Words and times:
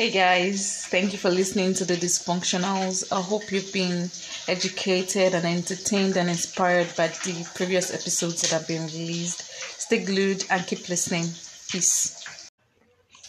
Hey 0.00 0.10
guys, 0.10 0.86
thank 0.86 1.12
you 1.12 1.18
for 1.18 1.28
listening 1.28 1.74
to 1.74 1.84
the 1.84 1.92
Dysfunktionals. 1.92 3.12
I 3.12 3.20
hope 3.20 3.52
you've 3.52 3.70
been 3.70 4.08
educated 4.48 5.34
and 5.34 5.44
entertained 5.44 6.16
and 6.16 6.30
inspired 6.30 6.86
by 6.96 7.08
the 7.08 7.46
previous 7.54 7.92
episodes 7.92 8.40
that 8.40 8.50
have 8.50 8.66
been 8.66 8.86
released. 8.86 9.42
Stay 9.78 10.02
glued 10.02 10.42
and 10.48 10.66
keep 10.66 10.88
listening. 10.88 11.24
Peace. 11.70 12.50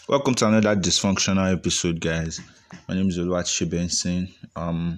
Welcome 0.07 0.33
to 0.35 0.47
another 0.47 0.73
dysfunctional 0.77 1.51
episode, 1.51 1.99
guys. 1.99 2.39
My 2.87 2.95
name 2.95 3.09
is 3.09 3.19
Oluwachi 3.19 3.69
Benson. 3.69 4.29
Um, 4.55 4.97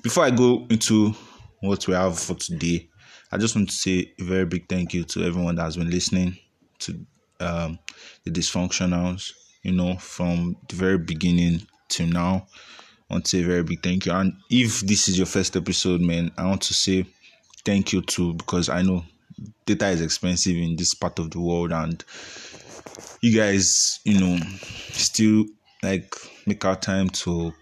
before 0.00 0.24
I 0.24 0.30
go 0.30 0.66
into 0.70 1.14
what 1.60 1.86
we 1.86 1.92
have 1.92 2.18
for 2.18 2.32
today, 2.32 2.88
I 3.30 3.36
just 3.36 3.54
want 3.54 3.68
to 3.68 3.76
say 3.76 4.14
a 4.18 4.24
very 4.24 4.46
big 4.46 4.66
thank 4.70 4.94
you 4.94 5.04
to 5.04 5.22
everyone 5.22 5.56
that 5.56 5.64
has 5.64 5.76
been 5.76 5.90
listening 5.90 6.38
to 6.78 6.98
um, 7.40 7.78
the 8.24 8.30
dysfunktionals 8.30 9.32
you 9.62 9.72
know, 9.72 9.96
from 9.96 10.56
the 10.68 10.76
very 10.76 10.98
beginning 10.98 11.66
to 11.90 12.06
now. 12.06 12.46
I 13.10 13.14
want 13.14 13.24
to 13.26 13.30
say 13.30 13.42
a 13.42 13.46
very 13.46 13.62
big 13.62 13.82
thank 13.82 14.06
you. 14.06 14.12
And 14.12 14.34
if 14.50 14.80
this 14.80 15.08
is 15.08 15.16
your 15.16 15.26
first 15.26 15.56
episode, 15.56 16.00
man, 16.00 16.30
I 16.36 16.46
want 16.46 16.62
to 16.62 16.74
say 16.74 17.06
thank 17.64 17.92
you 17.92 18.02
too 18.02 18.34
because 18.34 18.68
I 18.68 18.82
know 18.82 19.04
data 19.66 19.88
is 19.88 20.02
expensive 20.02 20.56
in 20.56 20.76
this 20.76 20.94
part 20.94 21.18
of 21.18 21.30
the 21.30 21.40
world 21.40 21.72
and 21.72 22.04
you 23.20 23.36
guys, 23.36 24.00
you 24.04 24.20
know, 24.20 24.38
still 24.90 25.44
like 25.82 26.14
make 26.46 26.64
our 26.64 26.76
time 26.76 27.08
to 27.10 27.52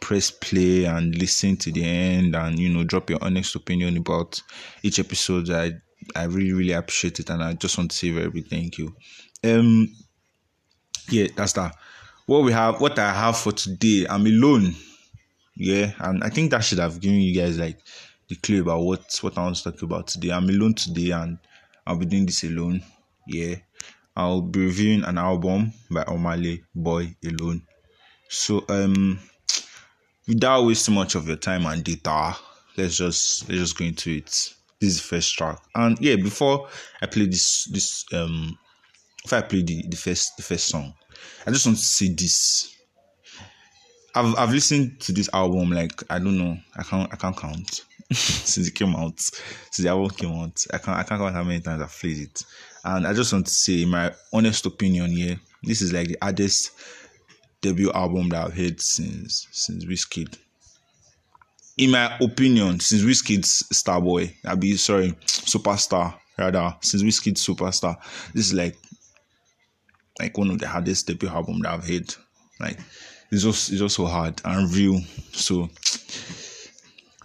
press 0.00 0.30
play 0.30 0.84
and 0.84 1.16
listen 1.18 1.56
to 1.56 1.72
the 1.72 1.84
end 1.84 2.36
and 2.36 2.58
you 2.58 2.68
know 2.68 2.84
drop 2.84 3.10
your 3.10 3.18
honest 3.20 3.54
opinion 3.56 3.96
about 3.96 4.40
each 4.82 4.98
episode. 4.98 5.50
I 5.50 5.72
I 6.14 6.24
really 6.24 6.52
really 6.52 6.72
appreciate 6.72 7.18
it 7.20 7.30
and 7.30 7.42
I 7.42 7.54
just 7.54 7.76
want 7.76 7.90
to 7.90 7.96
say 7.96 8.10
very 8.10 8.30
big 8.30 8.48
thank 8.48 8.78
you. 8.78 8.94
Um 9.44 9.94
yeah, 11.10 11.28
that's 11.36 11.52
that. 11.54 11.74
What 12.26 12.44
we 12.44 12.52
have, 12.52 12.80
what 12.80 12.98
I 12.98 13.12
have 13.12 13.38
for 13.38 13.52
today, 13.52 14.06
I'm 14.08 14.26
alone. 14.26 14.74
Yeah, 15.56 15.92
and 15.98 16.22
I 16.22 16.28
think 16.28 16.50
that 16.50 16.60
should 16.60 16.78
have 16.78 17.00
given 17.00 17.20
you 17.20 17.34
guys 17.34 17.58
like 17.58 17.78
the 18.28 18.36
clue 18.36 18.62
about 18.62 18.82
what 18.82 19.18
what 19.22 19.36
I 19.36 19.42
want 19.42 19.56
to 19.56 19.64
talk 19.72 19.82
about 19.82 20.06
today. 20.06 20.30
I'm 20.30 20.48
alone 20.48 20.74
today, 20.74 21.10
and 21.10 21.38
I'll 21.86 21.96
be 21.96 22.06
doing 22.06 22.26
this 22.26 22.44
alone. 22.44 22.82
Yeah, 23.26 23.56
I'll 24.14 24.42
be 24.42 24.60
reviewing 24.60 25.04
an 25.04 25.18
album 25.18 25.72
by 25.90 26.04
Omah 26.04 26.42
Lay, 26.42 26.62
Boy 26.74 27.16
Alone. 27.24 27.62
So 28.28 28.64
um, 28.68 29.18
without 30.26 30.66
wasting 30.66 30.94
much 30.94 31.14
of 31.14 31.26
your 31.26 31.38
time 31.38 31.66
and 31.66 31.82
data, 31.82 32.36
let's 32.76 32.98
just 32.98 33.48
let's 33.48 33.60
just 33.60 33.78
go 33.78 33.84
into 33.84 34.10
it. 34.10 34.26
This 34.80 34.90
is 34.90 34.96
the 34.98 35.08
first 35.08 35.34
track, 35.36 35.60
and 35.74 35.98
yeah, 36.00 36.16
before 36.16 36.68
I 37.02 37.06
play 37.06 37.26
this 37.26 37.64
this 37.64 38.04
um, 38.12 38.58
if 39.24 39.32
I 39.32 39.40
play 39.42 39.62
the 39.62 39.84
the 39.88 39.96
first 39.96 40.36
the 40.36 40.42
first 40.42 40.68
song, 40.68 40.94
I 41.46 41.50
just 41.50 41.66
want 41.66 41.78
to 41.78 41.84
say 41.84 42.08
this. 42.08 42.74
I've 44.14 44.36
I've 44.36 44.50
listened 44.50 45.00
to 45.00 45.12
this 45.12 45.28
album 45.32 45.70
like 45.70 46.02
I 46.10 46.18
don't 46.18 46.38
know 46.38 46.56
I 46.76 46.82
can't 46.82 47.12
I 47.12 47.16
can't 47.16 47.36
count. 47.36 47.84
Since 48.12 48.68
it 48.68 48.74
came 48.74 48.96
out 48.96 49.20
since 49.20 49.76
the 49.76 49.88
album 49.88 50.08
came 50.10 50.32
out 50.32 50.64
I 50.72 50.78
can't 50.78 50.98
I 50.98 51.02
can't 51.02 51.20
count 51.20 51.34
how 51.34 51.44
many 51.44 51.60
times 51.60 51.82
I've 51.82 51.92
played 51.92 52.18
it. 52.18 52.44
And 52.84 53.06
I 53.06 53.12
just 53.12 53.32
want 53.32 53.46
to 53.46 53.52
say 53.52 53.84
my 53.84 54.12
honest 54.32 54.64
opinion 54.64 55.10
here. 55.10 55.38
This 55.62 55.82
is 55.82 55.92
like 55.92 56.08
the 56.08 56.16
hardest 56.22 56.70
debut 57.60 57.92
album 57.92 58.30
that 58.30 58.46
I've 58.46 58.54
heard 58.54 58.80
since 58.80 59.46
since 59.50 59.84
Wizkid. 59.84 60.38
In 61.76 61.90
my 61.90 62.16
opinion 62.20 62.80
since 62.80 63.02
Wizkid's 63.02 63.64
Starboy 63.72 64.32
I'll 64.46 64.56
be 64.56 64.76
sorry 64.76 65.12
Superstar 65.26 66.14
rather 66.38 66.74
since 66.80 67.02
Wizkid's 67.02 67.46
Superstar 67.46 67.96
this 68.32 68.46
is 68.46 68.54
like 68.54 68.76
like 70.18 70.36
one 70.36 70.50
of 70.50 70.58
the 70.58 70.68
hardest 70.68 71.06
debut 71.06 71.28
album 71.28 71.60
that 71.60 71.72
I've 71.72 71.88
heard. 71.88 72.14
Like 72.60 72.78
it's 73.30 73.42
just 73.42 73.70
it's 73.70 73.80
just 73.80 73.96
so 73.96 74.06
hard 74.06 74.40
and 74.44 74.72
real. 74.74 75.00
So 75.32 75.68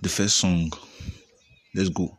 the 0.01 0.09
first 0.09 0.37
song, 0.37 0.71
let's 1.75 1.89
go. 1.89 2.17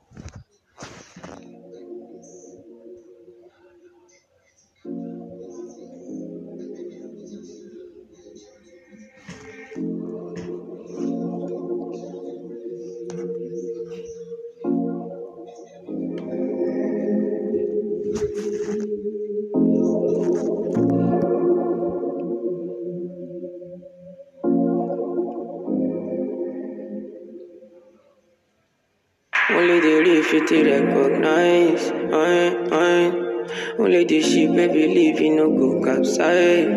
Capsize. 36.05 36.69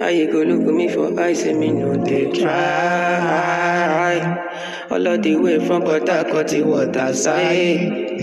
How 0.00 0.08
you 0.08 0.30
go 0.32 0.42
look 0.42 0.66
at 0.68 0.74
me 0.74 0.88
for 0.88 1.18
eyes 1.20 1.42
and 1.42 1.60
me 1.60 1.70
no 1.70 1.96
they 1.96 2.30
try. 2.32 2.56
All 4.90 5.06
of 5.06 5.22
the 5.22 5.36
way 5.36 5.64
from 5.66 5.82
Port 5.82 6.08
Harcourt 6.08 6.48
to 6.48 6.62
water 6.62 7.12
side. 7.14 8.20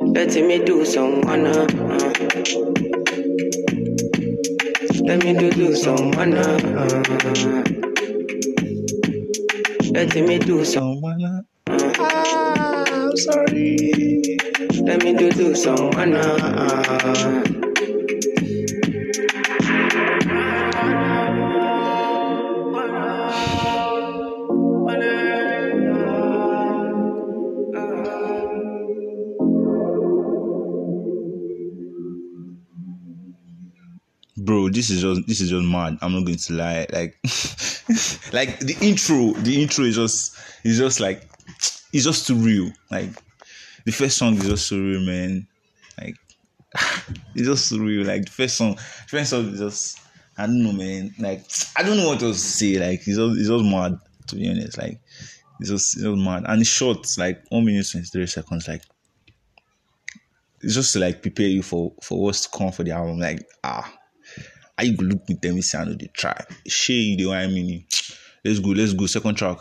Let 0.00 0.34
me 0.34 0.64
do 0.64 0.84
some 0.84 1.20
wanna. 1.22 1.50
Uh. 1.50 2.12
Let 5.04 5.24
me 5.24 5.32
do 5.34 5.50
do 5.50 5.74
some 5.74 6.10
wanna. 6.12 6.40
Uh. 6.40 7.02
Let 9.92 10.14
me 10.14 10.38
do 10.38 10.64
some 10.64 10.82
Someone, 11.02 11.44
ah, 11.68 12.84
I'm 12.88 13.16
sorry. 13.16 14.21
Let 14.92 15.04
me 15.04 15.14
do 15.14 15.30
do 15.30 15.54
some 15.54 15.90
wanna. 15.92 17.42
bro 34.36 34.68
this 34.68 34.90
is 34.90 35.00
just 35.00 35.26
this 35.26 35.40
is 35.40 35.48
just 35.48 35.64
mad. 35.64 35.96
I'm 36.02 36.12
not 36.12 36.26
going 36.26 36.36
to 36.36 36.52
lie. 36.52 36.86
Like 36.92 37.16
like 38.34 38.58
the 38.58 38.76
intro 38.82 39.32
the 39.40 39.62
intro 39.62 39.86
is 39.86 39.96
just 39.96 40.36
is 40.64 40.76
just 40.76 41.00
like 41.00 41.30
it's 41.94 42.04
just 42.04 42.26
too 42.26 42.34
real. 42.34 42.70
Like 42.90 43.08
the 43.84 43.92
first 43.92 44.16
song 44.16 44.34
is 44.34 44.46
just 44.46 44.66
so 44.66 44.76
real 44.76 45.00
man 45.00 45.46
like 46.00 46.16
it's 47.34 47.46
just 47.46 47.68
so 47.68 47.78
real 47.78 48.06
like 48.06 48.24
the 48.24 48.30
first 48.30 48.56
song 48.56 48.74
the 48.74 49.08
first 49.08 49.30
song 49.30 49.48
is 49.48 49.58
just 49.58 50.00
i 50.38 50.46
don't 50.46 50.62
know 50.62 50.72
man 50.72 51.14
like 51.18 51.44
i 51.76 51.82
don't 51.82 51.96
know 51.96 52.08
what 52.08 52.20
to 52.20 52.34
say 52.34 52.78
like 52.78 53.00
it's 53.06 53.16
just 53.16 53.38
it's 53.38 53.48
just 53.48 53.64
mad 53.64 53.98
to 54.26 54.36
be 54.36 54.48
honest 54.48 54.78
like 54.78 54.98
it's 55.60 55.68
just 55.68 55.94
it's 55.96 56.04
just 56.04 56.18
mad 56.18 56.44
and 56.46 56.60
it's 56.60 56.70
short 56.70 57.06
like 57.18 57.42
one 57.50 57.64
minute 57.64 57.86
23 57.90 58.26
seconds 58.26 58.68
like 58.68 58.82
it's 60.62 60.74
just 60.74 60.92
to 60.92 60.98
like 60.98 61.22
prepare 61.22 61.48
you 61.48 61.62
for 61.62 61.92
for 62.02 62.22
what's 62.22 62.46
to 62.46 62.56
come 62.56 62.72
for 62.72 62.84
the 62.84 62.92
album 62.92 63.18
like 63.18 63.44
ah 63.64 63.92
I 64.78 64.84
you 64.84 64.96
look 64.96 65.28
me 65.28 65.60
say 65.60 65.78
I 65.78 65.84
know 65.84 65.94
they 65.94 66.08
try. 66.08 66.36
Shey 66.66 66.94
you 66.94 67.16
the 67.16 67.26
one 67.26 67.38
I 67.38 67.46
mean. 67.46 67.84
Let's 68.44 68.58
go, 68.58 68.70
let's 68.70 68.92
go. 68.94 69.06
Second 69.06 69.36
track. 69.36 69.58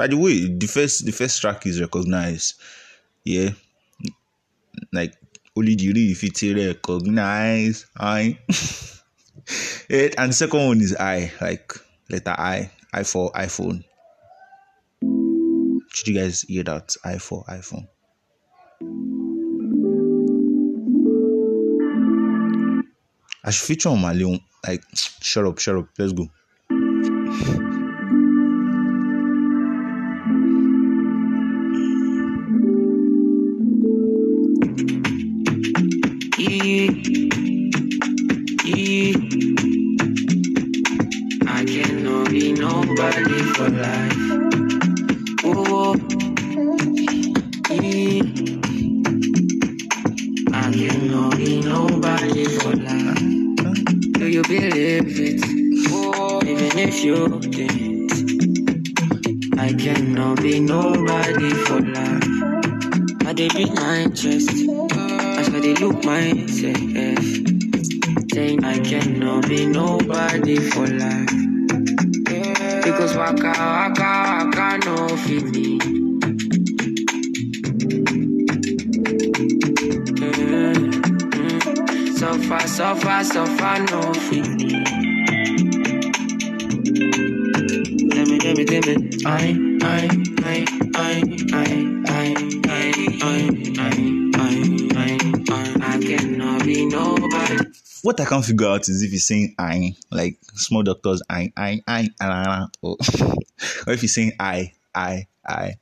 By 0.00 0.06
the 0.06 0.16
way, 0.16 0.48
the 0.48 0.66
first 0.66 1.04
the 1.04 1.12
first 1.12 1.42
track 1.42 1.66
is 1.66 1.78
recognized. 1.78 2.54
Yeah. 3.22 3.50
Like 4.94 5.12
only 5.54 5.76
real 5.76 6.10
if 6.10 6.24
it's 6.24 6.42
recognize. 6.42 7.84
I 7.98 8.38
it, 9.90 10.14
and 10.16 10.30
the 10.30 10.32
second 10.32 10.66
one 10.66 10.80
is 10.80 10.96
I, 10.98 11.30
like 11.42 11.74
letter 12.08 12.30
I, 12.30 12.70
I 12.94 13.02
for 13.02 13.30
iPhone. 13.32 13.84
Should 15.92 16.08
you 16.08 16.14
guys 16.14 16.46
hear 16.48 16.64
that? 16.64 16.96
I 17.04 17.18
for 17.18 17.44
iPhone. 17.44 17.86
I 23.44 23.50
should 23.50 23.66
feature 23.66 23.90
on 23.90 24.00
my 24.00 24.14
little 24.14 24.38
like 24.66 24.82
shut 24.94 25.44
up, 25.44 25.58
shut 25.58 25.76
up, 25.76 25.88
let's 25.98 26.14
go. 26.14 26.26
mindset. 66.20 66.89
What 98.10 98.20
I 98.20 98.24
can't 98.24 98.44
figure 98.44 98.66
out 98.66 98.88
is 98.88 99.04
if 99.04 99.12
he's 99.12 99.24
saying 99.24 99.54
I, 99.56 99.94
like 100.10 100.36
small 100.56 100.82
doctors, 100.82 101.22
I, 101.30 101.52
I, 101.56 101.80
I, 101.86 102.66
or, 102.82 102.96
if 103.86 104.00
he's 104.00 104.12
saying 104.12 104.32
I, 104.40 104.72
I, 104.92 105.28
I. 105.46 105.74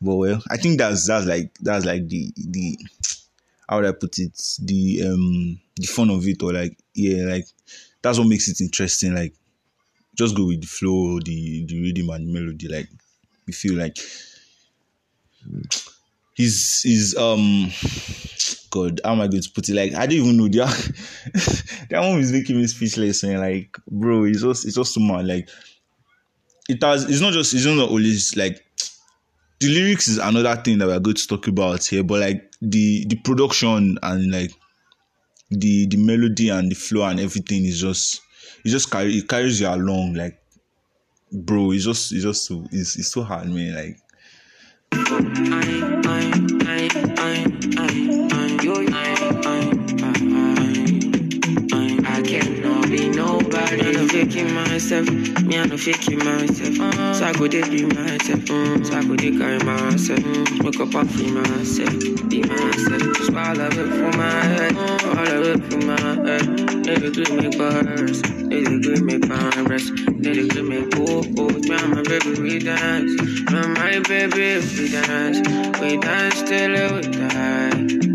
But 0.00 0.14
well, 0.14 0.40
I 0.48 0.58
think 0.58 0.78
that's 0.78 1.08
that's 1.08 1.26
like 1.26 1.52
that's 1.58 1.84
like 1.84 2.06
the 2.06 2.32
the 2.36 2.78
how 3.68 3.78
would 3.78 3.86
I 3.86 3.90
put 3.90 4.20
it 4.20 4.40
the 4.62 5.08
um 5.08 5.58
the 5.74 5.88
fun 5.88 6.10
of 6.10 6.24
it 6.28 6.40
or 6.40 6.52
like 6.52 6.78
yeah 6.94 7.24
like 7.24 7.46
that's 8.00 8.20
what 8.20 8.28
makes 8.28 8.46
it 8.46 8.60
interesting 8.60 9.16
like 9.16 9.34
just 10.16 10.36
go 10.36 10.46
with 10.46 10.60
the 10.60 10.68
flow 10.68 11.18
the 11.18 11.66
the 11.66 11.82
rhythm 11.82 12.10
and 12.10 12.32
melody 12.32 12.68
like 12.68 12.88
you 13.46 13.52
feel 13.52 13.74
like 13.74 13.98
he's 16.34 16.82
he's 16.82 17.16
um 17.16 17.70
god 18.70 19.00
how 19.04 19.12
am 19.12 19.20
i 19.20 19.26
going 19.26 19.42
to 19.42 19.50
put 19.54 19.68
it? 19.68 19.74
Like 19.74 19.94
i 19.94 20.06
don't 20.06 20.16
even 20.16 20.36
know. 20.36 20.46
That 20.50 21.86
that 21.90 22.00
one 22.00 22.20
is 22.20 22.32
making 22.32 22.56
me 22.56 22.66
speechless 22.66 23.22
and 23.22 23.40
like 23.40 23.76
bro 23.90 24.24
it's 24.24 24.42
just 24.42 24.66
it's 24.66 24.76
just 24.76 24.94
too 24.94 25.00
much. 25.00 25.26
Like 25.26 25.48
it 26.68 26.82
has 26.82 27.04
it's 27.04 27.20
not 27.20 27.32
just 27.32 27.52
it's 27.52 27.66
not 27.66 27.88
always 27.88 28.36
like 28.36 28.64
the 29.60 29.68
lyrics 29.68 30.08
is 30.08 30.18
another 30.18 30.56
thing 30.56 30.78
that 30.78 30.86
we're 30.86 31.00
going 31.00 31.16
to 31.16 31.26
talk 31.26 31.46
about 31.48 31.84
here 31.84 32.02
but 32.02 32.20
like 32.20 32.50
the 32.62 33.04
the 33.08 33.16
production 33.16 33.98
and 34.02 34.32
like 34.32 34.52
the 35.50 35.86
the 35.86 35.96
melody 35.96 36.48
and 36.48 36.70
the 36.70 36.74
flow 36.74 37.04
and 37.04 37.20
everything 37.20 37.64
is 37.64 37.80
just 37.80 38.22
it 38.64 38.68
just 38.68 38.90
carry 38.90 39.14
it 39.14 39.28
carries 39.28 39.60
you 39.60 39.68
along. 39.68 40.14
Like 40.14 40.40
bro 41.32 41.72
it's 41.72 41.84
just 41.84 42.12
it's 42.12 42.22
just 42.22 42.44
so 42.44 42.64
it's, 42.70 42.96
it's 42.96 43.12
so 43.12 43.22
hard 43.22 43.48
man. 43.48 43.74
Like 43.74 43.98
I, 44.92 46.02
I. 46.06 46.49
faking 54.20 54.52
myself, 54.52 55.08
me 55.10 55.58
I 55.58 55.64
no 55.64 55.76
faking 55.78 56.18
myself. 56.18 56.74
So 57.16 57.24
I 57.24 57.32
go 57.32 57.48
dey 57.48 57.62
be 57.68 57.84
myself, 57.86 58.44
oh. 58.50 58.82
so 58.82 58.94
I 58.98 59.02
go 59.04 59.16
dey 59.16 59.30
carry 59.36 59.58
myself. 59.60 60.20
Wake 60.62 60.80
up 60.80 60.94
and 60.94 61.10
free 61.10 61.30
myself, 61.30 62.28
be 62.28 62.42
myself. 62.42 63.02
Just 63.16 63.32
all 63.32 63.60
of 63.60 63.78
it 63.78 63.88
for 63.88 64.18
my 64.18 64.30
head, 64.30 64.76
all 64.76 65.26
of 65.26 65.46
it 65.46 65.72
for 65.72 65.78
my 65.86 66.00
head. 66.28 66.84
They 66.84 66.96
dey 66.96 67.10
give 67.10 67.30
me 67.32 67.48
bars, 67.56 68.20
they 68.22 68.62
dey 68.64 68.78
give 68.80 69.02
me 69.02 69.18
powers, 69.20 69.90
they 69.90 70.32
dey 70.34 70.48
give 70.48 70.66
me 70.68 70.86
cool, 70.92 71.24
cool. 71.24 71.48
Me 71.50 71.76
and 71.76 71.94
my 71.94 72.02
baby 72.02 72.40
we 72.40 72.58
dance, 72.58 73.22
me 73.22 73.58
and 73.58 73.74
my 73.74 74.00
baby 74.00 74.58
we 74.60 74.90
dance, 74.90 75.80
we 75.80 75.96
dance 75.96 76.42
till 76.42 76.96
we 76.96 77.02
die 77.02 78.09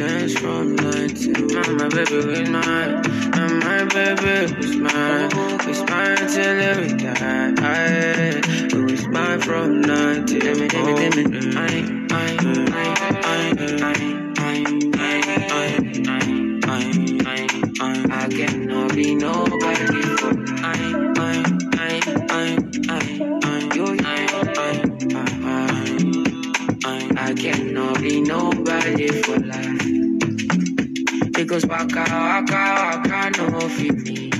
dance 0.00 0.32
from 0.38 0.76
night 0.76 1.14
to 1.14 1.30
night. 1.30 1.72
My 1.78 1.88
baby 1.88 2.16
was 2.26 2.48
mine, 2.48 3.04
and 3.36 3.52
my 3.60 3.84
baby 3.84 4.54
was 4.56 4.76
mine. 4.76 5.28
Was 5.66 5.80
mine 5.90 6.16
till 6.32 6.80
we 6.80 6.88
died. 6.96 7.60
I, 7.60 8.40
it 8.72 8.74
was 8.74 9.06
mine 9.08 9.40
from 9.42 9.82
night 9.82 10.26
to 10.28 10.38
night. 10.38 10.74
I, 10.74 11.84
I, 12.10 12.36
I, 12.72 12.96
I, 13.20 13.58
I, 14.38 14.64
I, 15.52 15.84
I, 17.80 18.24
I 18.24 18.28
cannot 18.28 18.94
be 18.94 19.14
nobody 19.14 20.00
I 20.62 20.64
I, 20.64 20.80
I, 21.18 21.44
I, 21.76 22.00
I, 22.30 23.26
I. 23.26 23.29
cannot 27.52 28.00
be 28.02 28.20
nobody 28.20 29.08
for 29.22 29.38
life. 29.38 29.82
Because 31.32 31.66
waka 31.66 32.04
waka 32.10 32.62
waka 32.80 33.30
no 33.38 33.60
fit 33.68 33.94
me. 34.06 34.30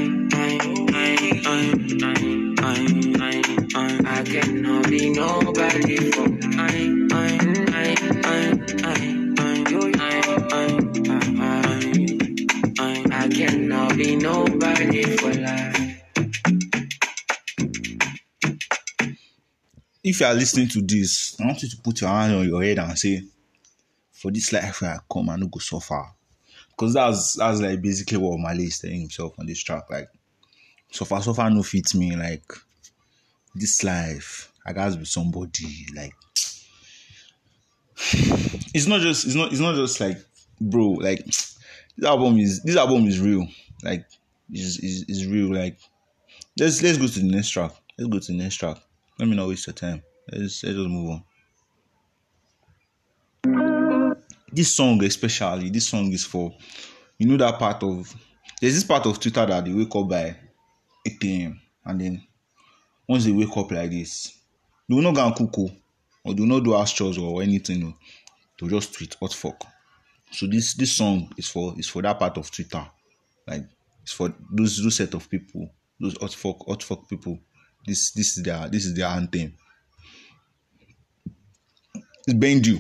I, 0.95 1.43
I, 1.47 1.75
I, 2.63 3.43
I, 3.75 4.01
I, 4.07 4.23
cannot 4.25 4.91
be 4.91 5.11
nobody 5.11 5.97
for 6.13 6.25
I, 6.25 6.42
if 20.13 20.21
you 20.21 20.27
are 20.27 20.35
listening 20.35 20.69
to 20.69 20.83
this, 20.83 21.41
I 21.41 21.47
want 21.47 21.63
you 21.63 21.71
to 21.71 21.77
put 21.79 22.03
your 22.03 22.11
hand 22.11 22.35
on 22.35 22.47
your 22.47 22.63
head 22.63 22.79
and 22.79 22.99
say, 22.99 23.23
"For 24.13 24.31
this 24.31 24.53
life 24.53 24.83
I 24.83 24.99
come, 25.11 25.31
I 25.31 25.37
no 25.37 25.47
go 25.47 25.59
far, 25.81 26.15
because 26.69 26.93
that's 26.93 27.33
that's 27.33 27.63
like 27.63 27.81
basically 27.81 28.19
what 28.19 28.39
Mali 28.39 28.65
is 28.65 28.79
telling 28.79 29.01
himself 29.01 29.33
on 29.39 29.47
this 29.47 29.63
track. 29.63 29.85
Like, 29.89 30.11
so 30.91 31.07
far, 31.07 31.23
so 31.23 31.33
far 31.33 31.49
no 31.49 31.63
fits 31.63 31.95
me. 31.95 32.15
Like, 32.15 32.45
this 33.55 33.83
life, 33.83 34.53
I 34.67 34.75
gotta 34.75 34.99
be 34.99 35.07
somebody. 35.07 35.87
Like, 35.97 36.13
it's 38.75 38.87
not 38.87 39.01
just 39.01 39.25
it's 39.25 39.35
not 39.35 39.51
it's 39.51 39.61
not 39.61 39.77
just 39.77 39.99
like, 39.99 40.19
bro. 40.61 40.91
Like, 40.91 41.25
this 41.25 41.59
album 42.05 42.37
is 42.37 42.63
this 42.63 42.77
album 42.77 43.07
is 43.07 43.19
real. 43.19 43.49
Like, 43.83 44.05
is 44.53 44.79
is 44.79 45.05
is 45.09 45.27
real. 45.27 45.55
Like, 45.55 45.79
let's 46.59 46.83
let's 46.83 46.99
go 46.99 47.07
to 47.07 47.21
the 47.21 47.33
next 47.35 47.49
track. 47.49 47.73
Let's 47.97 48.11
go 48.11 48.19
to 48.19 48.33
the 48.33 48.37
next 48.37 48.57
track. 48.57 48.77
Let 49.19 49.29
me 49.29 49.37
not 49.37 49.49
waste 49.49 49.67
your 49.67 49.75
time. 49.75 50.03
Let's, 50.31 50.63
let's 50.65 50.77
just 50.77 50.89
move 50.89 51.11
on. 51.11 51.25
This 54.53 54.75
song, 54.77 55.03
especially, 55.05 55.71
this 55.71 55.89
song 55.89 56.13
is 56.13 56.25
for 56.25 56.55
you 57.19 57.27
know 57.27 57.37
that 57.39 57.59
part 57.59 57.83
of 57.83 58.15
there's 58.61 58.75
this 58.75 58.85
part 58.85 59.07
of 59.07 59.19
Twitter 59.19 59.47
that 59.47 59.65
they 59.65 59.73
wake 59.73 59.95
up 59.95 60.09
by 60.09 60.37
8 61.07 61.25
a.m. 61.25 61.61
and 61.85 62.01
then 62.01 62.23
once 63.09 63.25
they 63.25 63.33
wake 63.33 63.57
up 63.57 63.71
like 63.71 63.91
this, 63.91 64.39
they 64.89 64.95
will 64.95 65.03
not 65.03 65.15
go 65.15 65.27
and 65.27 65.35
cook 65.35 65.51
oh, 65.59 65.71
or 66.25 66.35
do 66.35 66.47
not 66.47 66.63
do 66.63 66.73
house 66.73 67.01
or 67.01 67.43
anything. 67.43 67.85
oh. 67.85 67.95
They'll 68.59 68.69
just 68.71 68.95
tweet 68.95 69.17
what 69.19 69.33
fuck. 69.33 69.65
So 70.31 70.47
this 70.47 70.75
this 70.75 70.93
song 70.93 71.33
is 71.37 71.49
for 71.49 71.75
is 71.79 71.89
for 71.89 72.03
that 72.03 72.19
part 72.19 72.39
of 72.39 72.51
Twitter. 72.51 72.87
Like 73.47 73.65
it's 74.03 74.13
for 74.13 74.33
those 74.51 74.83
those 74.83 74.97
set 74.97 75.15
of 75.15 75.29
people, 75.29 75.71
those 76.01 76.17
hot 76.21 76.33
fuck 76.33 76.67
hot 76.67 76.83
fuck 76.83 77.09
people. 77.09 77.39
This 77.85 78.13
this 78.13 78.37
is 78.39 78.45
their 78.45 78.69
this 78.69 78.85
is 78.85 78.95
their 78.95 79.09
anthem. 79.09 79.55
It's 82.27 82.35
Bend 82.39 82.67
You. 82.67 82.79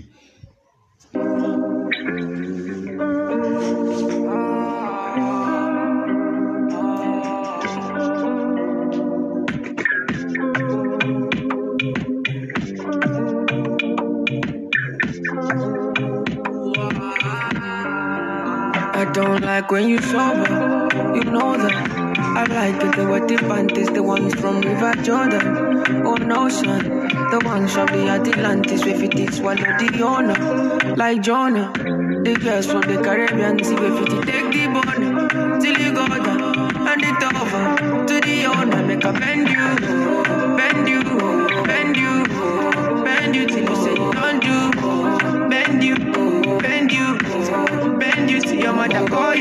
I 18.95 19.11
don't 19.13 19.43
like 19.43 19.69
when 19.73 19.89
you 19.89 19.99
sober, 20.01 20.89
you 21.17 21.25
know 21.25 21.57
that. 21.57 22.02
I 22.35 22.45
like 22.47 22.83
it, 22.83 22.97
the 22.97 23.05
wetty 23.05 23.37
panties, 23.37 23.89
the 23.89 24.03
ones 24.03 24.35
from 24.35 24.63
River 24.63 24.95
Jordan. 25.03 25.83
No, 26.27 26.49
son, 26.49 26.83
the 27.31 27.41
ones 27.45 27.75
from 27.75 27.87
the 27.89 28.09
Atlantis, 28.09 28.87
if 28.87 29.03
it 29.03 29.15
is 29.19 29.37
swallow 29.37 29.57
the 29.57 30.03
owner. 30.03 30.97
Like 30.97 31.21
Jonah, 31.23 31.71
the 31.75 32.35
girls 32.43 32.67
from 32.67 32.81
the 32.83 33.03
Caribbean, 33.03 33.63
see 33.63 33.75
if 33.75 34.01
it 34.01 34.23
take 34.27 34.51
the 34.51 34.67
bone, 34.73 35.61
till 35.61 35.79
you 35.79 35.93
go 35.93 36.07
down, 36.09 36.89
and 36.89 37.03
it 37.05 37.23
over. 37.23 38.07
To 38.07 38.21
the 38.21 38.47
owner, 38.47 38.83
make 38.87 39.05
I 39.05 39.13
bend 39.13 39.49
you, 39.49 39.77
bend 40.57 40.89
you, 40.89 41.03
bend 41.65 41.97
you, 41.97 42.25
bend 43.05 43.37
you 43.37 43.47
till 43.47 43.69
you 43.69 43.77
say 43.77 43.93
you 43.93 44.13
don't 44.13 44.41
do. 44.41 44.71
Bend 45.51 45.85
you, 45.85 45.97
bend 46.61 46.93
you, 46.93 47.19
bend 47.99 48.31
you 48.31 48.41
till 48.41 48.55
your 48.59 48.73
mother 48.73 49.07
call 49.07 49.32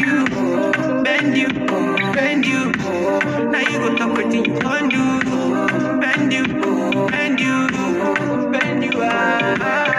what 4.47 4.91
you. 4.91 5.21
Bend 5.99 6.33
you, 6.33 6.45
bend 7.09 7.39
you, 7.39 7.67
you. 7.69 9.01
Ah, 9.03 9.57
ah. 9.61 9.91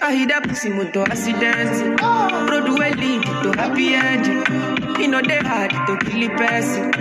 I 0.00 0.14
hit 0.14 0.28
that 0.28 0.42
pussy 0.46 0.68
moto 0.68 1.02
accident. 1.02 1.93
Happy 3.64 3.94
ending. 3.94 5.00
You 5.00 5.08
know 5.08 5.22
they 5.22 5.38
hard 5.38 5.70
to 5.70 5.96
kill 6.04 6.24
a 6.24 6.36
person. 6.36 6.92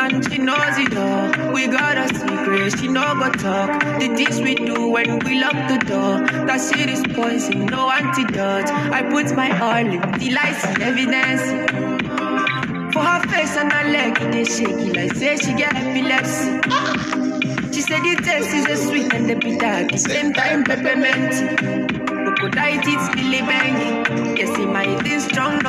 And 0.00 0.24
she 0.26 0.38
knows 0.38 0.76
it 0.78 0.96
all. 0.96 1.52
We 1.52 1.68
got 1.68 1.96
a 1.96 2.08
secret. 2.12 2.78
She 2.78 2.88
know 2.88 3.14
go 3.14 3.30
talk. 3.30 3.80
The 4.00 4.08
things 4.16 4.40
we 4.40 4.54
do 4.56 4.88
when 4.88 5.20
we 5.20 5.40
lock 5.40 5.58
the 5.70 5.78
door. 5.86 6.14
That 6.46 6.60
shit 6.60 6.88
is 6.88 7.02
poison, 7.14 7.66
no 7.66 7.90
antidote. 7.90 8.68
I 8.98 9.02
put 9.02 9.34
my 9.36 9.50
all 9.60 9.86
in 9.86 10.00
the 10.18 10.36
I 10.38 10.52
see 10.60 10.82
evidence. 10.82 11.44
For 12.92 13.02
her 13.02 13.20
face 13.28 13.56
and 13.56 13.72
her 13.72 13.88
leg, 13.90 14.34
is 14.34 14.56
shaky 14.56 14.90
like 14.90 15.14
say 15.14 15.36
she 15.36 15.54
get 15.54 15.74
epilepsy. 15.76 16.50
She 17.72 17.80
said 17.80 18.02
the 18.02 18.20
taste 18.24 18.54
is 18.54 18.66
a 18.66 18.76
sweet 18.76 19.14
and 19.14 19.30
the 19.30 19.36
bitter 19.36 19.86
the 19.88 19.98
same 19.98 20.32
time 20.32 20.64
peppermint. 20.64 21.81
Crocodile 22.52 22.82
teeth 22.82 23.14
really. 23.16 23.38
Yes, 24.38 24.58
in 24.58 24.72
my 24.72 24.84
thing 25.02 25.20
strong, 25.20 25.62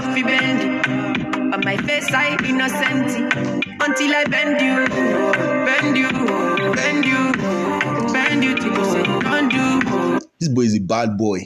my 1.64 1.78
face, 1.78 2.12
I 2.12 2.36
innocent. 2.46 3.34
Until 3.82 4.16
I 4.16 4.26
bend 4.26 4.60
you, 4.60 4.88
bend 5.66 5.98
you, 5.98 6.10
bend 6.76 7.06
you, 7.06 7.32
bend 8.12 8.44
you 8.44 8.56
say 8.86 9.04
don't 9.04 9.50
do. 9.50 10.20
This 10.40 10.50
boy 10.50 10.62
is 10.64 10.76
a 10.76 10.82
bad 10.82 11.18
boy. 11.18 11.40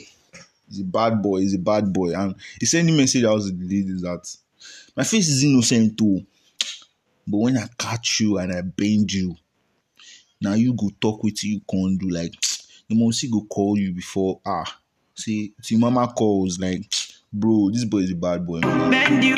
He's 0.68 0.80
a 0.80 0.84
bad 0.84 1.22
boy. 1.22 1.40
He's 1.40 1.54
a 1.54 1.58
bad 1.58 1.92
boy. 1.92 2.14
And 2.14 2.34
he 2.58 2.66
sent 2.66 2.86
me 2.86 2.94
a 2.94 2.96
message 2.96 3.24
I 3.24 3.30
was 3.30 3.46
the 3.52 3.56
ladies 3.62 4.02
that 4.02 4.36
my 4.96 5.04
face 5.04 5.28
is 5.28 5.44
innocent 5.44 5.96
too. 5.96 6.26
But 7.28 7.38
when 7.38 7.58
I 7.58 7.68
catch 7.78 8.20
you 8.20 8.38
and 8.38 8.52
I 8.52 8.62
bend 8.62 9.12
you, 9.12 9.36
now 10.40 10.54
you 10.54 10.74
go 10.74 10.90
talk 11.00 11.22
with 11.22 11.44
you 11.44 11.60
can't 11.70 12.00
do 12.00 12.08
like 12.08 12.34
the 12.88 12.96
must 12.96 13.30
go 13.30 13.44
call 13.48 13.78
you 13.78 13.92
before 13.92 14.40
ah 14.44 14.80
see 15.18 15.52
see 15.62 15.76
mama 15.76 16.06
calls 16.16 16.58
like 16.58 16.84
bro 17.32 17.70
this 17.70 17.84
boy 17.84 17.98
is 17.98 18.12
a 18.12 18.14
bad 18.14 18.46
boy 18.46 18.60
man. 18.60 18.90
Bend 18.90 19.24
you, 19.24 19.36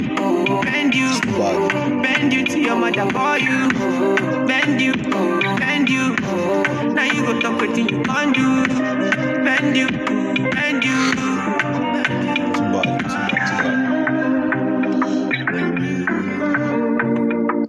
bend 0.62 0.94
you, 0.94 1.20
bad. 1.22 2.02
bend 2.02 2.32
you 2.32 2.44
till 2.44 2.58
your 2.58 2.76
mother 2.76 3.10
call 3.10 3.38
you. 3.38 3.68
Bend 4.46 4.80
you, 4.80 4.94
bend 4.94 5.88
you. 5.88 6.14
Now 6.94 7.04
you 7.04 7.24
go 7.24 7.40
talk 7.40 7.60
with 7.60 7.76
you 7.78 8.02
can't 8.02 8.34
do. 8.34 8.64
Bend 9.44 9.76
you, 9.76 9.88
bend 10.50 10.84
you. 10.84 11.12
Too 12.54 12.66
bad, 12.74 13.00
too 13.00 13.16
bad, 13.28 13.48
too 13.48 13.56
bad. 17.56 17.68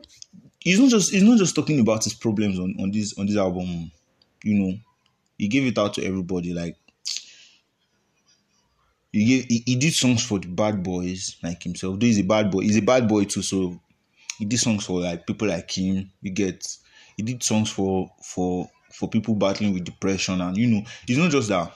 He's 0.60 0.80
not 0.80 0.90
just 0.90 1.12
he's 1.12 1.24
not 1.24 1.40
just 1.40 1.56
talking 1.56 1.80
about 1.80 2.04
his 2.04 2.14
problems 2.14 2.60
on, 2.60 2.76
on 2.80 2.92
this 2.92 3.18
on 3.18 3.26
this 3.26 3.38
album, 3.38 3.92
you 4.44 4.60
know. 4.60 4.78
He 5.38 5.48
gave 5.48 5.66
it 5.66 5.78
out 5.80 5.96
to 5.96 6.06
everybody, 6.06 6.54
like 6.54 6.76
he 9.12 9.26
gave 9.26 9.46
he, 9.46 9.64
he 9.66 9.76
did 9.76 9.94
songs 9.94 10.24
for 10.26 10.40
the 10.40 10.48
bad 10.48 10.84
boys 10.84 11.38
like 11.44 11.64
himself. 11.64 12.00
Though 12.00 12.06
he's 12.06 12.20
a 12.20 12.24
bad 12.24 12.50
boy, 12.52 12.62
he's 12.62 12.78
a 12.78 12.82
bad 12.82 13.08
boy 13.08 13.26
too, 13.26 13.42
so 13.42 13.80
he 14.38 14.46
did 14.46 14.60
songs 14.60 14.86
for 14.86 15.02
like 15.02 15.28
people 15.28 15.48
like 15.48 15.70
him. 15.78 16.12
You 16.22 16.32
get 16.32 16.68
he 17.18 17.24
did 17.24 17.44
songs 17.44 17.70
for 17.70 18.10
for 18.24 18.70
for 18.92 19.10
people 19.10 19.36
battling 19.36 19.74
with 19.74 19.86
depression 19.86 20.42
and 20.42 20.58
you 20.58 20.68
know 20.68 20.82
it's 21.08 21.18
not 21.18 21.32
just 21.32 21.50
that 21.50 21.72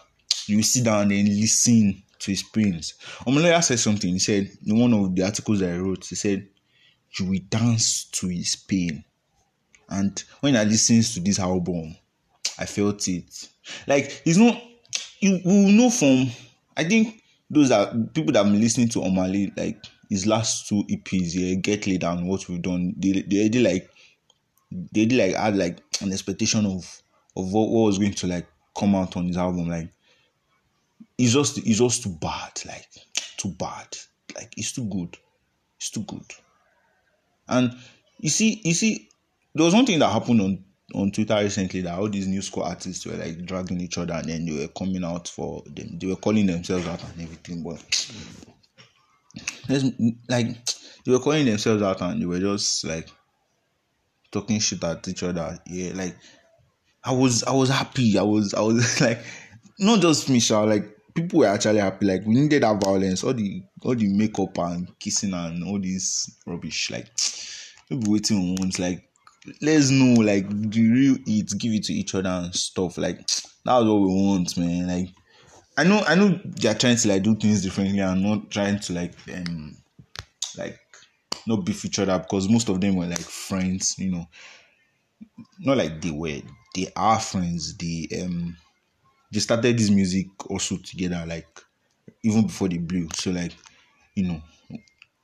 you 0.48 0.62
sit 0.64 0.84
down 0.84 1.12
and 1.12 1.28
listen 1.28 2.02
to 2.20 2.32
his 2.32 2.44
pains. 2.44 2.96
Omah 3.26 3.44
Lay 3.44 3.62
said 3.62 3.80
something. 3.80 4.12
He 4.12 4.20
said 4.20 4.50
in 4.66 4.80
one 4.80 4.94
of 4.94 5.16
the 5.16 5.24
articles 5.24 5.60
that 5.60 5.74
I 5.74 5.78
wrote, 5.78 6.06
he 6.06 6.16
said 6.16 6.48
you 7.18 7.26
will 7.26 7.40
dance 7.50 8.06
to 8.06 8.28
his 8.28 8.56
pain. 8.56 9.04
And 9.90 10.22
when 10.40 10.56
I 10.56 10.64
listened 10.64 11.04
to 11.06 11.20
this 11.20 11.40
album, 11.40 11.96
I 12.58 12.66
felt 12.66 13.08
it. 13.08 13.50
Like 13.88 14.22
it's 14.26 14.38
not 14.38 14.62
you 15.20 15.42
will 15.44 15.70
know 15.70 15.90
from 15.90 16.28
I 16.78 16.84
think 16.84 17.22
those 17.50 17.72
are 17.72 17.94
people 18.14 18.34
that 18.34 18.44
been 18.44 18.60
listening 18.60 18.90
to 18.90 19.00
Omah 19.00 19.32
Lay 19.32 19.52
like 19.56 19.84
his 20.10 20.26
last 20.26 20.68
two 20.68 20.84
EPs 20.84 21.34
here, 21.34 21.56
Get 21.56 21.88
Layd 21.88 22.04
and 22.04 22.28
What 22.28 22.48
We've 22.48 22.62
Done, 22.62 22.94
they 22.98 23.24
they 23.28 23.40
already 23.40 23.60
like 23.60 23.90
they 24.72 25.06
did 25.06 25.18
like 25.18 25.36
had 25.36 25.58
like 25.58 25.80
an 26.02 26.12
expectation 26.12 26.66
of 26.66 27.02
of 27.38 27.52
what, 27.52 27.70
what 27.70 27.86
was 27.86 27.98
going 27.98 28.14
to 28.14 28.28
like 28.28 28.48
come 28.78 28.96
out 28.96 29.16
on 29.18 29.28
his 29.28 29.38
album. 29.38 29.70
Like 29.70 29.90
it's 31.18 31.34
just 31.34 31.58
it's 31.58 31.80
just 31.80 32.04
too 32.04 32.16
bad, 32.20 32.52
like 32.66 32.88
too 33.38 33.50
bad. 33.50 33.88
Like 34.36 34.54
it's 34.58 34.72
too 34.72 34.86
good. 34.86 35.18
It's 35.78 35.90
too 35.90 36.04
good. 36.04 36.26
And 37.48 37.76
you 38.20 38.30
see, 38.30 38.62
you 38.64 38.74
see, 38.74 39.10
there 39.54 39.66
was 39.66 39.74
one 39.74 39.86
thing 39.86 40.00
that 40.00 40.12
happened 40.12 40.42
on 40.42 40.64
on 40.94 41.12
Twitter 41.12 41.36
recently 41.36 41.82
that 41.82 41.98
all 41.98 42.10
these 42.10 42.28
new 42.28 42.42
school 42.42 42.64
artists 42.64 43.06
were 43.06 43.16
like 43.16 43.44
dragging 43.46 43.82
each 43.82 43.98
other 43.98 44.14
and 44.14 44.30
then 44.30 44.46
they 44.46 44.60
were 44.62 44.68
coming 44.68 45.04
out 45.04 45.28
for 45.28 45.64
them. 45.66 45.98
They 46.00 46.08
were 46.08 46.16
calling 46.16 46.46
themselves 46.46 46.88
out 46.88 47.04
and 47.04 47.22
everything, 47.22 47.64
but 47.64 47.82
like 50.30 50.66
they 51.06 51.12
were 51.12 51.20
calling 51.20 51.46
themselves 51.46 51.82
out 51.82 52.02
and 52.02 52.22
they 52.22 52.26
were 52.26 52.40
just 52.40 52.86
like 52.86 53.10
talking 54.32 54.60
shit 54.60 54.84
at 54.84 55.08
each 55.08 55.24
other. 55.24 55.58
Yeah, 55.66 55.94
like 55.96 56.16
I 57.04 57.14
was 57.14 57.44
I 57.44 57.52
was 57.54 57.70
happy. 57.70 58.18
I 58.18 58.24
was 58.24 58.54
I 58.54 58.62
was 58.62 59.02
like 59.08 59.20
not 59.80 60.02
just 60.02 60.30
me, 60.30 60.40
like 60.50 60.96
people 61.16 61.40
were 61.40 61.48
actually 61.48 61.80
happy. 61.80 62.06
Like 62.06 62.26
we 62.26 62.36
needed 62.36 62.64
that 62.64 62.82
violence, 62.82 63.24
all 63.24 63.34
the 63.34 63.64
all 63.82 63.96
the 63.96 64.08
makeup 64.08 64.58
and 64.60 64.98
kissing 65.00 65.34
and 65.34 65.64
all 65.64 65.80
this 65.80 66.30
rubbish. 66.46 66.92
Like 66.92 67.08
people 67.90 68.12
waiting 68.14 68.38
on 68.38 68.56
once, 68.60 68.78
like 68.78 69.10
let's 69.62 69.90
know 69.90 70.22
like 70.22 70.48
the 70.50 70.92
real 70.92 71.18
it, 71.26 71.52
give 71.58 71.74
it 71.74 71.84
to 71.86 71.94
each 71.94 72.16
other 72.16 72.30
and 72.30 72.56
stuff. 72.56 72.98
Like 72.98 73.20
that's 73.20 73.46
what 73.66 73.84
we 73.86 74.08
want, 74.08 74.58
man. 74.58 74.88
Like 74.88 75.10
I 75.78 75.84
know 75.84 76.00
I 76.08 76.16
know 76.16 76.40
they're 76.46 76.76
trying 76.76 76.98
to 76.98 77.08
like 77.08 77.24
do 77.24 77.36
things 77.36 77.62
differently 77.64 78.00
and 78.00 78.24
not 78.24 78.52
trying 78.52 78.80
to 78.80 78.94
like 78.94 79.16
um 79.34 79.78
like 80.58 80.80
not 81.48 81.66
beef 81.66 81.86
each 81.86 82.00
other 82.00 82.18
because 82.20 82.50
most 82.50 82.70
of 82.70 82.82
them 82.82 82.96
were 82.96 83.08
like 83.08 83.20
friends, 83.20 83.96
you 84.00 84.12
know. 84.12 84.26
Not 85.60 85.78
like 85.78 86.02
they 86.02 86.12
were, 86.12 86.42
they 86.74 86.88
are 86.96 87.20
friends. 87.20 87.76
They 87.78 88.08
um 88.22 88.56
they 89.32 89.40
started 89.40 89.78
this 89.78 89.90
music 89.90 90.28
also 90.50 90.78
together, 90.78 91.24
like 91.28 91.48
even 92.24 92.48
before 92.48 92.70
they 92.70 92.78
blew. 92.78 93.10
So 93.16 93.32
like, 93.32 93.54
you 94.16 94.28
know, 94.28 94.42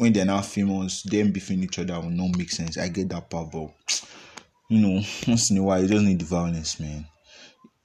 when 0.02 0.12
they're 0.14 0.26
now 0.26 0.42
famous, 0.42 1.04
them 1.04 1.32
beefing 1.32 1.62
each 1.62 1.78
other 1.78 1.94
will 2.00 2.10
not 2.10 2.36
make 2.36 2.50
sense. 2.50 2.76
I 2.76 2.88
get 2.88 3.10
that 3.10 3.30
part, 3.30 3.52
but 3.52 3.70
you 4.68 4.80
know, 4.80 5.04
once 5.28 5.52
in 5.52 5.60
a 5.60 5.64
while 5.64 5.80
you 5.80 5.88
just 5.88 6.04
need 6.04 6.20
the 6.20 6.26
violence, 6.26 6.80
man. 6.80 7.06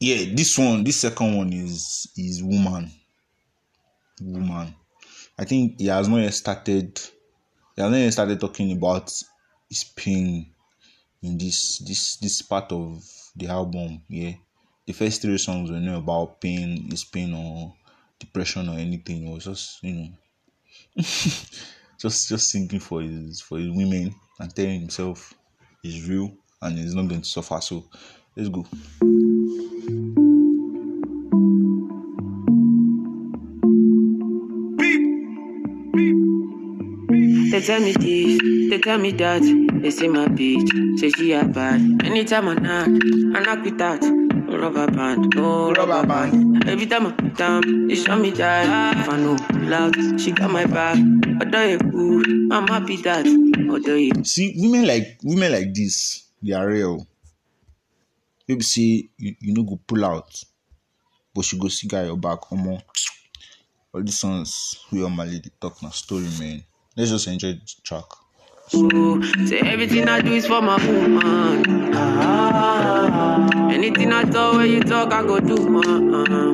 Yeah, 0.00 0.34
this 0.34 0.56
one, 0.56 0.82
this 0.82 1.00
second 1.00 1.36
one 1.36 1.52
is 1.52 2.10
is 2.16 2.42
woman. 2.42 2.90
Woman. 4.22 4.74
I 5.38 5.44
think 5.44 5.78
he 5.78 5.88
has 5.88 6.08
not 6.08 6.22
yet 6.22 6.32
started 6.32 6.98
he 7.76 7.82
has 7.82 7.90
not 7.90 7.98
yet 7.98 8.12
started 8.14 8.40
talking 8.40 8.72
about 8.72 9.12
his 9.68 9.84
pain 9.84 10.54
in 11.22 11.36
this 11.36 11.80
this 11.80 12.16
this 12.16 12.40
part 12.40 12.72
of 12.72 13.04
the 13.36 13.48
album. 13.48 14.00
Yeah. 14.08 14.32
The 14.86 14.94
first 14.94 15.20
three 15.20 15.36
songs 15.36 15.70
were 15.70 15.80
not 15.80 15.98
about 15.98 16.40
pain, 16.40 16.88
his 16.90 17.04
pain 17.04 17.34
or 17.34 17.74
depression 18.18 18.70
or 18.70 18.78
anything. 18.78 19.26
It 19.26 19.34
was 19.34 19.44
just, 19.44 19.82
you 19.82 19.92
know, 20.96 21.04
just 22.06 22.28
just 22.28 22.50
singing 22.50 22.78
for 22.78 23.02
his 23.02 23.40
for 23.40 23.58
his 23.58 23.68
women 23.68 24.14
and 24.38 24.54
telling 24.54 24.80
himself 24.80 25.34
he's 25.82 26.08
real 26.08 26.30
and 26.62 26.78
he's 26.78 26.94
not 26.94 27.08
going 27.08 27.20
to 27.20 27.28
suffer. 27.28 27.60
So 27.60 27.84
let's 28.36 28.48
go. 28.48 28.64
They 37.50 37.62
tell 37.62 37.80
me 37.80 37.92
this, 37.92 38.70
they 38.70 38.78
tell 38.78 38.98
me 38.98 39.10
that. 39.12 39.42
They 39.82 39.90
say 39.90 40.08
my 40.08 40.26
bitch, 40.26 40.98
say 41.00 41.10
she 41.10 41.32
a 41.32 41.44
bad. 41.44 41.80
Anytime 42.04 42.48
I 42.48 42.54
knock, 42.54 42.88
I 42.88 43.40
knock 43.40 43.66
it 43.66 43.80
out. 43.80 44.25
Rubber 44.56 44.86
band, 44.90 45.34
oh, 45.36 45.70
no 45.70 45.72
rubber 45.72 46.06
band. 46.06 46.68
Every 46.68 46.86
time 46.86 47.06
I 47.06 47.10
down, 47.36 47.88
they 47.88 47.94
show 47.94 48.16
me 48.16 48.30
that 48.30 48.96
if 48.98 49.08
I 49.08 49.16
know 49.16 49.36
loud, 49.68 50.20
she 50.20 50.32
got 50.32 50.50
my 50.50 50.66
back. 50.66 50.98
Although 51.40 51.64
you 51.64 51.78
cool, 51.78 52.52
I'm 52.52 52.66
happy 52.66 52.96
that. 53.02 53.26
See, 54.26 54.54
women 54.56 54.86
like 54.86 55.18
women 55.22 55.52
like 55.52 55.74
this, 55.74 56.28
they 56.42 56.52
are 56.52 56.66
real. 56.66 57.06
Maybe 58.48 58.62
say 58.62 59.08
you, 59.16 59.34
you 59.40 59.54
know 59.54 59.62
go 59.64 59.78
pull 59.86 60.04
out, 60.04 60.42
but 61.34 61.44
she 61.44 61.58
go 61.58 61.68
see 61.68 61.88
guy 61.88 62.04
your 62.04 62.16
back. 62.16 62.40
Omo, 62.52 62.80
all 63.92 64.02
these 64.02 64.18
songs 64.18 64.84
we 64.92 65.04
are 65.04 65.10
my 65.10 65.24
lady 65.24 65.50
talk 65.60 65.82
na 65.82 65.90
story, 65.90 66.28
man. 66.38 66.62
Let's 66.96 67.10
just 67.10 67.26
enjoy 67.26 67.52
the 67.52 67.74
track. 67.82 68.04
Cool. 68.70 69.22
Say 69.46 69.60
everything 69.60 70.08
I 70.08 70.20
do 70.20 70.32
is 70.32 70.46
for 70.46 70.60
my 70.60 70.76
woman. 70.86 71.92
Ah, 71.94 73.70
anything 73.70 74.12
I 74.12 74.24
talk 74.24 74.54
when 74.56 74.70
you 74.70 74.80
talk, 74.80 75.12
I 75.12 75.22
go 75.22 75.40
do. 75.40 75.56
Uh, 75.56 76.52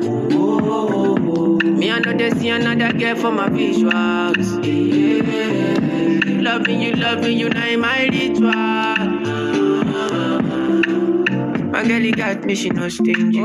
me, 1.63 1.91
I 1.91 1.99
know 1.99 2.13
they 2.13 2.29
see 2.31 2.49
another 2.49 2.93
girl 2.97 3.15
for 3.15 3.31
my 3.31 3.49
visuals. 3.49 4.63
Yeah. 4.63 6.41
Loving 6.41 6.81
you, 6.81 6.93
loving 6.93 7.37
you, 7.37 7.49
now 7.49 7.67
in 7.67 7.79
my 7.79 8.07
ritual. 8.07 9.42
My 11.73 11.83
girl, 11.87 12.11
got 12.11 12.45
me, 12.45 12.53
she 12.53 12.69
no 12.69 12.87
stingy. 12.87 13.41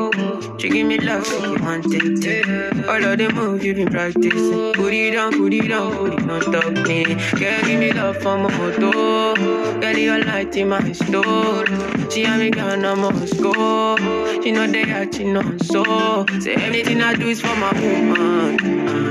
She 0.58 0.68
give 0.68 0.87
me 0.87 0.99
love, 0.99 1.26
so 1.26 1.50
you 1.50 1.62
want 1.62 1.87
it. 1.88 2.87
All 2.87 3.02
of 3.02 3.16
the 3.16 3.32
moves 3.32 3.64
you 3.64 3.75
been 3.75 3.88
practicing. 3.88 4.75
Put 4.75 4.92
it 4.92 5.12
down, 5.12 5.32
put 5.32 5.54
it 5.54 5.68
down, 5.68 5.97
put 5.97 6.12
it 6.12 6.30
on 6.30 6.40
top 6.52 6.87
me. 6.87 7.04
Girl, 7.40 7.62
give 7.62 7.80
me 7.80 7.90
love 7.94 8.18
for 8.18 8.37
my 8.37 8.50
photo. 8.50 9.35
Girl, 9.80 9.97
you 9.97 10.23
light 10.25 10.54
in 10.58 10.68
my 10.68 10.92
store. 10.92 11.64
She 12.11 12.26
and 12.26 12.42
me 12.42 12.50
gone, 12.50 12.85
I 12.85 12.94
must 12.97 13.40
go. 13.40 13.97
She 14.42 14.52
know 14.52 14.66
they 14.66 15.08
she 15.11 15.25
know 15.25 15.56
so. 15.62 16.26
Say 16.38 16.52
everything 16.56 17.00
I 17.00 17.14
do 17.14 17.28
is 17.28 17.40
for 17.40 17.56
my 17.56 17.73
woman. 17.80 18.58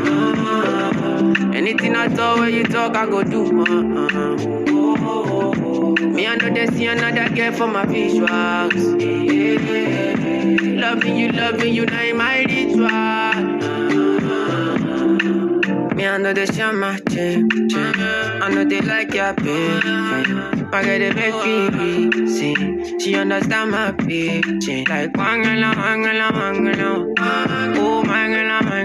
Ah, 0.06 1.54
anything 1.56 1.96
I 1.96 2.08
talk, 2.08 2.38
when 2.38 2.54
you 2.54 2.66
talk, 2.66 2.96
I 2.96 3.08
go 3.08 3.24
do. 3.24 3.64
Uh, 3.64 4.77
me, 5.96 6.27
I 6.27 6.36
know 6.36 6.50
they 6.53 6.67
see 6.67 6.88
another 6.88 7.29
girl 7.34 7.51
for 7.51 7.67
my 7.67 7.86
visuals. 7.86 9.01
Yeah. 9.01 10.82
Loving 10.82 11.17
you, 11.17 11.32
loving 11.32 11.74
you, 11.74 11.86
now 11.86 12.01
in 12.03 12.17
my 12.17 12.39
ritual. 12.44 12.88
Me, 15.96 16.06
I 16.08 16.17
know 16.17 16.34
they 16.34 16.46
share 16.46 16.74
my 16.74 16.98
chain. 17.10 17.50
I 17.74 18.50
know 18.53 18.63
they 18.65 18.82
like 18.82 19.13
your 19.13 19.34
pain. 19.34 19.82
My 20.72 20.84
girl, 20.84 21.00
they 21.00 21.13
make 21.13 21.36
me 21.46 21.70
reason. 21.70 23.00
She 23.00 23.15
understand 23.15 23.72
my 23.72 23.91
pitching. 23.94 24.86
Like, 24.86 25.13
wangala, 25.13 25.74
wangala, 25.74 26.32
wangala. 26.32 27.13
Oh, 27.77 28.03
wangala, 28.06 28.60
wangala. 28.62 28.77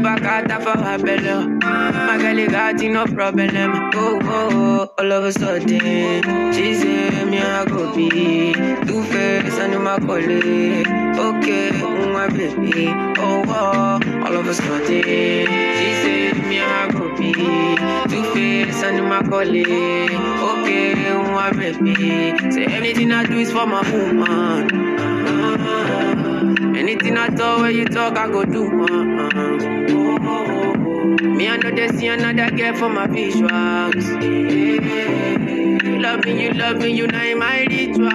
Abu 0.00 0.20
Bakata 0.20 0.62
for 0.62 0.78
her 0.82 0.98
belly. 0.98 1.46
My 1.60 2.16
girl, 2.16 2.48
got 2.48 2.80
no 2.80 3.04
problem. 3.06 3.50
Oh, 3.94 4.18
oh, 4.22 4.48
oh, 4.52 4.94
all 4.98 5.12
of 5.12 5.24
a 5.24 5.32
sudden. 5.32 6.52
She 6.54 6.74
say, 6.74 7.24
me, 7.26 7.38
I 7.38 7.64
go 7.66 7.94
be 7.94 8.52
two 8.86 9.02
face 9.04 9.58
and 9.58 9.82
my 9.84 9.98
colleague. 9.98 10.86
Okay, 10.88 11.70
oh, 11.82 12.12
my 12.12 12.28
baby. 12.28 12.88
Oh, 13.18 13.44
oh, 13.46 14.24
all 14.24 14.36
of 14.36 14.46
a 14.46 14.54
sudden. 14.54 14.86
She 14.88 15.88
say, 16.02 16.32
me, 16.48 16.60
I 16.60 16.90
go 16.90 17.14
be 17.16 17.32
two 18.08 18.24
face 18.32 18.82
and 18.82 19.06
my 19.06 19.22
colleague. 19.22 19.66
Okay, 19.68 21.10
oh, 21.10 21.30
my 21.30 21.52
baby. 21.52 21.94
Say, 22.50 22.64
everything 22.64 23.12
I 23.12 23.26
do 23.26 23.38
is 23.38 23.52
for 23.52 23.66
my 23.66 23.82
woman. 23.90 24.89
Anything 26.80 27.18
I 27.18 27.28
talk, 27.28 27.60
when 27.60 27.76
you 27.76 27.84
talk, 27.84 28.16
I 28.16 28.26
go 28.26 28.42
do. 28.42 28.64
Uh-uh. 28.64 29.58
Me, 31.20 31.46
I 31.46 31.56
know 31.58 31.70
they 31.76 31.88
see 31.88 32.06
another 32.06 32.50
girl 32.56 32.74
for 32.74 32.88
my 32.88 33.06
visuals. 33.06 34.06
Yeah. 34.80 36.00
Loving 36.00 36.38
you, 36.40 36.52
loving 36.54 36.96
you, 36.96 37.06
now 37.06 37.22
in 37.22 37.38
my 37.38 37.66
ritual. 37.68 38.08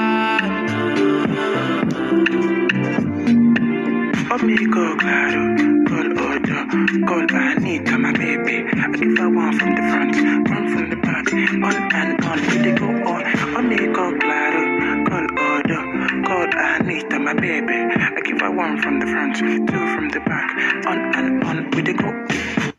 Amigo, 4.34 4.96
claro, 4.98 5.44
call 5.86 6.10
Odo, 6.26 6.58
call 7.06 7.28
Anita, 7.30 7.98
my 8.00 8.12
baby. 8.14 8.66
I 8.66 8.90
give 8.94 9.16
her 9.20 9.30
one 9.30 9.54
from 9.60 9.76
the 9.76 9.82
front, 9.92 10.16
one 10.50 10.68
from 10.74 10.90
the 10.90 10.96
back, 10.96 11.32
on 11.32 11.76
and 11.94 12.26
on, 12.26 12.40
we 12.64 12.72
go 12.72 12.88
on. 13.12 13.22
Amigo, 13.58 14.18
claro, 14.18 14.64
call 15.06 15.28
Odo, 15.40 15.95
Anita, 16.28 17.20
my 17.20 17.34
baby. 17.34 17.74
I 17.74 18.22
give 18.24 18.40
her 18.42 18.52
one 18.56 18.82
from 18.82 19.00
the 19.00 19.06
front, 19.06 19.36
two 19.36 19.96
from 19.96 20.10
the 20.10 20.20
back, 20.22 20.86
on 20.88 21.16
and 21.16 21.44
on, 21.44 21.72
we 21.72 21.82
they 21.82 21.94
go. 21.94 22.74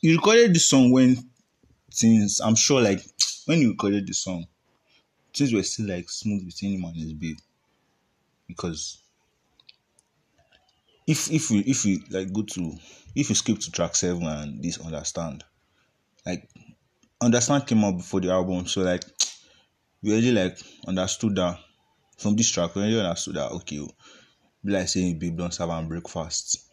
You 0.00 0.16
recorded 0.16 0.54
this 0.54 0.68
song 0.68 0.90
when 0.90 1.16
things, 1.92 2.40
I'm 2.40 2.54
sure, 2.54 2.80
like 2.80 3.00
when 3.46 3.60
you 3.60 3.70
recorded 3.70 4.06
the 4.06 4.14
song, 4.14 4.46
things 5.34 5.52
were 5.52 5.62
still 5.62 5.88
like 5.88 6.08
smooth 6.08 6.46
between 6.46 6.78
him 6.78 6.84
and 6.84 6.96
his 6.96 7.12
babe. 7.12 7.36
Because 8.48 8.98
if 11.06 11.30
if 11.30 11.50
we 11.50 11.58
if 11.60 11.84
we 11.84 12.02
like 12.10 12.32
go 12.32 12.42
to 12.42 12.72
if 13.14 13.28
you 13.28 13.34
skip 13.34 13.58
to 13.58 13.70
track 13.70 13.94
seven 13.94 14.26
and 14.26 14.62
this 14.62 14.80
understand, 14.80 15.44
like 16.24 16.48
understand 17.20 17.66
came 17.66 17.84
out 17.84 17.98
before 17.98 18.20
the 18.20 18.30
album, 18.30 18.66
so 18.66 18.80
like 18.80 19.04
we 20.02 20.12
already 20.12 20.32
like 20.32 20.58
understood 20.86 21.36
that 21.36 21.58
from 22.22 22.36
this 22.36 22.50
track, 22.50 22.74
we 22.74 22.82
already 22.82 23.00
understood 23.00 23.36
that 23.36 23.50
okay, 23.52 23.80
oh, 23.80 23.90
be 24.64 24.72
like 24.72 24.88
saying 24.88 25.18
babe 25.18 25.36
don't 25.36 25.52
serve 25.54 25.70
and 25.70 25.88
breakfast. 25.88 26.68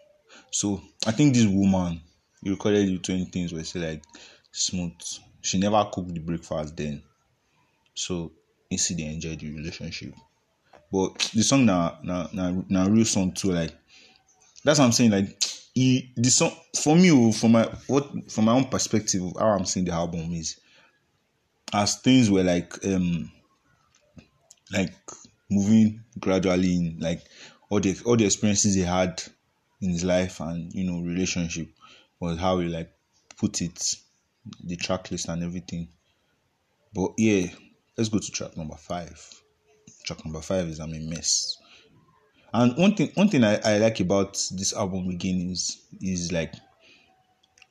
So 0.52 0.82
I 1.08 1.12
think 1.12 1.34
this 1.34 1.48
woman 1.48 2.02
you 2.42 2.52
recorded 2.54 2.88
you 2.90 3.00
doing 3.00 3.26
things 3.28 3.54
were 3.54 3.64
still 3.64 3.84
like 3.84 4.04
smooth. 4.52 4.94
She 5.42 5.60
never 5.60 5.90
cooked 5.92 6.14
the 6.14 6.20
breakfast 6.20 6.76
then. 6.78 7.04
So 7.96 8.32
you 8.70 8.78
see 8.78 8.96
they 8.96 9.06
enjoyed 9.06 9.40
the 9.40 9.52
relationship. 9.52 10.14
But 10.92 11.32
the 11.34 11.44
song 11.44 11.66
na 11.66 11.98
na 12.04 12.28
na, 12.34 12.54
na 12.70 12.86
real 12.86 13.06
song 13.06 13.34
too, 13.34 13.52
like 13.52 13.74
that's 14.64 14.80
what 14.80 14.86
I'm 14.86 14.92
saying. 14.92 15.12
Like 15.12 15.42
he, 15.74 16.14
the 16.16 16.30
song 16.30 16.52
for 16.82 16.96
me, 16.96 17.12
oh, 17.12 17.32
from 17.32 17.54
my 17.54 17.66
what 17.88 18.32
from 18.32 18.46
my 18.46 18.54
own 18.54 18.66
perspective, 18.66 19.22
how 19.40 19.50
I'm 19.58 19.66
seeing 19.66 19.86
the 19.86 19.94
album 19.94 20.34
is 20.34 20.60
as 21.74 21.98
things 22.02 22.30
were 22.30 22.44
like 22.44 22.74
um 22.86 23.32
like 24.72 24.94
moving 25.50 26.04
gradually 26.20 26.76
in 26.76 26.98
like 27.00 27.24
all 27.70 27.80
the 27.80 27.98
all 28.06 28.16
the 28.16 28.26
experiences 28.26 28.76
he 28.76 28.82
had 28.82 29.22
in 29.82 29.90
his 29.92 30.04
life 30.04 30.40
and 30.40 30.74
you 30.74 30.84
know 30.84 31.02
relationship 31.02 31.68
was 32.20 32.38
how 32.38 32.60
he 32.60 32.68
like 32.68 32.92
put 33.38 33.62
it 33.62 33.96
the 34.64 34.76
track 34.76 35.12
list 35.12 35.28
and 35.30 35.44
everything. 35.44 35.88
But 36.94 37.12
yeah 37.18 37.48
let's 37.98 38.10
go 38.10 38.20
to 38.20 38.32
track 38.32 38.56
number 38.58 38.76
five. 38.76 39.20
Track 40.06 40.24
number 40.26 40.42
five 40.42 40.68
is 40.68 40.80
i'm 40.80 40.94
a 40.94 41.00
mess. 41.00 41.58
And 42.54 42.76
one 42.78 42.96
thing 42.96 43.12
one 43.16 43.30
thing 43.30 43.44
I, 43.44 43.60
I 43.64 43.78
like 43.78 44.00
about 44.00 44.34
this 44.52 44.74
album 44.74 45.10
again 45.10 45.50
is 45.52 45.82
is 46.02 46.32
like 46.32 46.54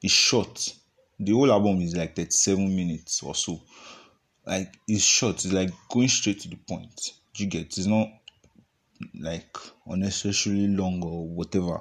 it's 0.03 0.13
short. 0.13 0.75
The 1.19 1.33
whole 1.33 1.51
album 1.51 1.81
is 1.81 1.97
like 1.97 2.15
37 2.15 2.77
minutes 2.77 3.23
or 3.23 3.35
so. 3.35 3.61
Like 4.47 4.73
it's 4.87 5.03
short. 5.03 5.45
It's 5.45 5.53
like 5.53 5.71
going 5.91 6.09
straight 6.09 6.41
to 6.41 6.49
the 6.49 6.57
point 6.57 7.13
you 7.41 7.47
get? 7.47 7.67
It's 7.79 7.87
not 7.87 8.09
like 9.21 9.57
unnecessarily 9.87 10.69
long 10.69 11.03
or 11.03 11.29
whatever. 11.29 11.81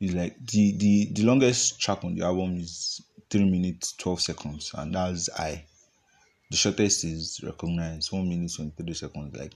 It's 0.00 0.14
like 0.14 0.36
the 0.46 0.76
the 0.76 1.08
the 1.12 1.22
longest 1.22 1.80
track 1.80 2.04
on 2.04 2.14
the 2.14 2.24
album 2.24 2.56
is 2.58 3.02
three 3.30 3.48
minutes 3.48 3.94
12 3.96 4.20
seconds 4.20 4.72
and 4.74 4.94
that's 4.94 5.30
i 5.38 5.64
the 6.50 6.56
shortest 6.56 7.04
is 7.04 7.40
recognized 7.42 8.12
one 8.12 8.28
minute 8.28 8.52
23 8.54 8.92
seconds 8.92 9.34
like 9.34 9.54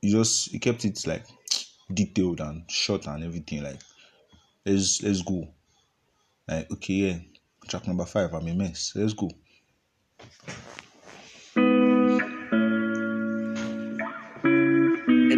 you 0.00 0.12
just 0.12 0.52
you 0.52 0.60
kept 0.60 0.84
it 0.84 1.04
like 1.08 1.24
detailed 1.92 2.40
and 2.40 2.70
short 2.70 3.06
and 3.08 3.24
everything 3.24 3.64
like 3.64 3.80
let's 4.64 5.02
let's 5.02 5.22
go. 5.22 5.48
Like 6.46 6.70
okay 6.70 6.94
yeah 6.94 7.18
track 7.66 7.86
number 7.88 8.04
five 8.04 8.32
i'm 8.32 8.46
a 8.46 8.54
mess 8.54 8.92
let's 8.94 9.14
go 9.14 9.30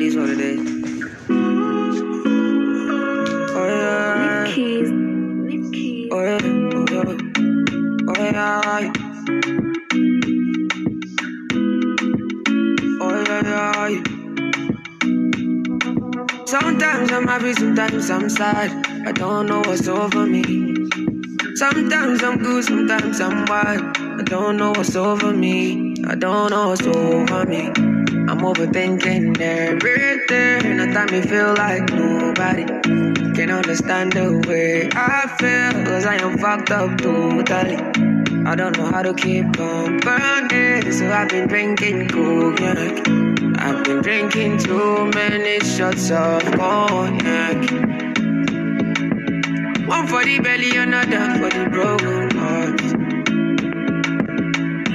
It 0.06 0.10
is 0.10 0.16
what 0.16 0.30
it 0.30 0.38
is. 0.38 0.60
Oh 3.56 3.66
yeah. 3.66 4.46
Keys. 4.54 4.88
With 4.88 5.72
keys. 5.72 6.12
Oh 6.12 6.22
yeah. 6.22 6.38
Oh 6.46 6.86
yeah. 6.92 7.10
Oh 8.06 8.14
yeah. 8.22 8.62
Oh 13.02 13.10
yeah. 13.26 13.88
yeah. 13.88 14.02
Sometimes 16.46 17.10
I'm 17.10 17.26
happy, 17.26 17.52
sometimes 17.54 18.08
I'm 18.08 18.28
sad. 18.30 18.70
I 19.08 19.10
don't 19.10 19.46
know 19.46 19.58
what's 19.62 19.88
over 19.88 20.24
me. 20.24 20.44
Sometimes 21.56 22.22
I'm 22.22 22.38
good, 22.38 22.62
sometimes 22.62 23.20
I'm 23.20 23.44
wild. 23.46 23.98
I 23.98 24.22
don't 24.22 24.56
know 24.56 24.70
what's 24.70 24.94
over 24.94 25.32
me. 25.32 25.96
I 26.06 26.14
don't 26.14 26.50
know 26.50 26.68
what's 26.68 26.86
over 26.86 27.44
me. 27.44 27.95
I'm 28.36 28.42
overthinking 28.42 29.40
everything. 29.40 30.80
At 30.80 30.92
time 30.92 31.10
me 31.10 31.22
feel 31.26 31.54
like 31.54 31.90
nobody 31.90 32.66
can 33.32 33.50
understand 33.50 34.12
the 34.12 34.44
way 34.46 34.90
I 34.92 35.26
feel. 35.40 35.84
Cause 35.86 36.04
I 36.04 36.16
am 36.16 36.36
fucked 36.36 36.70
up 36.70 36.98
totally. 36.98 37.76
I 38.44 38.54
don't 38.54 38.76
know 38.76 38.90
how 38.92 39.00
to 39.00 39.14
keep 39.14 39.58
on 39.58 40.00
burning. 40.00 40.92
So 40.92 41.10
I've 41.10 41.30
been 41.30 41.48
drinking 41.48 42.08
cognac. 42.08 43.08
I've 43.58 43.82
been 43.84 44.02
drinking 44.02 44.58
too 44.58 45.10
many 45.14 45.60
shots 45.60 46.10
of 46.10 46.42
cognac. 46.52 47.56
One 49.88 50.06
for 50.08 50.22
the 50.26 50.40
belly, 50.44 50.76
another 50.76 51.38
for 51.40 51.48
the 51.56 51.70
broken 51.70 52.30
heart. 52.36 52.80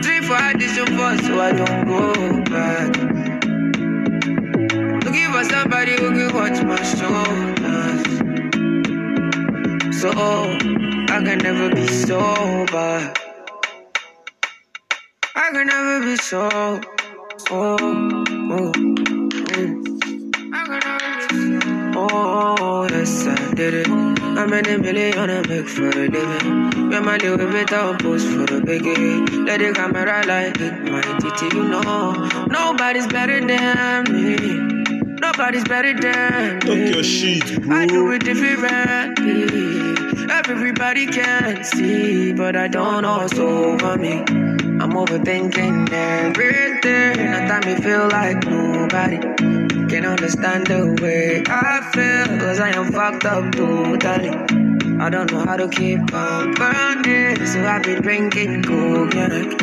Three 0.04 0.22
for 0.28 0.38
addition 0.38 0.86
four, 0.96 1.18
so 1.26 1.42
I 1.42 1.52
don't 1.54 1.88
go 1.88 2.44
back. 2.44 3.11
Somebody 5.82 6.04
who 6.04 6.10
can 6.12 6.30
watch 6.36 6.62
my 6.62 6.78
shoulders. 6.94 8.06
So 10.00 10.12
I 10.12 11.24
can 11.26 11.38
never 11.40 11.74
be 11.74 11.88
sober. 11.88 13.14
I 15.36 15.50
can 15.52 15.66
never 15.66 16.06
be 16.06 16.16
sober. 16.18 16.82
Oh, 17.50 17.78
oh. 18.52 18.72
I 20.54 20.66
can 20.70 20.80
never 20.86 21.00
be 21.18 21.50
sober. 21.50 21.98
Oh, 21.98 22.88
yes, 22.92 23.26
I 23.26 23.54
did 23.56 23.74
it. 23.74 23.90
I'm 23.90 24.54
in 24.54 24.68
a 24.68 24.78
million 24.78 25.32
I 25.32 25.48
make 25.48 25.68
for 25.68 25.90
a 25.90 26.08
living. 26.08 26.90
Me 26.90 26.96
and 26.96 27.06
my 27.08 27.18
little 27.18 27.38
bit 27.38 27.74
I'll 27.74 27.96
post 27.96 28.28
for 28.28 28.46
the 28.46 28.62
biggie. 28.62 29.48
Let 29.48 29.58
the 29.58 29.74
camera 29.74 30.24
light 30.28 30.58
hit 30.58 30.80
my 30.92 31.02
titty, 31.02 31.58
you 31.58 31.64
know. 31.64 32.46
Nobody's 32.52 33.08
better 33.08 33.44
than 33.44 34.04
me. 34.14 34.81
Nobody's 35.22 35.64
better 35.66 35.94
than 35.94 36.60
Talk 36.62 36.70
me. 36.76 36.90
your 36.94 37.04
shit, 37.04 37.44
I 37.70 37.86
do 37.86 38.06
bro. 38.06 38.12
it 38.14 38.24
differently. 38.24 39.96
Everybody 40.32 41.06
can 41.08 41.64
see, 41.64 42.34
but 42.34 42.56
I 42.56 42.68
don't 42.68 43.04
know 43.04 43.18
what's 43.18 43.38
over 43.38 43.98
me. 43.98 44.20
I'm 44.82 44.94
overthinking 44.94 45.92
everything. 45.92 47.20
At 47.20 47.48
time 47.48 47.66
me 47.76 47.80
feel 47.82 48.08
like 48.10 48.44
nobody 48.48 49.18
can 49.92 50.06
understand 50.06 50.68
the 50.68 50.98
way 51.02 51.44
I 51.48 51.82
feel. 51.94 52.40
Cause 52.40 52.60
I 52.60 52.70
am 52.70 52.92
fucked 52.92 53.26
up 53.26 53.52
totally. 53.54 54.32
I 55.00 55.10
don't 55.10 55.32
know 55.32 55.46
how 55.46 55.58
to 55.58 55.68
keep 55.70 56.14
on 56.14 56.54
burning. 56.56 57.46
So 57.46 57.64
I've 57.64 57.84
been 57.84 58.02
drinking 58.02 58.64
cognac. 58.64 59.62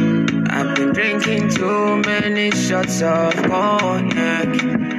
I've 0.51 0.75
been 0.77 0.93
drinking 0.93 1.51
too 1.51 1.97
many 2.03 2.51
shots 2.53 3.03
of 3.03 3.35
cognac. 3.45 4.98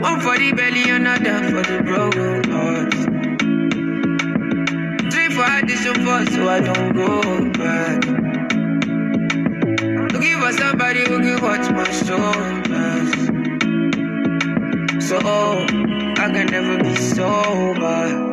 One 0.00 0.18
for 0.20 0.38
the 0.38 0.52
belly, 0.52 0.88
another 0.88 1.50
for 1.50 1.62
the 1.62 1.82
broken 1.84 2.50
heart. 2.50 2.94
Three 5.12 5.28
for 5.28 5.44
addition 5.58 5.94
four, 6.04 6.24
so 6.26 6.48
I 6.48 6.60
don't 6.60 6.94
go 6.94 7.20
back. 7.52 8.04
Looking 10.12 10.40
for 10.40 10.52
somebody 10.52 11.00
who 11.00 11.18
can 11.20 11.40
watch 11.42 11.70
my 11.70 11.84
shoulders. 11.92 13.10
So 15.06 15.18
oh, 15.22 15.64
I 15.64 16.30
can 16.32 16.46
never 16.46 16.82
be 16.82 16.94
sober. 16.96 18.30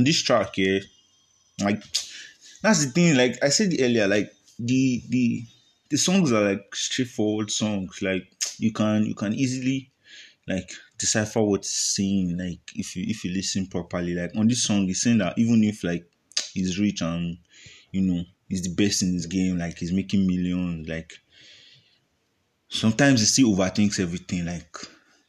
on 0.00 0.04
this 0.04 0.22
track 0.22 0.56
yeah 0.56 0.78
like 1.62 1.82
that's 2.62 2.84
the 2.84 2.90
thing 2.90 3.16
like 3.16 3.42
i 3.42 3.48
said 3.48 3.72
earlier 3.78 4.06
like 4.06 4.30
the 4.58 5.02
the 5.08 5.44
the 5.90 5.96
songs 5.96 6.30
are 6.30 6.42
like 6.48 6.72
straightforward 6.72 7.50
songs. 7.50 8.00
Like 8.00 8.32
you 8.58 8.72
can 8.72 9.04
you 9.06 9.14
can 9.16 9.34
easily 9.34 9.90
like 10.48 10.70
decipher 10.98 11.42
what's 11.42 11.72
saying 11.72 12.38
like 12.38 12.60
if 12.76 12.96
you 12.96 13.04
if 13.08 13.24
you 13.24 13.32
listen 13.32 13.66
properly. 13.66 14.14
Like 14.14 14.36
on 14.36 14.48
this 14.48 14.64
song 14.64 14.86
he's 14.86 15.02
saying 15.02 15.18
that 15.18 15.38
even 15.38 15.64
if 15.64 15.84
like 15.84 16.10
he's 16.52 16.78
rich 16.78 17.02
and 17.02 17.38
you 17.92 18.02
know 18.02 18.24
he's 18.48 18.62
the 18.62 18.74
best 18.74 19.02
in 19.02 19.14
his 19.14 19.26
game 19.26 19.58
like 19.58 19.78
he's 19.78 19.92
making 19.92 20.26
millions 20.26 20.88
like 20.88 21.12
sometimes 22.68 23.20
he 23.20 23.26
still 23.26 23.50
overthinks 23.54 24.00
everything. 24.00 24.44
Like 24.46 24.76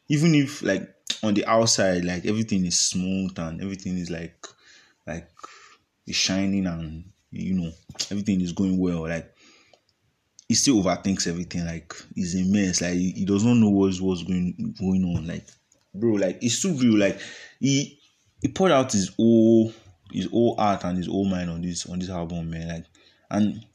even 0.09 0.35
if 0.35 0.61
like 0.61 0.83
on 1.23 1.33
the 1.33 1.45
outside 1.45 2.03
like 2.05 2.25
everything 2.25 2.65
is 2.65 2.79
smooth 2.79 3.37
and 3.39 3.61
everything 3.61 3.97
is 3.97 4.09
like 4.09 4.45
like 5.07 5.29
is 6.07 6.15
shining 6.15 6.67
and 6.67 7.11
you 7.31 7.53
know 7.53 7.71
everything 8.09 8.41
is 8.41 8.51
going 8.51 8.77
well 8.77 9.07
like 9.07 9.33
he 10.47 10.53
still 10.55 10.83
overthinks 10.83 11.27
everything 11.27 11.65
like 11.65 11.93
he's 12.13 12.35
a 12.35 12.43
mess 12.51 12.81
like 12.81 12.93
he, 12.93 13.11
he 13.11 13.25
does 13.25 13.43
not 13.43 13.55
know 13.55 13.69
what's 13.69 14.01
what's 14.01 14.23
going 14.23 14.75
going 14.79 15.03
on 15.15 15.25
like 15.25 15.47
bro 15.93 16.13
like 16.13 16.37
it's 16.41 16.61
too 16.61 16.73
real 16.73 16.97
like 16.97 17.19
he 17.59 17.99
he 18.41 18.47
poured 18.49 18.71
out 18.71 18.91
his 18.91 19.09
whole 19.17 19.73
his 20.11 20.25
whole 20.25 20.55
heart 20.57 20.83
and 20.83 20.97
his 20.97 21.07
whole 21.07 21.25
mind 21.25 21.49
on 21.49 21.61
this 21.61 21.85
on 21.85 21.99
this 21.99 22.09
album 22.09 22.49
man 22.49 22.67
like 22.67 22.85
and 23.29 23.65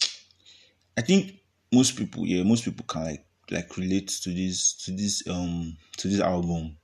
I 0.96 1.02
think 1.02 1.40
most 1.72 1.96
people, 1.96 2.26
yeah, 2.26 2.42
most 2.42 2.64
people 2.64 2.84
can 2.86 3.04
like 3.04 3.24
like 3.50 3.76
relate 3.76 4.08
to 4.08 4.30
this 4.30 4.74
to 4.84 4.92
this 4.92 5.22
um 5.28 5.76
to 5.98 6.08
this 6.08 6.20
album. 6.20 6.76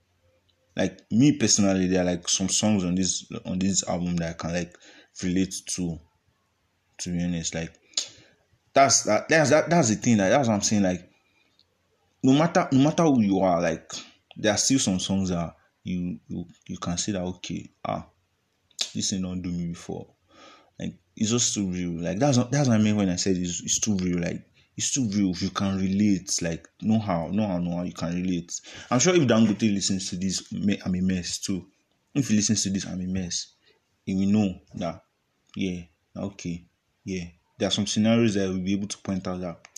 Like 0.77 1.01
me 1.11 1.33
personally, 1.37 1.87
there 1.87 2.03
are 2.03 2.07
like 2.07 2.29
some 2.29 2.49
songs 2.49 2.85
on 2.85 2.95
this 2.95 3.31
on 3.47 3.59
this 3.59 3.87
album 3.89 4.17
that 4.17 4.31
I 4.31 4.33
can 4.35 4.53
like 4.53 4.77
relate 5.23 5.55
to. 5.71 5.99
To 7.03 7.11
be 7.11 7.23
honest, 7.23 7.55
like 7.55 7.73
that's 8.73 9.05
that 9.05 9.29
that's 9.29 9.51
that 9.51 9.71
that's 9.71 9.89
the 9.89 9.97
thing. 9.97 10.19
Like 10.19 10.31
that's 10.31 10.49
what 10.49 10.55
I'm 10.55 10.63
saying. 10.63 10.83
Like 10.83 11.09
no 12.23 12.33
matter 12.33 12.69
no 12.73 12.85
matter 12.85 13.05
who 13.05 13.21
you 13.21 13.41
are, 13.41 13.61
like 13.61 13.93
there 14.37 14.53
are 14.53 14.59
still 14.59 14.79
some 14.79 14.99
songs 15.01 15.31
that 15.31 15.55
you 15.85 16.19
you 16.29 16.47
you 16.67 16.79
can 16.79 16.97
say 16.97 17.13
that 17.13 17.23
okay 17.23 17.69
ah 17.85 18.07
this 18.95 19.11
thing 19.11 19.23
don't 19.23 19.43
do 19.43 19.51
me 19.51 19.67
before 19.69 20.07
like 20.79 20.95
it's 21.17 21.31
just 21.31 21.55
too 21.55 21.67
real. 21.71 22.01
Like 22.01 22.19
that's 22.19 22.39
that's 22.39 22.69
what 22.69 22.79
I 22.79 22.79
mean 22.79 22.97
when 22.97 23.09
I 23.09 23.17
said 23.17 23.37
it's, 23.37 23.63
it's 23.63 23.81
too 23.81 23.97
real. 23.97 24.19
Like 24.19 24.43
it's 24.77 24.93
too 24.93 25.09
real. 25.11 25.33
You 25.37 25.51
can 25.51 25.79
relate. 25.79 26.39
Like 26.43 26.69
know 26.81 26.99
how, 26.99 27.29
know 27.29 27.47
how, 27.47 27.59
know 27.59 27.77
how 27.77 27.83
you 27.83 27.93
can 27.93 28.15
relate. 28.15 28.61
I'm 28.91 28.99
sure 28.99 29.15
if 29.15 29.23
Dangote 29.23 29.73
listens 29.75 30.09
to 30.11 30.17
this, 30.17 30.53
I'm 30.53 30.95
a 30.95 31.01
mess 31.01 31.39
too. 31.39 31.67
If 32.15 32.29
he 32.29 32.37
listens 32.37 32.63
to 32.65 32.71
this, 32.71 32.87
I'm 32.87 33.01
a 33.01 33.07
mess. 33.07 33.55
He 34.05 34.15
will 34.15 34.33
know 34.33 34.55
that 34.75 35.03
yeah, 35.55 35.83
okay, 36.17 36.65
yeah. 37.05 37.25
There 37.59 37.69
are 37.69 37.73
some 37.73 37.87
scenarios 37.87 38.35
that 38.35 38.49
we'll 38.49 38.59
be 38.59 38.73
able 38.73 38.89
to 38.89 38.99
point 38.99 39.27
out 39.27 39.41
that 39.41 39.69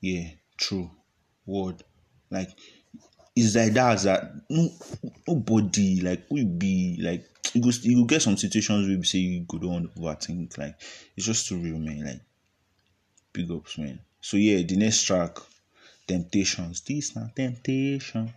yeah, 0.00 0.28
true, 0.56 0.90
word. 1.46 1.82
Like 2.30 2.50
it's 3.34 3.54
like 3.56 3.72
that 3.72 4.00
that 4.02 4.32
no 4.50 4.70
nobody 5.26 6.00
like 6.00 6.24
will 6.30 6.44
be 6.44 6.98
like 7.00 7.24
you 7.54 7.62
go 7.62 7.70
you 7.82 7.96
go 7.98 8.04
get 8.04 8.22
some 8.22 8.36
situations 8.36 8.86
where 8.86 8.96
you 8.96 9.04
say 9.04 9.18
you 9.18 9.44
go 9.48 9.58
don't 9.58 9.94
overthink 9.96 10.58
like 10.58 10.74
it's 11.16 11.26
just 11.26 11.48
too 11.48 11.58
real 11.58 11.78
man. 11.78 12.04
Like 12.04 12.20
big 13.32 13.50
ups 13.50 13.78
man. 13.78 14.00
So 14.20 14.36
yeah 14.36 14.62
the 14.62 14.76
next 14.76 15.04
track 15.04 15.38
temptations. 16.06 16.82
This 16.82 17.16
not 17.16 17.34
temptation. 17.34 18.32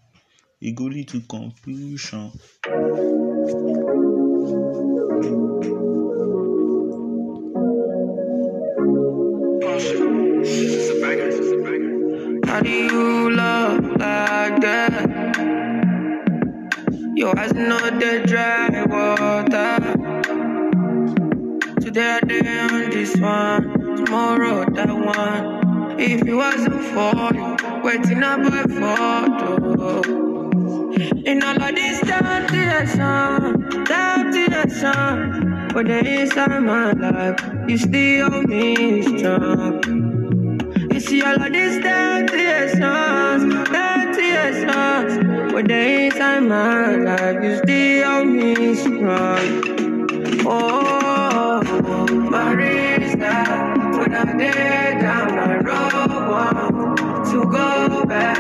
It 0.62 0.76
go 0.76 0.84
lead 0.84 1.08
to 1.10 1.22
confusion 1.22 2.32
Eyes 17.38 17.54
know 17.54 17.80
the 17.80 18.24
dry 18.28 18.84
water. 18.86 19.80
Today 21.80 22.20
I 22.22 22.26
day 22.28 22.60
on 22.60 22.90
this 22.90 23.16
one, 23.18 23.96
tomorrow 23.98 24.66
that 24.72 24.90
one. 24.90 26.00
If 26.00 26.22
it 26.28 26.34
wasn't 26.34 26.84
for 26.92 27.34
you, 27.34 27.56
waiting 27.84 28.24
up 28.24 28.42
by 28.42 28.64
photo. 28.64 30.02
In 31.26 31.44
all 31.44 31.62
of 31.62 31.76
this 31.76 32.00
temptation, 32.02 33.62
temptation, 33.86 35.68
but 35.74 35.86
the 35.88 36.00
inside 36.00 36.60
my 36.62 36.92
life, 36.92 37.40
you 37.70 37.78
still 37.78 38.30
hold 38.30 38.50
me 38.50 39.02
strong. 39.18 39.82
You 40.92 41.00
see 41.00 41.22
all 41.22 41.42
of 41.42 41.54
these 41.54 41.82
temptations, 41.82 42.72
temptations, 42.72 43.21
but 45.62 45.68
the 45.68 46.06
inside 46.06 46.40
my 46.42 46.96
life, 46.96 47.44
you 47.44 47.58
still 47.58 48.12
hold 48.12 48.28
me 48.28 48.76
strong. 48.76 49.46
Oh, 50.48 51.62
Marisa, 52.32 53.36
when 53.98 54.14
I'm 54.16 54.38
dead 54.38 55.02
down 55.02 55.28
the 55.28 55.64
road, 55.64 56.10
want 56.32 56.98
to 57.28 57.46
go 57.46 58.06
back. 58.06 58.40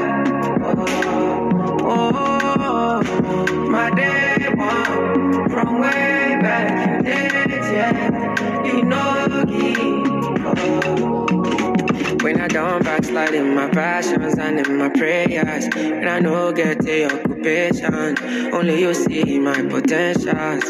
Oh, 0.64 1.78
oh, 1.84 3.68
my 3.70 3.90
day 3.92 4.50
one 4.56 5.50
from 5.50 5.80
way 5.80 6.11
slide 12.22 13.34
in 13.34 13.56
my 13.56 13.68
passions 13.70 14.38
and 14.38 14.60
in 14.60 14.78
my 14.78 14.90
prayers. 14.90 15.66
And 15.76 16.08
I 16.08 16.20
know 16.20 16.52
get 16.54 16.80
the 16.80 17.06
occupation. 17.06 18.54
Only 18.54 18.80
you 18.80 18.94
see 18.94 19.40
my 19.40 19.62
potentials. 19.64 20.66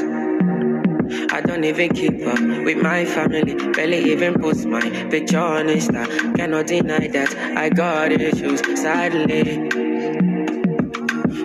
I 1.34 1.42
don't 1.42 1.64
even 1.66 1.90
keep 1.90 2.26
up 2.26 2.40
with 2.40 2.78
my 2.82 3.06
family. 3.06 3.56
Barely 3.74 4.12
even 4.12 4.40
post 4.40 4.66
my 4.66 4.82
picture 5.10 5.40
on 5.40 5.68
Insta. 5.68 6.36
Cannot 6.36 6.68
deny 6.68 7.08
that 7.10 7.36
I 7.58 7.70
got 7.70 8.12
issues, 8.14 8.62
sadly. 8.82 9.68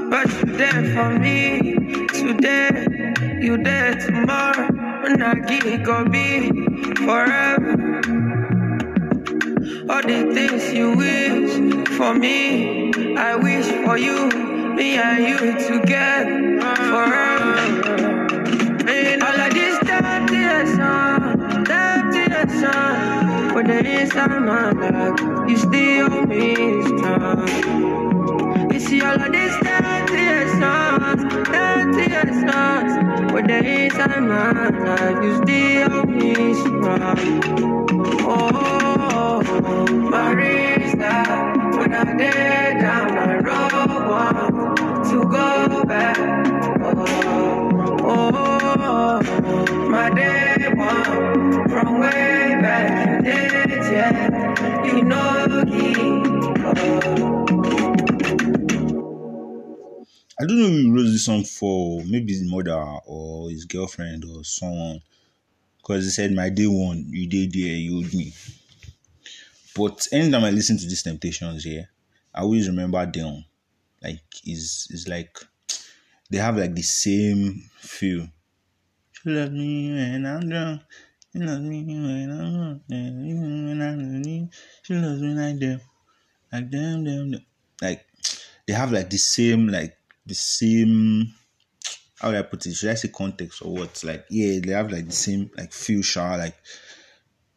But 0.08 0.30
you're 0.32 0.56
there 0.56 0.84
for 0.94 1.18
me 1.18 2.06
today, 2.08 2.86
you 3.40 3.62
there 3.62 3.96
tomorrow. 3.96 4.68
When 5.02 5.20
I 5.22 5.34
get 5.34 5.84
go 5.84 6.04
be 6.08 6.50
forever. 7.04 8.15
All 9.88 10.02
the 10.02 10.34
things 10.34 10.72
you 10.72 10.96
wish 10.96 11.52
for 11.96 12.12
me, 12.12 12.90
I 13.16 13.36
wish 13.36 13.66
for 13.84 13.96
you. 13.96 14.28
Me 14.74 14.96
and 14.96 15.22
you 15.28 15.38
together 15.64 16.60
forever. 16.90 17.54
And 18.88 19.22
all 19.22 19.40
of 19.40 19.54
this 19.54 19.78
dirty 19.86 20.42
sun, 20.74 21.62
dirty 21.62 22.26
sun. 22.60 23.54
But 23.54 23.66
there 23.66 23.86
is 23.86 24.12
my 24.12 24.72
life, 24.72 25.20
you 25.48 25.56
still 25.56 26.10
hold 26.10 26.28
me 26.30 26.82
strong. 26.82 27.46
You 28.72 28.80
see 28.80 29.02
all 29.02 29.22
of 29.22 29.30
this 29.30 29.54
dirty 29.62 30.48
songs, 30.58 31.22
dirty 31.46 32.32
songs. 32.42 33.32
But 33.32 33.46
there 33.46 33.64
is 33.64 33.94
my 33.94 34.68
life, 34.68 35.22
you 35.22 35.36
still 35.44 35.90
hold 35.90 36.08
me 36.08 36.54
strong. 36.54 37.76
Oh, 38.28 38.85
Marisa, 40.12 41.14
when 41.78 41.92
I 41.92 42.04
did 42.16 42.80
down 42.80 43.08
the 43.14 43.26
road, 43.44 44.02
want 44.10 45.06
to 45.10 45.18
go 45.24 45.84
back. 45.84 46.18
Oh, 46.82 47.04
oh, 48.02 49.20
my 49.88 50.10
day 50.10 50.68
one 50.74 51.68
from 51.68 52.00
way 52.00 52.58
back 52.60 53.22
days, 53.24 53.90
yeah. 53.90 54.84
You 54.84 55.02
know. 55.02 55.64
Oh. 56.64 57.26
I 60.38 60.44
don't 60.44 60.58
know 60.58 60.68
who 60.68 60.94
wrote 60.94 61.04
this 61.04 61.24
song 61.24 61.44
for, 61.44 62.02
maybe 62.04 62.32
his 62.32 62.42
mother 62.50 62.76
or 63.06 63.48
his 63.50 63.64
girlfriend 63.64 64.24
or 64.24 64.44
someone. 64.44 65.00
Because 65.78 66.04
he 66.04 66.10
said, 66.10 66.32
My 66.32 66.48
day 66.50 66.66
one, 66.66 67.06
you 67.10 67.26
did 67.28 67.52
there, 67.52 67.76
you 67.76 67.98
owed 67.98 68.12
me. 68.12 68.32
But 69.76 70.06
anytime 70.12 70.44
I 70.44 70.50
listen 70.50 70.78
to 70.78 70.86
these 70.86 71.02
temptations 71.02 71.64
here, 71.64 71.88
I 72.34 72.40
always 72.40 72.68
remember 72.68 73.04
them. 73.06 73.44
Like 74.02 74.22
is 74.44 74.88
is 74.90 75.08
like 75.08 75.38
they 76.30 76.38
have 76.38 76.56
like 76.56 76.74
the 76.74 76.82
same 76.82 77.70
feel. 77.78 78.28
She 79.12 79.30
loves 79.30 79.52
me 79.52 79.92
when 79.92 80.26
I'm 80.26 80.48
drunk. 80.48 80.82
She 81.32 81.38
loves 81.38 81.62
me 81.62 81.84
when 81.84 82.30
I'm 82.30 82.52
drunk. 82.56 82.82
Even 82.90 83.66
when 83.68 83.82
I'm 83.82 84.50
she 84.82 84.94
loves 84.94 85.20
me 85.20 85.34
like 85.34 85.58
them. 85.58 85.80
Like 86.52 86.70
them, 86.70 87.04
them, 87.04 87.30
them. 87.32 87.46
Like 87.82 88.06
they 88.66 88.72
have 88.74 88.92
like 88.92 89.10
the 89.10 89.18
same, 89.18 89.68
like 89.68 89.96
the 90.24 90.34
same 90.34 91.34
how 92.20 92.30
do 92.30 92.38
I 92.38 92.42
put 92.42 92.64
it? 92.66 92.74
Should 92.74 92.90
I 92.90 92.94
say 92.94 93.08
context 93.08 93.62
or 93.62 93.74
what? 93.74 94.02
Like, 94.02 94.24
yeah, 94.30 94.58
they 94.64 94.72
have 94.72 94.90
like 94.90 95.06
the 95.06 95.12
same 95.12 95.50
like 95.56 95.72
feel 95.72 96.02
shower, 96.02 96.38
like 96.38 96.56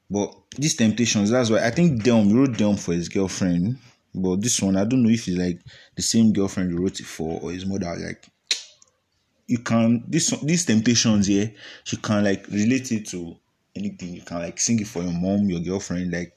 but 0.10 0.34
these 0.58 0.76
temptations, 0.76 1.30
that's 1.30 1.50
why 1.50 1.66
I 1.66 1.70
think 1.70 2.04
Damn 2.04 2.34
wrote 2.34 2.58
Damn 2.58 2.78
for 2.78 2.94
his 2.94 3.10
girlfriend. 3.10 3.78
But 4.14 4.42
this 4.42 4.60
one, 4.62 4.76
I 4.76 4.86
don't 4.86 5.04
know 5.04 5.10
if 5.10 5.28
it's 5.28 5.38
like 5.38 5.60
the 5.96 6.02
same 6.02 6.34
girlfriend 6.34 6.72
he 6.72 6.78
wrote 6.78 7.00
it 7.00 7.06
for 7.06 7.40
or 7.42 7.52
his 7.52 7.66
mother. 7.66 7.96
Like 7.96 8.26
you 9.46 9.60
can 9.60 10.04
this 10.08 10.32
these 10.42 10.66
temptations 10.66 11.28
here, 11.28 11.54
she 11.84 11.98
can 11.98 12.24
like 12.24 12.48
relate 12.48 12.92
it 12.92 13.08
to 13.10 13.36
anything. 13.76 14.16
You 14.16 14.24
can 14.24 14.40
like 14.40 14.60
sing 14.60 14.80
it 14.80 14.88
for 14.88 15.04
your 15.04 15.14
mom, 15.14 15.50
your 15.50 15.60
girlfriend, 15.60 16.12
like 16.12 16.36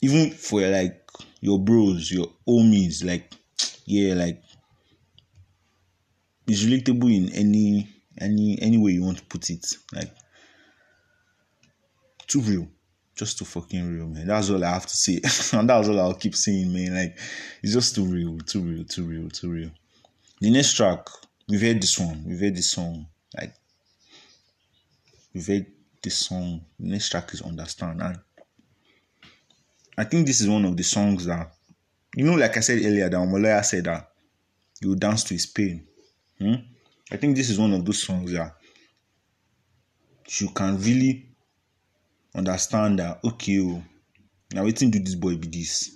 even 0.00 0.30
for 0.30 0.60
like 0.62 1.06
your 1.40 1.58
bros, 1.58 2.10
your 2.10 2.28
homies, 2.48 3.04
like 3.04 3.30
yeah, 3.84 4.14
like 4.14 4.42
it's 6.46 6.64
relatable 6.64 7.14
in 7.14 7.32
any 7.34 7.88
any 8.18 8.58
any 8.62 8.78
way 8.78 8.92
you 8.92 9.02
want 9.02 9.18
to 9.18 9.24
put 9.24 9.50
it. 9.50 9.66
Like 9.92 10.10
too 12.26 12.40
real. 12.40 12.68
Just 13.14 13.38
too 13.38 13.44
fucking 13.44 13.94
real, 13.94 14.06
man. 14.06 14.26
That's 14.26 14.50
all 14.50 14.62
I 14.62 14.70
have 14.70 14.86
to 14.86 14.96
say. 14.96 15.14
and 15.58 15.68
that's 15.68 15.88
all 15.88 16.00
I'll 16.00 16.14
keep 16.14 16.34
saying, 16.34 16.72
man. 16.72 16.94
Like, 16.94 17.18
it's 17.62 17.72
just 17.72 17.94
too 17.94 18.04
real, 18.04 18.38
too 18.38 18.60
real, 18.60 18.84
too 18.84 19.04
real, 19.04 19.30
too 19.30 19.50
real. 19.50 19.70
The 20.40 20.50
next 20.50 20.74
track, 20.74 21.06
we've 21.48 21.62
heard 21.62 21.80
this 21.80 21.98
one. 21.98 22.24
We've 22.26 22.40
heard 22.40 22.56
this 22.56 22.70
song. 22.70 23.06
Like, 23.36 23.54
we've 25.32 25.46
heard 25.46 25.66
this 26.02 26.18
song. 26.18 26.64
The 26.78 26.88
next 26.88 27.08
track 27.08 27.32
is 27.32 27.40
Understand. 27.40 28.02
And 28.02 28.18
I 29.96 30.04
think 30.04 30.26
this 30.26 30.42
is 30.42 30.48
one 30.48 30.64
of 30.66 30.76
the 30.76 30.84
songs 30.84 31.24
that, 31.24 31.52
you 32.14 32.24
know, 32.24 32.34
like 32.34 32.56
I 32.56 32.60
said 32.60 32.78
earlier, 32.84 33.08
that 33.08 33.16
Omah 33.16 33.42
Lay 33.42 33.62
said 33.62 33.84
that 33.84 34.10
you 34.80 34.94
dance 34.94 35.24
to 35.24 35.34
his 35.34 35.46
pain. 35.46 35.86
Hmm? 36.38 36.54
I 37.10 37.16
think 37.16 37.36
this 37.36 37.48
is 37.48 37.58
one 37.58 37.72
of 37.72 37.84
those 37.84 38.02
songs 38.02 38.32
that 38.32 38.56
you 40.40 40.48
can 40.50 40.78
really 40.80 41.28
understand 42.36 42.98
that 42.98 43.18
okay 43.24 43.60
oh 43.60 43.82
na 44.54 44.62
wetin 44.62 44.90
do 44.90 44.98
dis 44.98 45.14
boy 45.14 45.36
be 45.36 45.48
dis? 45.48 45.90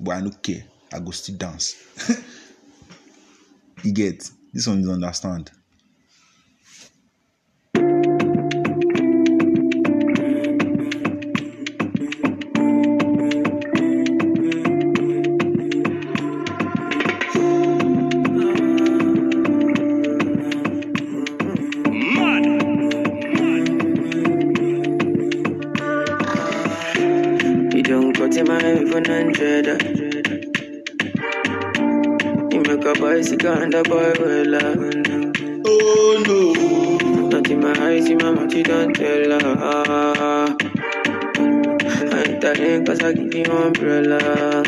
But 0.00 0.16
i 0.16 0.20
no 0.20 0.30
care. 0.30 0.64
I 0.92 0.98
go 1.00 1.10
still 1.10 1.36
dance. 1.36 1.76
You 3.84 3.92
get? 3.92 4.30
This 4.52 4.66
one 4.66 4.80
is 4.80 4.88
understand 4.88 5.50
even 28.64 29.04
hundred. 29.04 29.66
You 32.52 32.60
make 32.62 32.84
a 32.84 32.94
bicycle 33.00 33.52
and 33.52 33.74
a 33.74 33.82
boy 33.82 34.12
well. 34.18 34.54
oh 35.66 36.22
no 36.26 37.28
Not 37.28 37.50
in 37.50 37.60
my 37.60 37.74
eyes, 37.78 38.08
in 38.08 38.18
my 38.18 38.30
mouth, 38.30 38.52
you 38.54 38.62
don't 38.64 38.94
tell 38.94 39.30
her. 39.40 40.56
I 42.12 42.22
ain't 42.26 42.40
telling 42.40 42.86
cause 42.86 43.02
I 43.02 43.12
give 43.12 43.34
you 43.34 43.44
umbrella. 43.44 44.62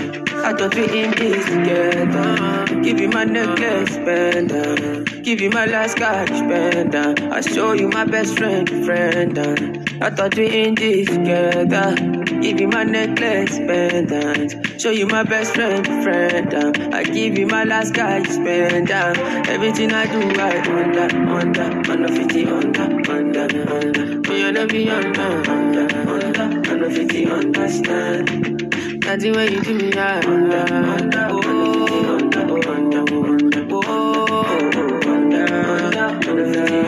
I 0.44 0.52
thought 0.52 0.74
we 0.74 0.84
in 1.02 1.10
this 1.12 1.44
together. 1.46 2.82
Give 2.82 3.00
you 3.00 3.08
my 3.08 3.24
necklace, 3.24 3.90
spender. 3.94 5.04
Give 5.22 5.40
you 5.40 5.50
my 5.50 5.66
last 5.66 5.96
cash, 5.96 6.28
spender. 6.28 7.14
I 7.32 7.40
show 7.40 7.72
you 7.72 7.88
my 7.88 8.04
best 8.04 8.36
friend, 8.38 8.68
friend. 8.84 9.85
I 9.98 10.10
thought 10.10 10.36
we 10.36 10.46
in 10.64 10.74
this 10.74 11.08
together. 11.08 11.94
Give 12.42 12.60
you 12.60 12.68
my 12.68 12.84
necklace, 12.84 13.56
pendant. 13.56 14.80
Show 14.80 14.90
you 14.90 15.06
my 15.06 15.22
best 15.22 15.54
friend, 15.54 15.86
friend. 16.04 16.54
Ah. 16.54 16.96
I 16.98 17.02
give 17.04 17.38
you 17.38 17.46
my 17.46 17.64
last 17.64 17.94
cash, 17.94 18.28
spender. 18.28 19.14
Everything 19.48 19.92
I 19.92 20.04
do, 20.06 20.20
I 20.38 20.58
under, 20.68 21.16
under, 21.30 21.90
under 21.90 22.08
50, 22.08 22.46
under, 22.46 22.82
under, 23.10 23.72
under. 23.72 24.30
Me 24.30 24.42
under, 24.42 24.66
be 24.66 24.90
under, 24.90 25.50
under, 25.50 26.10
under, 26.10 26.70
under 26.70 26.90
50, 26.90 27.26
understand. 27.26 29.02
Nothing 29.02 29.32
when 29.32 29.52
you 29.52 29.62
do 29.62 29.74
me, 29.78 29.92
I 29.94 30.18
under, 30.18 30.74
under, 30.74 31.28
oh, 31.30 32.16
under, 32.16 32.40
oh, 32.40 32.72
under, 32.72 33.04
oh, 33.08 33.24
under, 33.32 33.66
oh, 33.70 35.08
under, 35.08 35.44
under 35.46 36.20
50, 36.20 36.28
understand. 36.28 36.85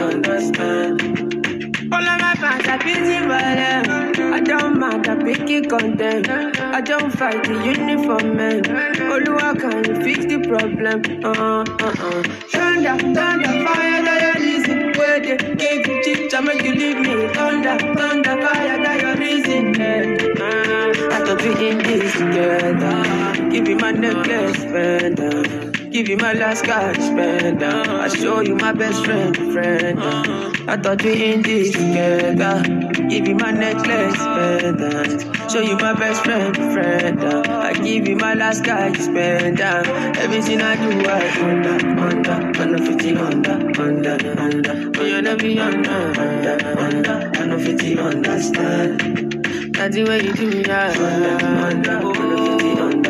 Are 2.79 2.85
busy 2.85 3.19
them. 3.27 4.35
I 4.35 4.41
don't 4.41 4.79
mind, 4.79 5.09
I 5.09 5.17
pick 5.17 5.51
it 5.51 5.69
content. 5.69 6.29
I 6.61 6.81
don't 6.81 7.11
fight 7.11 7.43
the 7.45 7.55
uniform 7.55 8.37
man. 8.37 8.63
Oluwa, 8.63 9.59
can 9.59 9.85
you 9.85 9.97
fix 10.05 10.27
the 10.27 10.39
problem? 10.47 11.03
Uh, 11.25 11.31
uh, 11.31 11.65
uh. 11.65 12.23
Thunder, 12.53 12.97
thunder, 13.15 13.67
fire, 13.67 14.03
that 14.05 14.21
your 14.23 14.45
reason. 14.45 14.93
Where 14.93 15.21
they 15.21 15.37
gave 15.57 15.87
you 15.89 16.03
chips, 16.05 16.35
I 16.35 16.41
make 16.41 16.63
you 16.63 16.75
leave 16.75 16.99
me. 16.99 17.29
Thunder, 17.35 17.79
thunder, 17.95 18.43
fire, 18.43 18.79
that 18.85 19.01
your 19.01 19.17
reason. 19.17 19.81
Uh, 19.81 21.15
I 21.15 21.25
thought 21.25 21.43
we 21.43 21.69
in 21.69 21.79
this 21.79 22.13
together. 22.13 23.51
Give 23.51 23.69
you 23.69 23.77
my 23.77 23.91
necklace, 23.91 24.57
spender. 24.59 25.43
Give 25.43 25.68
give 25.99 26.09
you 26.11 26.17
my 26.19 26.33
last 26.33 26.65
cash 26.65 26.95
spend. 26.95 27.61
uh, 27.61 27.85
I 28.05 28.07
show 28.07 28.39
you 28.41 28.55
my 28.55 28.71
best 28.73 29.05
friend, 29.05 29.35
friend. 29.53 29.99
uh, 29.99 30.53
I 30.69 30.77
thought 30.77 31.03
we 31.03 31.33
in 31.33 31.43
this 31.43 31.73
together. 31.73 32.63
Give 33.09 33.27
you 33.27 33.35
my 33.35 33.51
necklace, 33.51 34.17
pendant. 34.17 35.51
Show 35.51 35.59
you 35.61 35.77
my 35.79 35.95
best 35.95 36.23
friend, 36.23 36.55
friend. 36.55 37.25
uh, 37.25 37.43
I 37.49 37.73
give 37.73 38.07
you 38.07 38.15
my 38.15 38.35
last 38.35 38.65
cash 38.65 38.97
spend. 38.99 39.61
uh, 39.61 39.83
Everything 40.19 40.61
I 40.63 40.77
do, 40.77 41.09
I 41.09 41.21
under, 41.51 42.01
under, 42.01 42.61
under 42.63 42.79
50 42.79 43.17
under, 43.17 43.83
under, 43.83 44.41
under. 44.41 44.91
But 44.91 45.05
you 45.05 45.21
never 45.21 45.43
be 45.43 45.59
under, 45.59 45.91
under, 45.91 46.79
under, 46.79 47.33
under 47.43 47.59
50 47.59 47.99
understand. 47.99 49.35
That's 49.75 49.97
the 49.97 50.05
way 50.05 50.23
you 50.23 50.33
do 50.33 50.49
me, 50.49 50.63
yeah. 50.65 50.95
Under, 50.97 51.45
under, 51.45 52.07
under 52.07 52.37
50 52.37 52.71
under, 52.71 52.79
under, 52.79 52.83
under, 52.83 53.08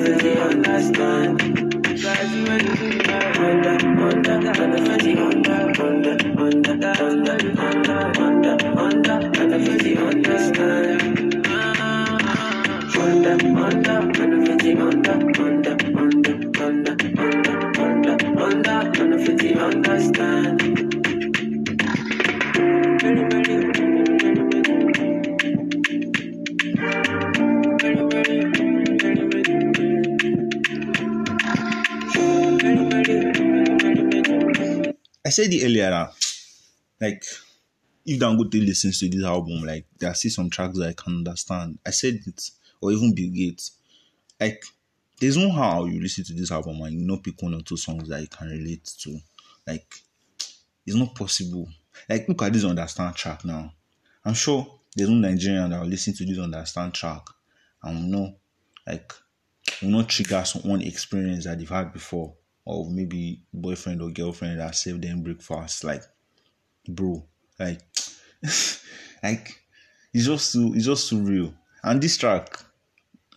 50 0.00 0.38
understand. 0.38 1.42
Way 1.42 2.22
you 2.32 2.44
yeah. 3.00 3.34
Under, 3.38 3.76
under, 4.02 4.62
under 4.62 4.84
50 4.84 5.10
under, 5.10 5.22
under, 5.22 5.27
said 35.38 35.52
it 35.52 35.64
earlier 35.64 36.10
like, 37.00 37.22
if 38.04 38.18
Dan 38.18 38.36
Dangote 38.36 38.66
listens 38.66 38.98
to 38.98 39.08
this 39.08 39.22
album, 39.24 39.62
like, 39.62 39.86
there 39.98 40.10
are 40.10 40.14
still 40.14 40.32
some 40.32 40.50
tracks 40.50 40.76
that 40.78 40.88
I 40.88 40.92
can 40.94 41.18
understand. 41.18 41.78
I 41.86 41.90
said 41.90 42.18
it, 42.26 42.50
or 42.80 42.90
even 42.90 43.14
Bill 43.14 43.30
Gates. 43.30 43.76
Like, 44.40 44.64
there's 45.20 45.36
no 45.36 45.52
how 45.52 45.84
you 45.84 46.00
listen 46.00 46.24
to 46.24 46.32
this 46.32 46.50
album 46.50 46.80
and 46.80 46.92
you 46.92 47.06
know 47.06 47.18
pick 47.18 47.40
one 47.40 47.54
or 47.54 47.60
two 47.60 47.76
songs 47.76 48.08
that 48.08 48.20
you 48.20 48.26
can 48.26 48.48
relate 48.48 48.84
to. 49.00 49.18
Like, 49.64 49.94
it's 50.86 50.96
not 50.96 51.14
possible. 51.14 51.68
Like, 52.08 52.28
look 52.28 52.42
at 52.42 52.52
this 52.52 52.64
understand 52.64 53.14
track 53.14 53.44
now. 53.44 53.72
I'm 54.24 54.34
sure 54.34 54.80
there's 54.96 55.08
no 55.08 55.28
Nigerian 55.28 55.70
that 55.70 55.80
will 55.80 55.88
listen 55.88 56.14
to 56.14 56.24
this 56.24 56.38
understand 56.38 56.94
track 56.94 57.22
and 57.84 57.94
will 57.96 58.20
know, 58.20 58.34
like, 58.86 59.12
will 59.82 59.90
not 59.90 60.08
trigger 60.08 60.42
one 60.64 60.82
experience 60.82 61.44
that 61.44 61.58
they've 61.58 61.68
had 61.68 61.92
before, 61.92 62.34
or 62.68 62.84
maybe 62.90 63.40
boyfriend 63.54 64.02
or 64.02 64.10
girlfriend 64.10 64.60
that 64.60 64.76
saved 64.76 65.02
them 65.02 65.22
breakfast. 65.22 65.84
Like, 65.84 66.02
bro, 66.86 67.24
like, 67.58 67.80
like, 69.22 69.58
it's 70.12 70.26
just 70.26 70.52
too, 70.52 70.74
it's 70.74 70.84
just 70.84 71.08
too 71.08 71.22
real. 71.22 71.54
And 71.82 72.00
this 72.00 72.18
track, 72.18 72.60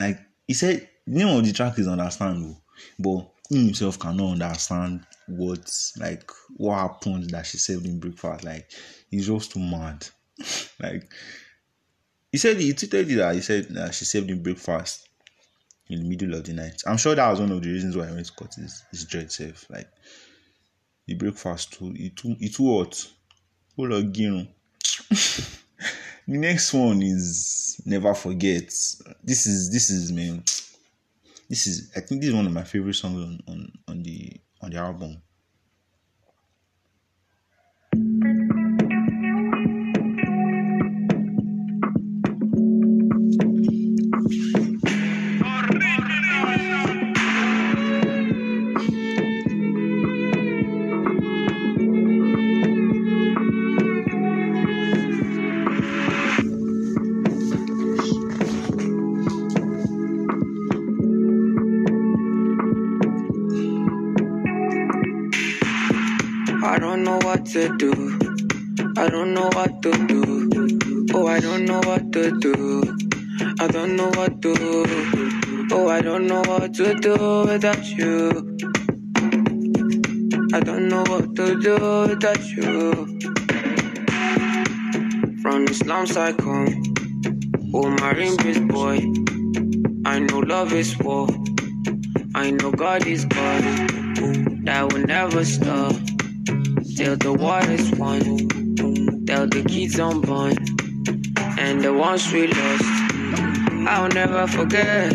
like, 0.01 0.19
he 0.45 0.53
said, 0.53 0.89
name 1.07 1.29
of 1.29 1.45
the 1.45 1.53
track 1.53 1.79
is 1.79 1.87
understandable, 1.87 2.61
but 2.99 3.31
he 3.47 3.67
himself 3.67 3.97
cannot 3.97 4.33
understand 4.33 5.05
what, 5.29 5.71
like, 5.97 6.29
what 6.57 6.79
happened 6.79 7.29
that 7.29 7.45
she 7.45 7.57
saved 7.57 7.85
him 7.85 7.99
breakfast. 7.99 8.43
Like, 8.43 8.69
he's 9.09 9.27
just 9.27 9.53
too 9.53 9.61
mad. 9.61 10.05
like, 10.83 11.09
he 12.33 12.37
said 12.37 12.57
he 12.57 12.73
tweeted 12.73 13.15
that 13.15 13.35
he 13.35 13.41
said 13.41 13.69
that 13.69 13.95
she 13.95 14.03
saved 14.03 14.29
him 14.29 14.43
breakfast 14.43 15.07
in 15.91 16.03
the 16.03 16.09
middle 16.09 16.33
of 16.33 16.43
the 16.43 16.53
night. 16.53 16.81
I'm 16.85 16.97
sure 16.97 17.15
that 17.15 17.29
was 17.29 17.39
one 17.39 17.51
of 17.51 17.61
the 17.61 17.69
reasons 17.69 17.97
why 17.97 18.07
I 18.07 18.11
went 18.11 18.25
to 18.27 18.33
cut 18.33 18.53
his, 18.55 18.83
his 18.91 19.05
dread 19.05 19.31
safe. 19.31 19.65
Like 19.69 19.87
the 21.07 21.15
breakfast 21.15 21.73
too, 21.73 21.93
it 21.95 22.15
too 22.15 22.35
it 22.39 22.53
too 22.53 22.77
hot. 22.77 23.07
On, 23.77 23.89
the 25.09 25.57
next 26.27 26.73
one 26.73 27.01
is 27.01 27.81
never 27.85 28.13
forget. 28.13 28.65
This 29.23 29.47
is 29.47 29.71
this 29.71 29.89
is 29.89 30.11
man. 30.11 30.43
This 31.49 31.67
is 31.67 31.91
I 31.95 32.01
think 32.01 32.21
this 32.21 32.29
is 32.29 32.35
one 32.35 32.45
of 32.45 32.53
my 32.53 32.63
favorite 32.63 32.93
songs 32.93 33.17
on, 33.17 33.39
on, 33.47 33.71
on 33.87 34.03
the 34.03 34.39
on 34.61 34.69
the 34.69 34.77
album. 34.77 35.21
To 72.11 72.37
do. 72.39 72.97
I 73.59 73.67
don't 73.67 73.95
know 73.95 74.09
what 74.15 74.41
to 74.41 74.53
do. 74.53 75.67
Oh, 75.71 75.87
I 75.87 76.01
don't 76.01 76.27
know 76.27 76.41
what 76.41 76.73
to 76.73 76.93
do 76.95 77.45
without 77.47 77.85
you. 77.85 78.57
I 80.53 80.59
don't 80.59 80.89
know 80.89 81.03
what 81.07 81.35
to 81.37 81.59
do 81.59 81.75
without 82.09 82.43
you. 82.49 82.91
From 85.41 85.65
the 85.65 85.73
slums 85.73 86.17
I 86.17 86.33
come. 86.33 86.83
Oh, 87.73 87.89
marine 87.89 88.35
beast 88.37 88.67
boy. 88.67 88.97
I 90.05 90.19
know 90.19 90.39
love 90.39 90.73
is 90.73 90.97
war. 90.99 91.27
I 92.35 92.51
know 92.51 92.71
God 92.71 93.07
is 93.07 93.25
God. 93.25 93.63
That 94.65 94.91
will 94.91 95.05
never 95.05 95.45
stop. 95.45 95.95
Till 96.97 97.15
the 97.15 97.33
war 97.39 97.61
is 97.69 97.89
won. 97.91 98.19
Till 99.25 99.47
the 99.47 99.63
kids 99.67 99.99
unborn. 99.99 100.70
And 101.63 101.79
the 101.83 101.93
ones 101.93 102.33
we 102.33 102.47
lost. 102.47 102.83
I'll 103.87 104.09
never 104.09 104.47
forget. 104.47 105.13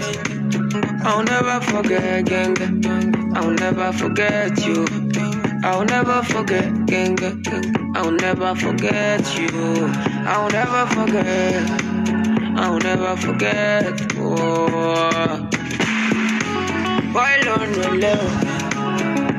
I'll 1.05 1.25
never 1.25 1.61
forget, 1.61 2.25
gang. 2.25 2.57
I'll 3.35 3.51
never 3.51 3.93
forget 3.93 4.65
you. 4.65 4.87
I'll 5.65 5.85
never 5.85 6.23
forget, 6.23 6.87
gang. 6.87 7.19
I'll 7.97 8.13
never 8.13 8.55
forget 8.55 9.23
you. 9.37 9.51
I'll 10.33 10.49
never 10.51 10.87
forget. 10.95 11.71
I'll 12.63 12.79
never 12.79 13.17
forget. 13.17 13.95
Oh. 14.17 15.49
Boy, 17.13 17.35
lonely, 17.47 17.99
lonely, 18.03 18.45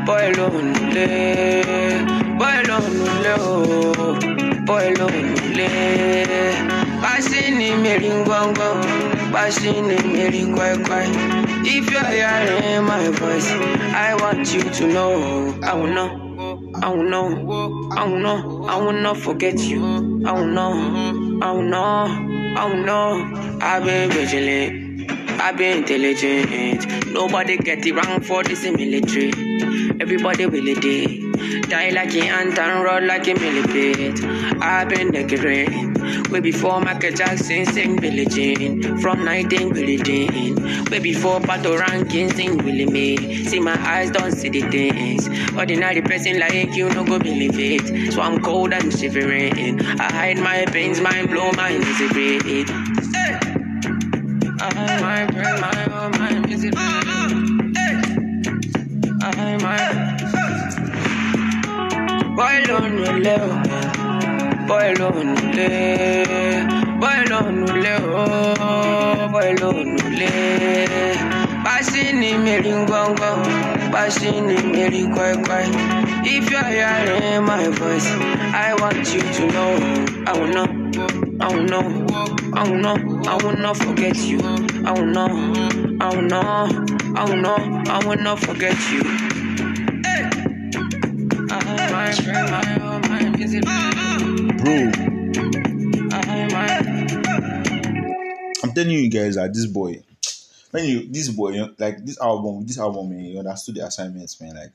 boy, 0.05 0.25
lonely, 0.37 1.07
boy, 2.37 2.57
in 7.67 7.81
me 7.81 7.97
ring 7.97 8.23
gong 8.25 8.53
gong, 8.53 8.81
passing 9.31 9.89
in 9.89 10.11
me 10.13 10.27
ring 10.27 10.55
quite 10.55 10.83
quite. 10.85 11.09
If 11.65 11.89
you're 11.91 12.03
hearing 12.03 12.85
my 12.85 13.09
voice, 13.09 13.49
I 13.93 14.15
want 14.19 14.53
you 14.53 14.63
to 14.63 14.87
know. 14.87 15.59
I 15.63 15.73
will 15.73 15.87
know, 15.87 16.71
I 16.81 16.89
will 16.89 17.03
know, 17.03 17.89
I 17.91 18.07
will 18.07 18.19
know, 18.19 18.65
I 18.65 18.77
will 18.77 18.93
not 18.93 19.17
forget 19.17 19.57
you. 19.59 20.23
I 20.25 20.31
will 20.33 20.47
know, 20.47 21.39
I 21.41 21.51
will 21.51 21.63
know, 21.63 22.05
I 22.57 22.65
will 22.65 22.83
know. 22.83 23.59
I've 23.61 23.83
been 23.83 24.11
vigilant. 24.11 24.86
I've 25.39 25.55
been 25.57 25.79
intelligent. 25.79 27.07
Nobody 27.07 27.57
get 27.57 27.85
it 27.85 27.93
wrong 27.93 28.21
for 28.21 28.43
this 28.43 28.63
military. 28.63 29.31
Everybody 29.99 30.45
will 30.47 30.67
it 30.67 30.81
day. 30.81 31.27
Die 31.61 31.89
like 31.91 32.15
an 32.15 32.23
ant 32.23 32.59
and 32.59 32.83
run 32.83 33.07
like 33.07 33.27
a 33.27 33.33
millipede. 33.35 34.23
I've 34.61 34.89
been 34.89 35.11
decorating. 35.11 35.93
Way 36.31 36.39
before 36.39 36.81
Michael 36.81 37.11
Jackson 37.11 37.65
sing 37.65 37.97
Billie 37.97 38.25
Jean. 38.25 38.97
From 38.99 39.23
19 39.25 39.73
Billie 39.73 39.97
Jean. 39.97 40.55
Way 40.85 40.99
before 40.99 41.39
Pato 41.39 41.79
Ranking 41.79 42.31
sing 42.33 42.57
Willie 42.57 42.85
Mae. 42.85 43.43
See 43.43 43.59
my 43.59 43.77
eyes 43.87 44.09
don't 44.11 44.31
see 44.31 44.49
the 44.49 44.61
things. 44.61 45.27
Ordinary 45.55 46.01
person 46.01 46.39
like 46.39 46.73
you 46.75 46.89
no 46.89 47.03
go 47.03 47.19
believe 47.19 47.59
it. 47.59 48.13
So 48.13 48.21
I'm 48.21 48.41
cold 48.41 48.73
and 48.73 48.91
shivering. 48.91 49.81
I 49.99 50.11
hide 50.11 50.37
my 50.39 50.65
pains, 50.65 50.99
mind 50.99 51.29
blow 51.29 51.51
misery. 51.51 52.39
Hey. 52.41 52.86
My 54.75 55.23
mind 56.17 56.45
visit 56.47 56.73
I 56.75 56.81
might 59.63 60.17
Boy 62.35 62.57
Boy 64.67 64.93
oh, 73.21 73.43
bashini 73.91 74.57
meri 74.73 75.03
kwai 75.13 75.35
kwai. 75.43 75.67
If 76.25 76.51
you're 76.51 76.63
hearing 76.63 77.45
my 77.45 77.67
voice, 77.69 78.07
I 78.53 78.75
want 78.79 79.13
you 79.13 79.21
to 79.21 79.47
know, 79.47 79.71
I 80.27 80.31
will 80.37 80.47
know, 80.47 80.67
I 81.39 81.47
will 81.55 81.63
know, 81.63 82.36
I 82.57 82.67
will 82.67 82.79
know, 82.79 83.21
I 83.27 83.35
will 83.43 83.55
not 83.55 83.77
forget 83.77 84.17
you. 84.17 84.39
I 84.83 84.91
will 84.91 85.05
not, 85.05 85.29
I 86.01 86.15
will 86.15 86.23
not, 86.23 86.91
I 87.15 87.23
will 87.29 87.37
not, 87.39 87.87
I 87.87 88.03
will 88.03 88.17
not 88.17 88.39
forget 88.39 88.73
you. 88.91 89.03
Hey. 90.01 90.27
I, 91.51 91.61
my, 91.91 92.09
my, 92.49 92.79
oh, 92.81 92.99
my, 93.09 93.19
is 93.39 93.53
it 93.53 93.63
Bro. 94.57 94.73
I, 96.11 96.47
my. 96.51 96.67
I'm 98.63 98.73
telling 98.73 98.89
you 98.89 99.07
guys 99.07 99.35
that 99.35 99.53
this 99.53 99.67
boy, 99.67 100.01
when 100.71 100.85
you 100.85 101.07
this 101.09 101.29
boy, 101.29 101.63
like 101.77 102.03
this 102.03 102.19
album, 102.19 102.65
this 102.65 102.79
album, 102.79 103.11
eh, 103.11 103.15
man, 103.17 103.23
he 103.23 103.37
understood 103.37 103.75
the 103.75 103.85
assignments, 103.85 104.41
man, 104.41 104.55
like 104.55 104.71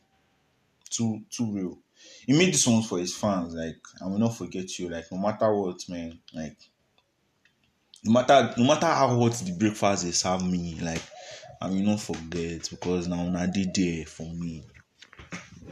too 0.89 1.21
too 1.31 1.51
real. 1.51 1.79
He 2.27 2.33
made 2.33 2.55
this 2.55 2.65
one 2.65 2.85
for 2.85 3.01
his 3.01 3.17
fans, 3.17 3.57
like 3.57 3.81
I 4.01 4.07
will 4.07 4.21
not 4.21 4.37
forget 4.37 4.79
you, 4.79 4.89
like 4.89 5.11
no 5.11 5.19
matter 5.19 5.53
what, 5.53 5.81
man, 5.89 6.21
like 6.33 6.57
no 8.05 8.13
matter 8.13 8.55
no 8.57 8.65
matter 8.67 8.87
how 8.87 9.09
hot 9.09 9.33
the 9.35 9.53
breakfast 9.53 10.05
they 10.05 10.11
serve 10.11 10.45
me, 10.45 10.79
like 10.81 11.03
I 11.61 11.69
will 11.69 11.77
not 11.77 12.01
forget 12.01 12.69
because 12.71 13.07
na 13.09 13.47
dey 13.47 13.67
there 13.75 14.05
for 14.07 14.27
me. 14.35 14.65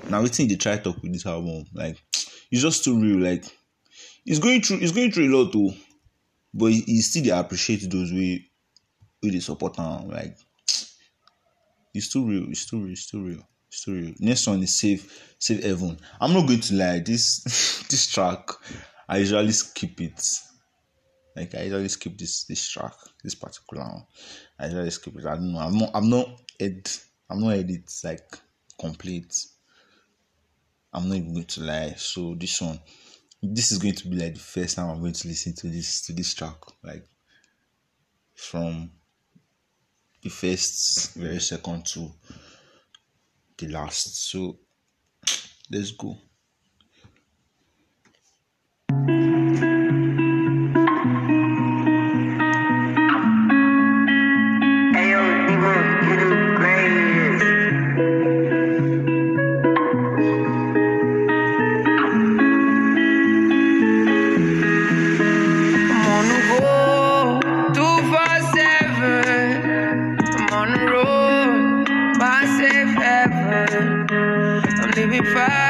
Now 0.09 0.22
wetin 0.22 0.49
they 0.49 0.57
try 0.57 0.76
talk 0.78 1.03
with 1.03 1.12
this 1.12 1.26
album, 1.26 1.64
like 1.74 2.01
it's 2.51 2.62
just 2.62 2.85
too 2.85 3.01
real, 3.01 3.18
like 3.20 3.45
he's 4.24 4.39
going 4.39 4.62
through 4.62 4.78
he's 4.78 4.93
going 4.93 5.11
through 5.12 5.26
a 5.28 5.35
lot 5.37 5.53
though. 5.53 5.72
But 6.55 6.72
he, 6.72 6.81
he 6.83 7.01
still 7.03 7.24
dey 7.24 7.31
appreciate 7.31 7.91
those 7.91 8.12
wey 8.12 8.47
wey 9.22 9.31
dey 9.31 9.41
support 9.41 9.78
am, 9.78 10.09
like 10.09 10.37
it's 11.95 12.12
too 12.12 12.26
real, 12.28 12.49
it's 12.51 12.66
too 12.66 12.81
real, 12.83 12.93
it's 12.93 13.11
too 13.11 13.24
real. 13.24 13.43
It's 13.68 13.85
too 13.85 13.95
real. 13.95 14.14
Next 14.18 14.47
one 14.49 14.62
is 14.64 14.78
Safe 14.81 15.35
Safe 15.39 15.62
Haven. 15.62 15.97
I'm 16.20 16.33
not 16.33 16.47
going 16.49 16.61
to 16.61 16.74
lie, 16.74 16.99
this 17.01 17.41
this 17.91 18.09
track 18.09 18.49
I 19.09 19.18
usually 19.18 19.53
skip 19.53 20.01
it. 20.01 20.20
Like 21.37 21.55
I 21.55 21.62
usually 21.62 21.89
skip 21.89 22.18
this 22.18 22.45
this 22.45 22.68
track, 22.68 22.95
this 23.22 23.35
particular 23.35 23.85
one. 23.85 24.07
I 24.59 24.66
usually 24.66 24.91
skip 24.91 25.16
it. 25.16 25.26
I 25.26 25.35
don't 25.35 25.53
know. 25.53 25.61
I'm 25.61 25.78
not 25.78 25.91
I'm 25.95 26.11
not 26.11 26.28
ed 26.59 26.91
I'm 27.28 27.41
not 27.41 27.51
edit 27.55 27.91
like 28.05 28.39
complete. 28.78 29.47
I'm 30.93 31.09
not 31.09 31.18
even 31.18 31.33
going 31.33 31.45
to 31.47 31.62
lie. 31.62 31.95
So 31.97 32.35
this 32.35 32.61
one, 32.61 32.81
this 33.43 33.70
is 33.70 33.78
going 33.78 33.95
to 33.95 34.09
be 34.09 34.16
like 34.16 34.35
the 34.35 34.41
first 34.41 34.76
time 34.76 34.91
I'm 34.91 35.01
going 35.01 35.12
to 35.12 35.28
listen 35.28 35.55
to 35.55 35.68
this 35.68 36.03
to 36.07 36.12
this 36.12 36.35
track. 36.35 36.57
Like 36.83 37.07
from 38.35 38.91
the 40.22 40.31
first 40.31 41.14
very 41.14 41.41
second 41.41 41.87
to 41.87 42.11
the 43.59 43.68
last. 43.68 44.31
So 44.31 44.59
let's 45.70 45.93
go. 45.93 46.16
I'm 75.01 75.09
living 75.09 75.32
fast, 75.32 75.70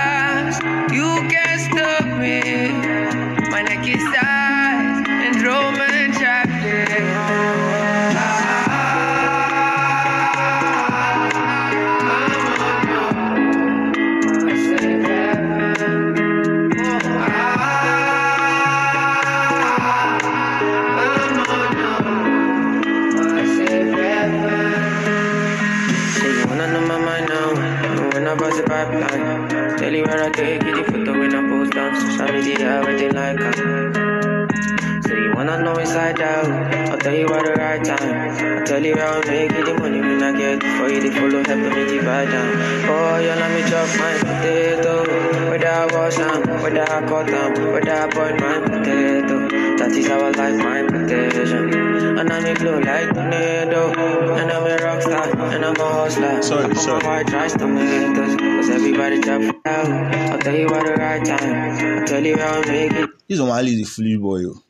and 56.16 56.24
I'm 56.24 56.32
a 56.32 56.36
hustler. 56.36 56.42
Sorry, 56.42 56.74
sorry. 56.76 57.02
my 57.02 57.22
white 57.22 57.32
rice 57.32 57.52
tomatoes. 57.52 58.36
Cause 58.36 58.70
everybody 58.70 59.20
drop 59.20 59.54
out. 59.66 59.86
I'll 59.86 60.38
tell 60.38 60.54
you 60.54 60.68
at 60.68 60.86
the 60.86 60.92
right 60.94 61.24
time. 61.24 61.98
I'll 62.00 62.06
tell 62.06 62.24
you 62.24 62.36
how 62.36 62.60
I 62.60 62.66
make 62.66 62.92
it. 62.92 63.10
This 63.28 63.40
one 63.40 63.50
Ali 63.50 63.72
is 63.72 63.88
a 63.88 63.90
foolish 63.90 64.18
boy. 64.18 64.44
oh. 64.46 64.62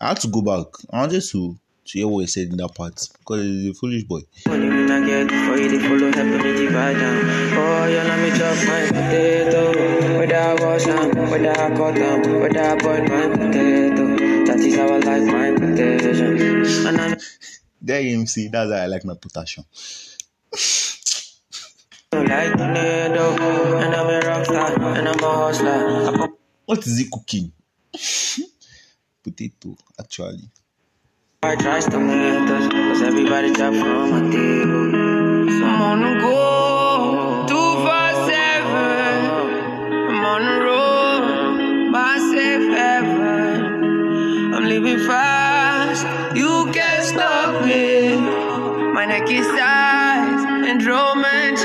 I 0.00 0.08
had 0.08 0.20
to 0.20 0.28
go 0.28 0.42
back. 0.42 0.66
I 0.90 1.00
wanted 1.00 1.22
to 1.22 1.58
to 1.86 1.98
hear 1.98 2.06
what 2.06 2.20
he 2.20 2.26
said 2.26 2.48
in 2.48 2.56
that 2.58 2.74
part 2.74 2.94
because 3.18 3.42
he's 3.42 3.70
a 3.70 3.74
foolish 3.74 4.04
boy. 4.04 4.20
Money 4.46 4.68
when 4.68 4.90
I 4.90 5.06
get 5.06 5.32
it 5.32 5.46
for 5.46 5.56
you, 5.56 5.68
the 5.70 5.78
follow 5.88 6.12
helping 6.12 6.42
me 6.42 6.66
divide 6.66 6.98
down. 6.98 7.24
Oh, 7.56 7.86
you 7.86 7.96
let 7.96 8.18
me 8.20 8.38
chop 8.38 8.56
my 8.68 8.86
potato. 8.86 10.18
Whether 10.18 10.36
I 10.36 10.54
wash 10.54 10.84
them, 10.84 11.30
whether 11.30 11.50
I 11.50 11.76
cut 11.76 11.94
them, 11.94 12.40
whether 12.40 12.60
I 12.60 12.76
boil 12.76 13.02
my 13.04 13.36
potato. 13.36 14.04
That 14.44 14.60
is 14.60 14.76
how 14.76 14.88
I 14.88 14.98
like 14.98 15.24
my 15.24 15.50
potato. 15.54 17.16
There 17.80 18.00
you 18.00 18.26
see, 18.26 18.48
that's 18.48 18.70
how 18.72 18.76
I 18.76 18.86
like 18.86 19.04
my 19.04 19.14
potassium. 19.14 19.64
I 20.54 20.56
What 26.66 26.86
is 26.86 26.98
he 26.98 27.06
cooking? 27.12 27.52
Potato, 29.24 29.76
actually. 30.00 30.44
white 31.42 31.62
rice 31.64 31.86
tomatoes. 31.86 32.68
Cause 32.70 33.02
everybody 33.02 33.52
drop 33.54 33.74
from 33.74 34.10
my 34.12 34.20
table. 34.32 34.96
I'm 35.64 35.82
on 35.82 36.00
the 36.02 36.20
go, 36.20 37.46
two 37.48 37.70
four 37.84 38.10
seven. 38.30 39.62
I'm 40.10 40.24
on 40.34 40.42
the 40.46 40.58
road, 40.66 41.92
by 41.92 42.18
safe 42.32 42.68
haven. 42.78 43.84
I'm 44.54 44.64
living 44.64 44.98
fast, 45.06 46.04
you 46.36 46.70
can't 46.72 47.04
stop 47.04 47.64
me. 47.66 48.16
My 48.96 49.06
neck 49.06 49.30
is 49.30 49.46
tight, 49.46 50.07
Roman 50.86 51.56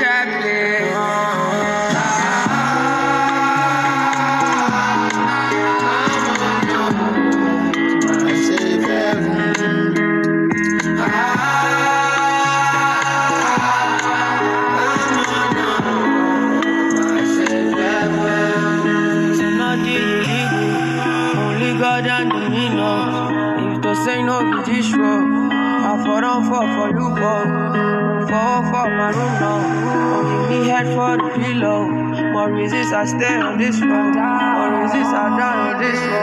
Stay 33.06 33.36
on 33.36 33.58
this 33.58 33.80
road. 33.82 34.14
More 34.16 34.80
resist 34.80 35.12
I 35.12 35.36
die 35.36 35.78
this 35.78 36.00
road. 36.00 36.13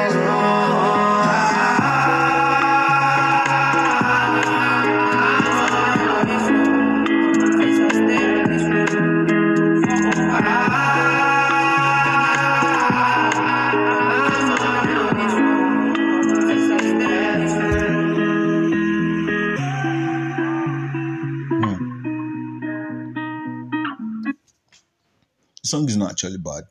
Actually 26.12 26.38
bad, 26.38 26.64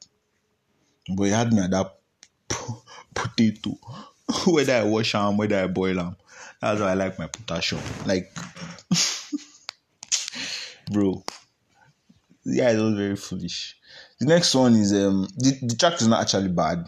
but 1.17 1.25
it 1.25 1.33
had 1.33 1.53
me 1.53 1.61
at 1.63 1.71
that 1.71 1.99
po- 2.49 2.83
potato. 3.15 3.79
whether 4.47 4.75
I 4.75 4.85
wash 4.85 5.13
them, 5.13 5.37
whether 5.37 5.63
I 5.63 5.67
boil 5.67 5.97
them, 5.97 6.17
that's 6.61 6.81
why 6.81 6.91
I 6.91 6.95
like 6.95 7.19
my 7.19 7.27
potassium. 7.27 7.83
Like, 8.07 8.33
bro, 10.93 11.23
yeah, 12.45 12.71
it 12.71 12.81
was 12.81 12.95
very 12.95 13.17
foolish. 13.17 13.77
The 14.19 14.27
next 14.27 14.55
one 14.55 14.75
is 14.75 14.93
um 14.93 15.27
the, 15.37 15.59
the 15.63 15.77
track 15.77 16.01
is 16.01 16.09
not 16.09 16.23
actually 16.23 16.49
bad. 16.49 16.87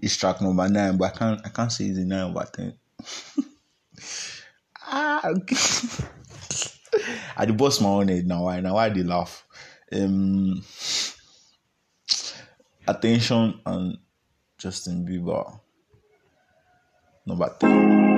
It's 0.00 0.16
track 0.16 0.40
number 0.40 0.68
nine, 0.68 0.96
but 0.96 1.14
I 1.14 1.18
can't 1.18 1.40
I 1.44 1.48
can't 1.50 1.72
say 1.72 1.86
it's 1.86 1.98
a 1.98 2.04
nine 2.04 2.30
over 2.30 2.48
ten. 2.52 2.74
ah. 4.82 5.20
I 7.36 7.46
dey 7.46 7.52
bust 7.52 7.82
my 7.82 7.88
own 7.88 8.08
head 8.08 8.26
now. 8.26 8.44
Why 8.44 8.60
now? 8.60 8.74
Why 8.74 8.88
they 8.88 9.02
laugh? 9.02 9.44
Um, 9.92 10.62
attention 12.90 13.60
and 13.64 13.98
Justin 14.58 15.06
Bieber. 15.06 15.60
Number 17.24 17.54
ten. 17.58 18.10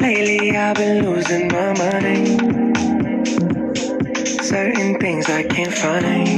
Lately 0.00 0.56
I've 0.56 0.76
been 0.76 1.04
losing 1.04 1.48
my 1.48 1.72
money. 1.76 2.38
Certain 4.42 4.98
things 4.98 5.28
I 5.28 5.42
can't 5.42 5.74
find. 5.74 6.37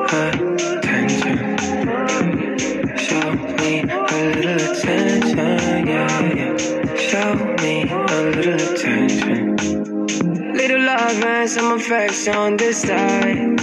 some 11.51 11.73
affection 11.73 12.55
this 12.55 12.81
side. 12.83 13.59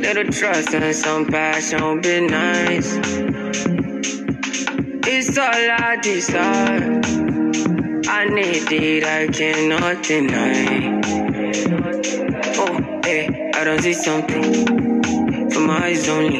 Little 0.00 0.32
trust 0.32 0.72
and 0.72 0.96
some 0.96 1.26
passion 1.26 2.00
be 2.00 2.26
nice. 2.26 2.96
It's 5.04 5.36
all 5.36 5.44
I 5.52 5.98
desire. 6.00 7.02
I 8.08 8.24
need 8.30 8.72
it, 8.72 9.04
I 9.04 9.26
cannot 9.26 10.02
deny. 10.04 11.02
Oh, 12.62 13.00
hey, 13.04 13.50
I 13.54 13.64
don't 13.64 13.82
see 13.82 13.92
something 13.92 15.50
for 15.50 15.60
my 15.60 15.88
eyes 15.88 16.08
only. 16.08 16.36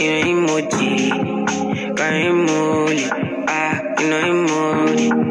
You 0.00 0.36
know 0.36 0.48
emoji, 0.52 1.96
got 1.96 2.12
emoji. 2.12 3.08
Ah, 3.48 3.80
you 4.00 4.10
know 4.10 4.22
emoji. 4.32 5.30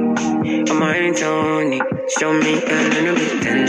I'm 0.71 0.81
a 0.81 1.13
Tony. 1.13 1.81
Show 2.17 2.33
me 2.33 2.53
a 2.55 2.89
little 2.89 3.15
bit 3.15 3.68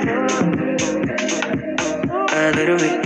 a 2.33 2.51
little 2.53 2.77
bit 2.77 3.00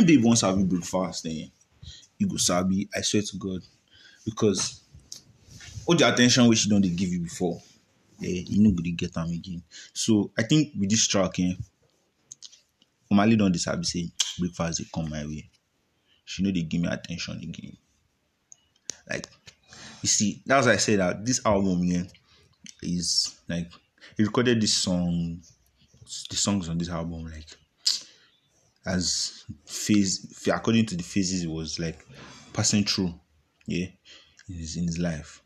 when 0.00 0.06
babe 0.06 0.24
wants 0.24 0.42
you 0.42 0.64
breakfast, 0.64 1.24
then 1.24 1.50
you 2.18 2.26
go 2.26 2.36
sabi. 2.36 2.88
I 2.94 3.00
swear 3.02 3.22
to 3.22 3.36
God, 3.36 3.60
because 4.24 4.82
all 5.86 5.94
the 5.96 6.12
attention 6.12 6.46
which 6.48 6.60
she 6.60 6.68
don't 6.70 6.80
dey 6.82 6.88
give 6.90 7.10
you 7.10 7.20
before, 7.20 7.60
eh, 8.22 8.44
you 8.46 8.62
no 8.62 8.70
go 8.70 8.82
dey 8.82 8.92
get 8.92 9.16
am 9.16 9.30
again. 9.30 9.62
So 9.92 10.30
I 10.38 10.42
think 10.42 10.72
with 10.78 10.90
this 10.90 11.06
track, 11.06 11.38
eh, 11.40 11.52
Omah 13.12 13.28
Lay 13.28 13.36
don 13.36 13.52
dey 13.52 13.58
sabi 13.58 13.84
say 13.84 14.08
breakfast 14.38 14.78
dey 14.78 14.86
come 14.94 15.10
my 15.10 15.24
way. 15.26 15.48
She 16.24 16.42
no 16.42 16.50
dey 16.50 16.62
give 16.62 16.80
me 16.80 16.88
attention 16.88 17.38
again. 17.38 17.76
Like 19.08 19.26
you 20.02 20.08
see, 20.08 20.42
that's 20.46 20.66
why 20.66 20.72
I 20.74 20.76
say 20.76 20.96
that 20.96 21.24
this 21.26 21.44
album 21.44 21.84
yeah 21.84 22.04
is 22.82 23.38
like 23.48 23.70
he 24.16 24.22
recorded 24.24 24.60
this 24.60 24.72
song, 24.74 25.42
the 26.30 26.36
songs 26.36 26.68
on 26.68 26.78
this 26.78 26.88
album 26.88 27.26
like 27.26 27.46
as 28.90 29.44
phase 29.66 30.46
according 30.52 30.86
to 30.86 30.96
the 30.96 31.02
phases 31.02 31.44
it 31.44 31.50
was 31.50 31.78
like 31.78 32.04
passing 32.52 32.84
through 32.84 33.14
yeah 33.66 33.86
in 34.48 34.54
his, 34.54 34.76
in 34.76 34.84
his 34.84 34.98
life. 34.98 35.42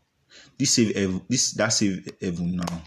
This 0.57 0.73
save 0.73 1.21
this 1.29 1.51
that 1.53 1.69
Safe 1.69 2.07
Haven 2.19 2.57
now 2.57 2.81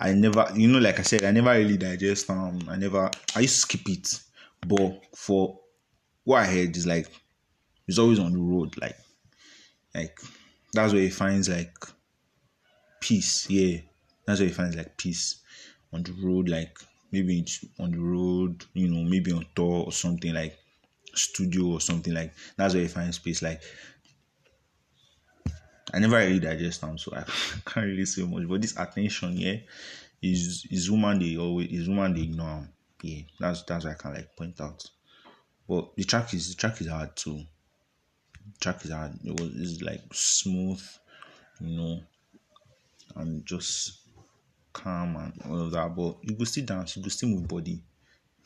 i 0.00 0.12
never 0.12 0.46
you 0.54 0.68
know 0.68 0.78
like 0.78 1.00
i 1.00 1.02
said 1.02 1.24
i 1.24 1.32
never 1.32 1.50
really 1.50 1.76
digest 1.76 2.30
um 2.30 2.60
i 2.68 2.76
never 2.76 3.10
i 3.34 3.44
skip 3.46 3.88
it. 3.88 4.20
But 4.66 5.04
for 5.16 5.58
what 6.24 6.42
i 6.42 6.46
heard 6.46 6.76
is 6.76 6.86
like 6.86 7.08
he's 7.86 7.98
always 7.98 8.18
on 8.18 8.32
the 8.32 8.38
road 8.38 8.74
like 8.80 8.96
like 9.94 10.18
that's 10.72 10.92
where 10.92 11.02
he 11.02 11.10
finds 11.10 11.48
like 11.48 11.74
peace 13.00 13.48
yeah. 13.50 13.78
That's 14.26 14.40
where 14.40 14.48
he 14.48 14.54
finds 14.54 14.76
like 14.76 14.96
peace 14.98 15.40
on 15.92 16.02
the 16.02 16.12
road 16.22 16.48
like 16.48 16.78
maybe 17.12 17.40
it's 17.40 17.64
on 17.78 17.92
the 17.92 17.98
road 17.98 18.64
you 18.74 18.88
know 18.88 19.02
maybe 19.08 19.32
on 19.32 19.46
tour 19.54 19.84
or 19.86 19.92
something 19.92 20.34
like 20.34 20.58
studio 21.14 21.66
or 21.66 21.80
something 21.80 22.14
like 22.14 22.34
that's 22.56 22.74
where 22.74 22.82
you 22.82 22.88
find 22.88 23.14
space 23.14 23.42
like 23.42 23.62
I 25.92 25.98
never 25.98 26.16
really 26.18 26.40
digest 26.40 26.80
them, 26.80 26.98
so 26.98 27.14
I 27.14 27.22
can't 27.66 27.86
really 27.86 28.04
say 28.04 28.22
much. 28.24 28.46
But 28.48 28.60
this 28.62 28.76
attention, 28.76 29.36
yeah, 29.36 29.56
is 30.22 30.66
is 30.70 30.90
woman 30.90 31.18
they 31.18 31.36
always 31.36 31.70
is 31.70 31.88
woman 31.88 32.14
they 32.14 32.22
ignore. 32.22 32.68
Yeah, 33.02 33.22
that's 33.38 33.62
that's 33.64 33.84
what 33.84 33.94
I 33.94 33.96
can 34.02 34.14
like 34.14 34.36
point 34.36 34.60
out. 34.60 34.90
But 35.68 35.96
the 35.96 36.04
track 36.04 36.34
is 36.34 36.50
the 36.50 36.56
track 36.56 36.80
is 36.80 36.88
hard 36.88 37.16
too. 37.16 37.44
The 38.52 38.58
track 38.60 38.84
is 38.84 38.90
hard. 38.90 39.24
It 39.24 39.40
was 39.40 39.54
it's 39.56 39.80
like 39.82 40.02
smooth, 40.12 40.82
you 41.60 41.76
know, 41.76 42.02
and 43.16 43.44
just 43.46 44.07
calm 44.72 45.16
and 45.16 45.32
all 45.50 45.60
of 45.62 45.70
that. 45.72 45.94
But 45.94 46.16
you 46.22 46.36
go 46.36 46.44
still 46.44 46.64
dance, 46.64 46.96
you 46.96 47.02
go 47.02 47.08
still 47.08 47.28
move 47.30 47.48
body. 47.48 47.82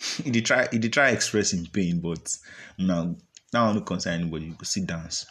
he 0.25 0.31
dey 0.31 0.41
try 0.41 0.67
he 0.71 0.79
dey 0.79 0.89
try 0.89 1.11
expressing 1.11 1.67
pain 1.67 2.01
but 2.01 2.37
now 2.79 3.15
that 3.53 3.63
one 3.65 3.77
no 3.77 3.81
concern 3.83 4.21
anybody 4.21 4.47
you 4.47 4.53
go 4.55 4.65
see 4.65 4.85
dance 4.85 5.27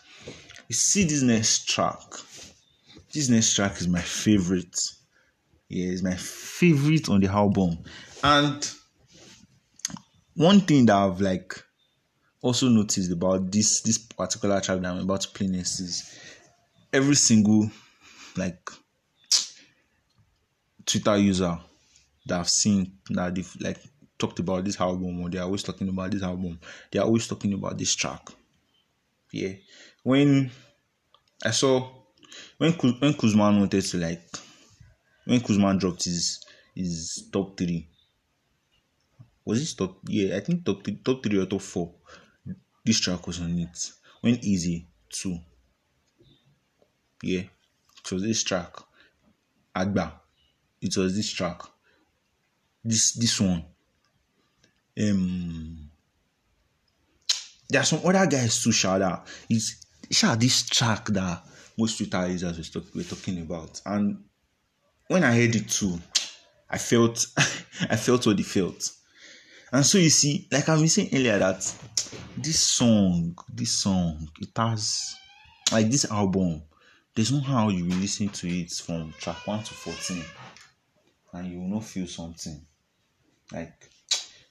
you 0.68 0.76
see 0.76 1.04
this 1.04 1.22
next 1.22 1.68
track 1.68 2.00
this 3.14 3.30
next 3.30 3.54
track 3.54 3.80
is 3.82 3.88
my 3.88 4.02
favorite 4.02 4.76
yeah 5.70 5.92
it's 5.92 6.04
my 6.04 6.16
favorite 6.16 7.10
on 7.10 7.20
the 7.20 7.28
album 7.28 7.78
and 8.24 8.72
one 10.36 10.62
thing 10.62 10.86
that 10.86 10.96
i've 10.96 11.20
like 11.20 11.54
also 12.42 12.70
noticed 12.70 13.12
about 13.12 13.52
this 13.52 13.82
this 13.82 13.98
particular 13.98 14.62
track 14.62 14.80
that 14.80 14.92
i'm 14.92 15.00
about 15.00 15.22
to 15.22 15.30
play 15.30 15.48
next 15.48 15.80
is 15.80 16.18
every 16.94 17.16
single 17.16 17.70
like 18.38 18.70
twitter 20.92 21.18
user 21.18 21.58
that 22.26 22.40
i've 22.40 22.50
seen 22.50 22.98
that 23.10 23.34
they've 23.34 23.56
like 23.62 23.80
talked 24.18 24.40
about 24.40 24.64
this 24.64 24.80
album 24.80 25.22
or 25.22 25.30
they're 25.30 25.42
always 25.42 25.64
talking 25.64 25.90
about 25.90 26.12
this 26.12 26.22
album 26.22 26.60
they're 26.92 27.02
always 27.02 27.28
talking 27.28 27.54
about 27.54 27.76
this 27.78 27.96
track. 27.96 28.22
Yeah. 29.34 29.54
When 30.04 30.52
i 31.44 31.52
saw 31.52 31.90
when 32.58 32.74
when 32.74 33.14
kuzman 33.14 33.60
wanted 33.60 33.84
to 33.84 33.98
like 33.98 34.22
when 35.26 35.40
kuzman 35.40 35.80
dropped 35.80 36.04
his 36.04 36.46
his 36.76 37.30
top 37.34 37.58
three 37.58 37.88
was 39.46 39.62
it 39.62 39.76
top 39.78 39.98
yeah 40.08 40.36
i 40.36 40.40
think 40.40 40.64
top 40.66 40.84
three, 40.84 41.00
top 41.04 41.24
three 41.24 41.40
or 41.40 41.46
top 41.46 41.62
four 41.62 41.94
this 42.86 43.00
track 43.00 43.26
was 43.28 43.40
on 43.40 43.58
it. 43.60 43.92
When 44.22 44.38
easy 44.44 44.88
two 45.10 45.38
yeah 47.24 47.44
was 48.12 48.24
this 48.24 48.44
track 48.44 48.76
agba 49.76 50.21
it 50.82 50.98
was 50.98 51.16
this 51.16 51.32
track. 51.32 51.62
This 52.84 53.14
this 53.14 53.40
one. 53.40 53.66
Um 55.00 55.92
there 57.72 57.82
are 57.82 57.86
some 57.86 58.02
other 58.06 58.28
guys 58.28 58.62
too 58.62 58.72
shout 58.72 59.02
out 59.02 59.26
it's 59.50 59.86
shout 60.12 60.40
this 60.40 60.68
track 60.68 61.06
that 61.06 61.42
most 61.78 61.98
twitter 61.98 62.28
users 62.28 62.58
were, 62.58 62.82
talk, 62.82 62.94
were 62.96 63.04
talking 63.04 63.42
about. 63.42 63.82
And 63.86 64.24
when 65.08 65.24
i 65.24 65.34
heard 65.34 65.56
it 65.56 65.70
too 65.70 66.00
i 66.70 66.78
felt 66.78 67.26
i 67.90 67.96
felt 67.96 68.28
what 68.28 68.38
he 68.38 68.44
felt. 68.44 68.92
And 69.72 69.86
so 69.86 69.98
you 69.98 70.10
see 70.10 70.48
like 70.52 70.68
i've 70.68 70.80
been 70.80 70.90
saying 70.90 71.10
earlier 71.14 71.40
that 71.40 71.74
this 72.38 72.60
song 72.60 73.38
this 73.54 73.72
song 73.72 74.30
it 74.42 74.50
has 74.58 75.16
like 75.72 75.90
this 75.90 76.12
album 76.12 76.62
there's 77.16 77.32
no 77.32 77.40
how 77.40 77.70
you 77.70 77.86
listen 77.86 78.28
to 78.30 78.48
it 78.50 78.72
from 78.72 79.14
track 79.20 79.48
1 79.48 79.64
to 79.64 79.74
14 79.74 80.24
and 81.34 81.52
you 81.52 81.60
will 81.60 81.68
not 81.68 81.84
feel 81.84 82.08
something. 82.08 82.66
Like 83.52 83.90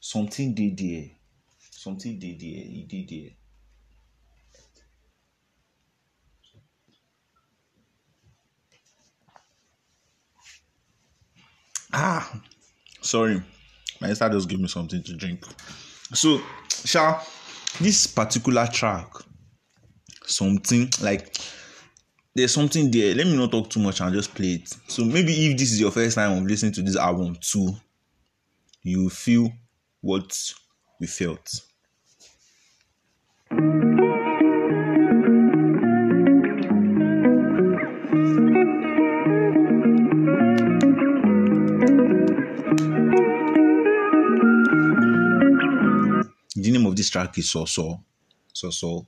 something 0.00 0.54
did 0.54 0.78
there. 0.78 1.10
Something 1.70 2.18
did 2.18 2.40
there. 2.40 2.48
E 2.48 2.86
did 2.88 3.08
there. 3.08 3.30
Ah 11.92 12.40
sorry. 13.00 13.42
My 14.00 14.08
sister 14.08 14.28
just 14.30 14.48
gave 14.48 14.60
me 14.60 14.68
something 14.68 15.02
to 15.02 15.16
drink. 15.16 15.44
So 16.14 16.40
sha 16.84 17.22
this 17.80 18.06
particular 18.06 18.66
track 18.66 19.12
something 20.26 20.88
like 21.02 21.36
there's 22.34 22.54
something 22.54 22.90
there. 22.90 23.14
Let 23.14 23.26
me 23.26 23.36
not 23.36 23.50
talk 23.50 23.70
too 23.70 23.80
much 23.80 24.00
and 24.00 24.14
just 24.14 24.34
play 24.34 24.54
it. 24.54 24.68
So 24.88 25.04
maybe 25.04 25.32
if 25.46 25.58
this 25.58 25.72
is 25.72 25.80
your 25.80 25.90
first 25.90 26.14
time 26.16 26.38
of 26.38 26.44
listening 26.44 26.72
to 26.72 26.82
this 26.82 26.96
album 26.96 27.36
too 27.40 27.74
you 28.82 29.10
feel 29.10 29.52
what 30.00 30.54
we 30.98 31.06
felt. 31.06 31.62
The 46.56 46.70
name 46.72 46.86
of 46.86 46.96
this 46.96 47.10
track 47.10 47.36
is 47.38 47.50
so 47.50 47.64
so 47.64 48.02
so 48.52 48.70
so 48.70 49.06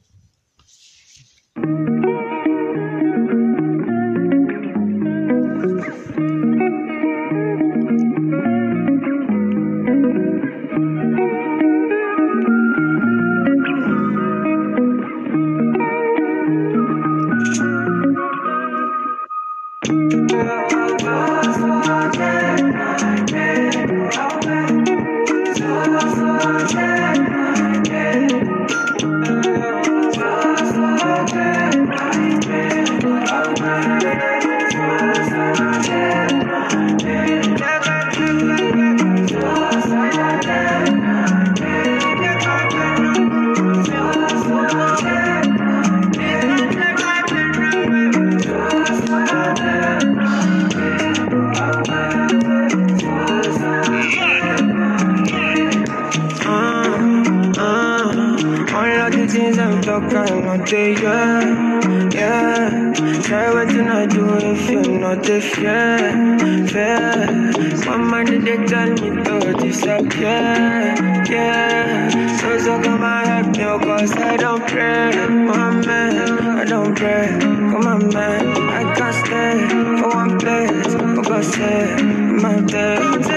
a 65.29 65.41
fair, 65.41 66.66
fair. 66.68 67.53
My 67.87 67.97
mind 67.97 68.47
they 68.47 68.57
tell 68.66 68.91
me 68.91 69.23
to 69.25 69.55
disappear, 69.61 70.95
yeah. 71.31 72.09
So 72.39 72.59
so 72.59 72.83
come 72.83 73.03
and 73.03 73.29
help 73.29 73.57
me, 73.57 73.64
oh, 73.64 73.79
cause 73.79 74.12
I 74.16 74.37
don't 74.37 74.66
pray, 74.68 75.11
my 75.29 75.70
man, 75.87 76.59
I 76.59 76.64
don't 76.64 76.95
pray. 76.97 77.29
Come 77.41 77.87
on, 77.87 78.09
man, 78.12 78.47
I 78.70 78.95
can't 78.95 79.14
stay 79.27 80.01
for 80.01 80.09
one 80.09 80.39
place, 80.39 80.95
oh, 80.99 81.23
God 81.23 81.45
say, 81.45 82.03
my 82.43 82.61
day. 82.61 83.32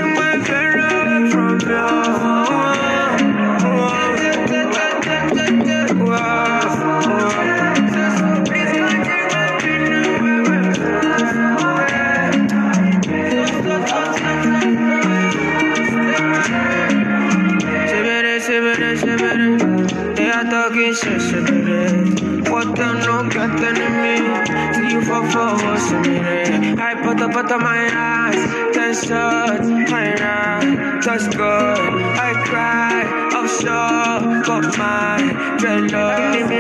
I 25.18 26.94
put 27.02 27.22
up 27.22 27.36
out 27.36 27.52
of 27.52 27.62
my 27.62 27.90
eyes. 27.94 28.76
Ten 28.76 28.94
shots, 28.94 29.68
my 29.92 30.14
right. 30.14 31.02
Just 31.02 31.32
good. 31.32 31.94
I 32.28 32.34
cry, 32.46 33.04
offshore. 33.34 34.44
Got 34.44 34.78
my 34.78 35.20
dreadlock. 35.58 36.34
Believe 36.34 36.50
me, 36.50 36.60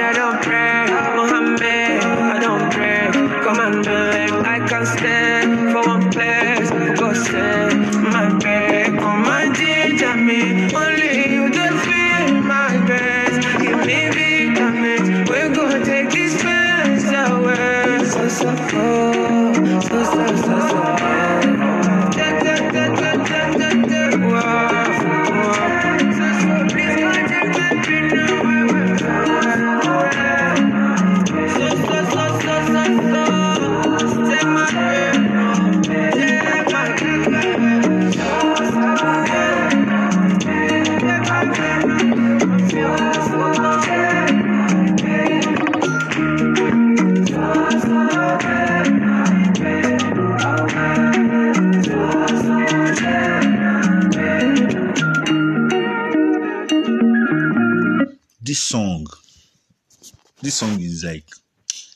like 61.05 61.29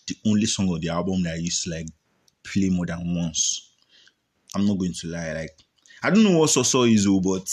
the 0.07 0.15
only 0.25 0.45
song 0.45 0.73
of 0.73 0.81
the 0.81 0.89
album 0.89 1.23
that 1.23 1.33
I 1.33 1.37
used 1.37 1.63
to 1.63 1.71
like 1.71 1.87
play 2.43 2.69
more 2.69 2.85
than 2.85 3.15
once. 3.15 3.71
I'm 4.55 4.65
not 4.65 4.77
going 4.77 4.93
to 4.93 5.07
lie, 5.07 5.33
like 5.33 5.57
I 6.01 6.09
don't 6.09 6.23
know 6.23 6.39
what 6.39 6.49
Soso 6.49 6.91
is, 6.91 7.05
oh, 7.07 7.19
but 7.19 7.45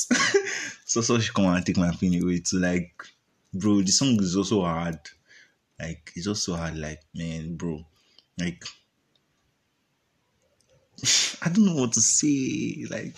Soso 0.86 1.20
should 1.20 1.34
come 1.34 1.46
and 1.46 1.64
take 1.66 1.76
my 1.76 1.92
pin 1.98 2.22
away 2.22 2.40
to 2.46 2.57
like, 2.59 2.92
bro. 3.52 3.80
The 3.82 3.92
song 3.92 4.16
is 4.20 4.36
also 4.36 4.62
hard. 4.62 4.98
Like 5.80 6.12
it's 6.14 6.26
also 6.26 6.54
hard. 6.57 6.78
Like 6.78 7.00
man, 7.14 7.57
bro, 7.57 7.84
like 8.38 8.64
I 11.42 11.50
don't 11.50 11.66
know 11.66 11.74
what 11.74 11.92
to 11.92 12.00
say. 12.00 12.86
Like 12.88 13.14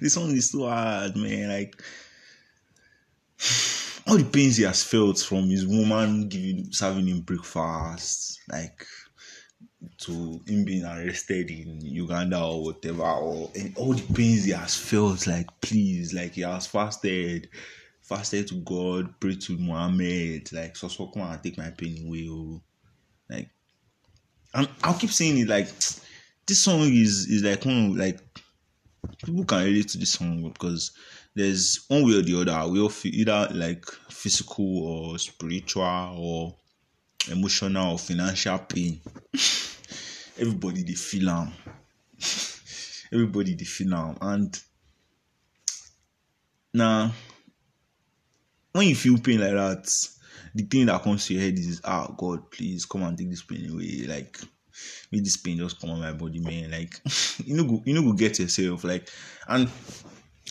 this 0.00 0.14
song 0.14 0.30
is 0.30 0.50
so 0.50 0.68
hard, 0.68 1.16
man. 1.16 1.48
Like 1.48 1.74
all 4.06 4.16
the 4.18 4.24
pains 4.24 4.56
he 4.56 4.64
has 4.64 4.82
felt 4.82 5.18
from 5.18 5.48
his 5.50 5.66
woman 5.66 6.28
giving 6.28 6.72
serving 6.72 7.08
him 7.08 7.20
breakfast, 7.20 8.40
like 8.50 8.86
to 9.98 10.40
him 10.46 10.64
being 10.64 10.84
arrested 10.84 11.50
in 11.50 11.80
Uganda 11.80 12.42
or 12.42 12.62
whatever, 12.64 13.02
or 13.02 13.50
and 13.54 13.76
all 13.76 13.94
the 13.94 14.14
pains 14.14 14.44
he 14.44 14.52
has 14.52 14.76
felt, 14.76 15.26
like 15.26 15.48
please, 15.60 16.14
like 16.14 16.32
he 16.32 16.42
has 16.42 16.66
fasted, 16.66 17.48
fasted 18.02 18.48
to 18.48 18.54
God, 18.62 19.18
prayed 19.20 19.40
to 19.42 19.58
Muhammad, 19.58 20.52
like 20.52 20.76
so 20.76 20.88
so 20.88 21.08
come 21.08 21.22
and 21.22 21.42
take 21.42 21.58
my 21.58 21.70
pain 21.70 22.06
away, 22.06 22.26
oh, 22.30 22.62
like 23.28 23.50
and 24.54 24.68
I'll 24.82 24.98
keep 24.98 25.10
saying 25.10 25.38
it, 25.38 25.48
like 25.48 25.68
this 26.46 26.60
song 26.60 26.82
is 26.82 27.26
is 27.26 27.42
like 27.42 27.64
one 27.64 27.96
like 27.96 28.20
people 29.24 29.44
can 29.44 29.64
relate 29.64 29.88
to 29.88 29.98
this 29.98 30.12
song 30.12 30.48
because 30.52 30.92
there's 31.36 31.84
one 31.88 32.02
way 32.02 32.14
or 32.18 32.22
the 32.22 32.40
other 32.40 32.72
we 32.72 32.80
all 32.80 32.88
feel 32.88 33.14
either 33.14 33.48
like 33.52 33.84
physical 34.08 34.78
or 34.88 35.18
spiritual 35.18 36.14
or 36.18 36.56
emotional 37.30 37.92
or 37.92 37.98
financial 37.98 38.58
pain. 38.58 39.00
Everybody 40.38 40.82
they 40.82 40.94
feel 40.94 41.28
am. 41.28 41.52
Everybody 43.12 43.54
dey 43.54 43.64
feel 43.66 43.94
am. 43.94 44.16
And 44.22 44.58
now 46.72 47.12
when 48.72 48.88
you 48.88 48.94
feel 48.94 49.18
pain 49.18 49.40
like 49.40 49.52
that 49.52 49.86
the 50.54 50.62
thing 50.64 50.86
that 50.86 51.02
comes 51.02 51.26
to 51.26 51.34
your 51.34 51.42
head 51.42 51.58
is 51.58 51.82
ah 51.84 52.10
god 52.16 52.50
please 52.50 52.86
come 52.86 53.02
and 53.02 53.16
take 53.16 53.28
this 53.28 53.42
pain 53.42 53.70
away. 53.70 54.06
Like 54.08 54.40
make 55.12 55.22
this 55.22 55.36
pain 55.36 55.58
just 55.58 55.78
come 55.82 55.90
on 55.90 56.00
my 56.00 56.12
body 56.12 56.40
man. 56.40 56.70
Like 56.70 56.98
you 57.44 57.56
know 57.56 57.82
you 57.84 57.92
know 57.92 58.02
go 58.02 58.14
get 58.14 58.38
yourself 58.38 58.84
like 58.84 59.10
and 59.48 59.70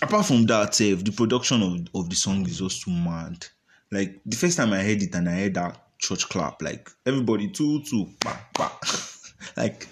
apart 0.02 0.26
from 0.26 0.46
that 0.46 0.74
sef 0.76 1.04
the 1.04 1.12
production 1.12 1.62
of 1.62 1.88
of 2.00 2.10
the 2.10 2.16
song 2.16 2.46
is 2.48 2.60
just 2.60 2.84
too 2.84 2.92
mad 2.92 3.46
like 3.92 4.22
the 4.26 4.36
first 4.36 4.58
time 4.58 4.74
i 4.74 4.84
heard 4.84 5.02
it 5.02 5.14
and 5.16 5.30
i 5.30 5.34
heard 5.34 5.54
that 5.54 5.98
church 6.00 6.28
clap 6.30 6.62
like 6.62 6.90
everybody 7.06 7.50
two 7.50 7.82
two 7.84 8.08
pa 8.20 8.48
pa 8.54 8.80
like 9.58 9.88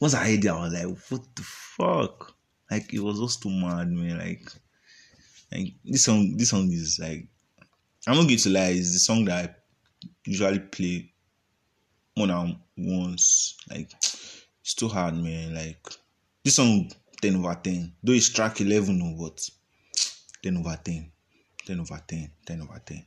once 0.00 0.14
i 0.14 0.24
heard 0.24 0.44
it 0.44 0.48
i 0.48 0.60
was 0.60 0.72
like 0.72 0.96
what 1.10 1.36
the 1.36 1.42
fuck 1.42 2.34
like 2.70 2.92
it 2.92 3.00
was 3.00 3.18
just 3.18 3.42
too 3.42 3.50
mad 3.50 3.88
man 3.88 4.18
like 4.18 4.50
like 5.52 5.72
this 5.84 6.04
song 6.04 6.36
this 6.36 6.50
song 6.50 6.70
is 6.70 6.98
like 7.00 7.26
i'm 8.06 8.16
not 8.16 8.26
going 8.26 8.36
to 8.36 8.50
lie 8.50 8.68
it's 8.68 8.92
the 8.92 8.98
song 8.98 9.24
that 9.24 9.44
i 9.44 9.54
usually 10.24 10.58
play 10.58 11.10
more 12.18 12.26
than 12.26 12.58
once. 12.76 13.56
Like 13.70 13.92
it's 13.92 14.74
too 14.76 14.88
hard, 14.88 15.16
man. 15.16 15.54
Like 15.54 15.80
this 16.44 16.56
song 16.56 16.90
10 17.20 17.36
over 17.36 17.54
10. 17.62 17.92
Though 18.02 18.12
it's 18.12 18.28
track 18.30 18.60
11, 18.60 18.98
no, 18.98 19.14
but 19.18 19.48
10 20.42 20.56
over 20.56 20.78
10. 20.82 21.10
10 21.66 21.80
over 21.80 22.02
10. 22.06 22.30
10 22.46 22.60
over 22.62 22.82
10. 22.84 23.04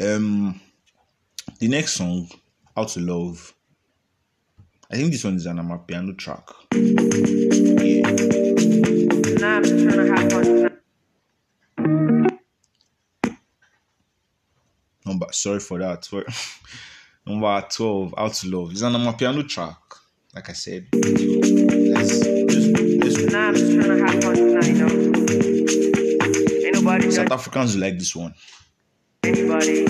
Um 0.00 0.60
the 1.58 1.68
next 1.68 1.94
song, 1.94 2.28
How 2.76 2.84
to 2.84 3.00
Love. 3.00 3.54
I 4.90 4.96
think 4.96 5.12
this 5.12 5.24
one 5.24 5.36
is 5.36 5.46
an 5.46 5.80
piano 5.86 6.12
track. 6.14 6.48
Yeah. 6.72 8.08
I'm 9.40 9.62
just 9.64 9.84
trying 9.84 9.98
to 9.98 10.06
have 10.14 10.32
fun. 10.32 10.78
Number 15.04 15.26
sorry 15.32 15.60
for 15.60 15.78
that. 15.78 16.08
Number 17.26 17.66
12, 17.70 18.14
How 18.16 18.28
to 18.28 18.48
Love. 18.48 18.70
It's 18.72 18.82
an 18.82 19.14
piano 19.14 19.42
track. 19.42 19.76
Like 20.34 20.50
I 20.50 20.52
said. 20.52 20.86
Nah, 23.30 23.48
I'm 23.48 23.54
just 23.54 23.72
trying 23.74 23.98
to 23.98 24.04
have 24.06 24.22
fun 24.24 24.36
tonight, 24.36 24.66
you 24.68 24.74
know. 24.74 24.94
Ain't 26.66 26.74
nobody 26.74 27.10
South 27.10 27.32
Africans 27.32 27.76
like 27.76 27.98
this 27.98 28.14
one. 28.16 28.34
anybody. 29.24 29.84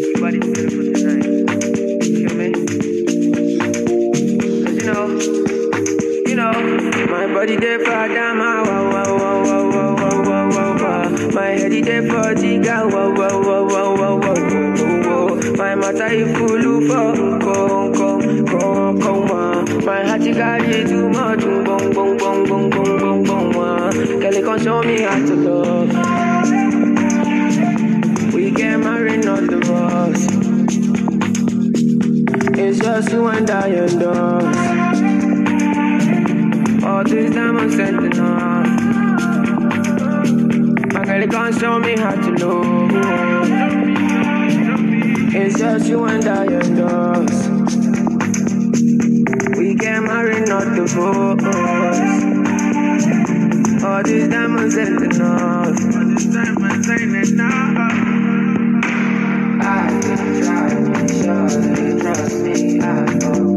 Everybody's 0.00 0.44
beautiful 0.52 0.92
tonight. 0.92 1.26
You 2.04 2.28
feel 2.28 2.36
me? 2.38 2.52
'Cause 4.64 4.76
you 4.78 4.86
know, 4.92 5.04
you 6.28 6.36
know, 6.36 6.52
my 7.10 7.26
body 7.34 7.56
there 7.56 7.78
for 7.80 7.92
Adama, 7.92 8.66
wow, 8.66 8.90
wow, 8.92 9.18
wow, 9.18 9.44
wow, 9.44 9.70
wow, 9.72 9.94
wow, 9.96 10.22
wow, 10.24 10.48
wow, 10.50 10.82
wow. 10.82 11.30
My 11.32 11.48
head 11.60 11.72
is 11.72 11.84
there 11.86 12.02
for 12.02 12.34
Jiga, 12.34 12.92
wow, 12.92 13.12
wow, 13.14 13.40
wow, 13.40 13.64
wow, 13.72 13.94
wow, 13.96 14.16
wow, 14.18 14.34
wow, 14.44 15.08
wow. 15.08 15.56
My 15.56 15.74
matter 15.76 16.06
is 16.08 16.36
full 16.38 16.80
for 16.88 17.38
come, 17.40 17.89
my 19.90 20.06
heart 20.06 20.22
you 20.22 20.32
carry 20.34 20.84
too 20.84 21.08
much. 21.08 21.40
Boom, 21.40 21.64
boom, 21.64 21.92
boom, 21.92 22.16
boom, 22.16 22.44
boom, 22.44 22.70
boom, 22.70 22.98
boom, 22.98 23.24
boom. 23.24 23.56
Uh. 23.56 23.90
Girl, 23.90 24.34
you 24.34 24.44
can 24.44 24.58
show 24.62 24.82
me 24.84 25.00
how 25.00 25.18
to 25.18 25.34
love. 25.34 25.88
We 28.32 28.52
get 28.52 28.76
married, 28.78 29.24
not 29.24 29.48
divorce. 29.50 30.28
It's 32.56 32.78
just 32.78 33.10
you 33.10 33.26
and 33.26 33.50
I 33.50 33.66
and 33.66 34.02
us. 34.04 34.56
All 36.84 37.02
this 37.02 37.34
time 37.34 37.58
I'm 37.58 37.70
sending 37.72 38.20
off. 38.20 38.66
My 40.94 41.04
girl, 41.04 41.20
you 41.20 41.26
can 41.28 41.52
show 41.58 41.80
me 41.80 41.96
how 41.98 42.14
to 42.14 42.30
love. 42.46 42.92
It's 45.34 45.58
just 45.58 45.88
you 45.88 46.04
and 46.04 46.24
I 46.28 46.44
and 46.44 46.78
us. 46.78 47.49
Get 49.80 50.02
married, 50.02 50.46
not 50.48 50.74
divorced. 50.74 51.44
All 53.82 54.02
these 54.02 54.28
diamonds 54.28 54.76
ain't 54.76 55.02
enough. 55.02 55.66
All 55.96 56.04
these 56.04 56.26
diamonds 56.26 56.90
ain't 56.90 57.16
enough. 57.30 57.76
I 59.62 60.00
can 60.02 60.42
try, 60.42 60.68
surely 61.22 62.00
trust 62.00 62.36
me, 62.42 62.80
I 62.80 63.14
know. 63.14 63.49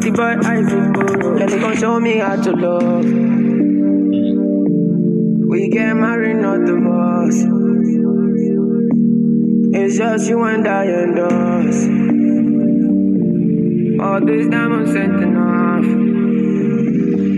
The 0.00 0.10
boy 0.10 0.36
eyes 0.48 0.72
in 0.72 0.92
poro. 0.94 1.38
Let 1.38 1.50
me 1.50 1.58
go 1.58 1.74
show 1.74 2.00
me 2.00 2.18
how 2.18 2.36
to 2.36 2.52
love. 2.52 3.04
We 5.50 5.68
get 5.68 5.94
married, 5.94 6.36
not 6.36 6.64
divorced. 6.64 7.46
It's 9.74 9.98
just 9.98 10.28
you 10.28 10.42
and 10.44 10.66
I 10.66 10.84
and 10.84 11.18
us. 11.18 11.84
All 14.00 14.20
this 14.24 14.48
time 14.48 14.72
I'm 14.72 14.86
sending 14.86 15.36
off. 15.36 15.84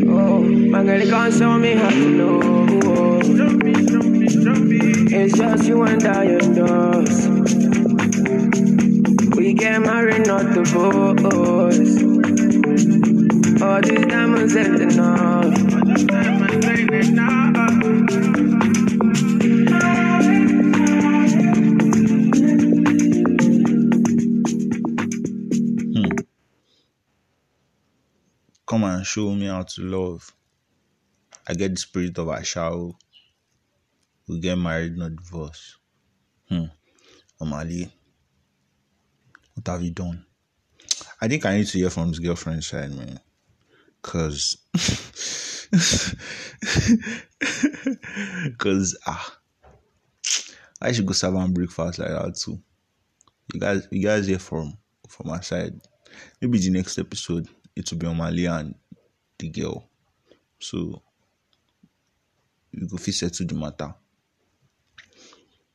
Oh, 0.08 0.42
my 0.42 0.84
girl, 0.84 1.00
you 1.02 1.10
can't 1.10 1.34
show 1.34 1.58
me 1.58 1.72
how 1.72 1.90
to 1.90 2.08
love. 2.20 2.62
It's 5.14 5.36
just 5.36 5.64
you 5.66 5.82
and 5.82 6.04
I 6.04 6.24
and 6.24 6.58
us. 6.58 7.26
We 9.36 9.52
get 9.54 9.80
married, 9.80 10.26
not 10.26 10.54
divorced. 10.54 12.01
Time 13.82 14.34
I'm 14.36 14.48
sending 14.48 15.00
off. 15.00 15.54
Come 28.66 28.84
and 28.84 29.04
show 29.04 29.32
me 29.34 29.46
how 29.46 29.62
to 29.64 29.82
love. 29.82 30.32
I 31.46 31.54
get 31.54 31.72
the 31.72 31.76
spirit 31.76 32.16
of 32.18 32.28
Ashao. 32.28 32.94
We 34.28 34.40
get 34.40 34.56
married, 34.56 34.96
not 34.96 35.16
divorced. 35.16 35.76
Hmm. 36.48 36.66
Omah 37.40 37.68
Lay, 37.68 37.92
what 39.54 39.66
have 39.66 39.82
you 39.82 39.90
done? 39.90 40.24
I 41.20 41.28
think 41.28 41.44
I 41.44 41.56
need 41.56 41.66
to 41.66 41.78
hear 41.78 41.90
from 41.90 42.08
his 42.08 42.20
girlfriend 42.20 42.64
side, 42.64 42.92
man. 42.92 43.20
Cause, 44.02 44.58
cause 48.58 48.98
ah, 49.06 49.38
I 50.80 50.92
should 50.92 51.06
go 51.06 51.12
serve 51.12 51.36
and 51.36 51.54
breakfast 51.54 51.98
like 52.00 52.08
that 52.08 52.34
too. 52.36 52.60
You 53.54 53.60
guys, 53.60 53.86
you 53.90 54.02
guys 54.02 54.26
hear 54.26 54.38
from 54.38 54.76
from 55.08 55.28
my 55.28 55.40
side. 55.40 55.80
Maybe 56.40 56.58
the 56.58 56.70
next 56.70 56.98
episode 56.98 57.48
it 57.76 57.90
will 57.90 57.98
be 57.98 58.06
on 58.06 58.16
Mali 58.16 58.46
and 58.46 58.74
the 59.38 59.48
girl. 59.48 59.88
So 60.58 61.02
you 62.72 62.88
go 62.88 62.96
fit 62.96 63.14
settle 63.14 63.46
the 63.46 63.54
matter. 63.54 63.94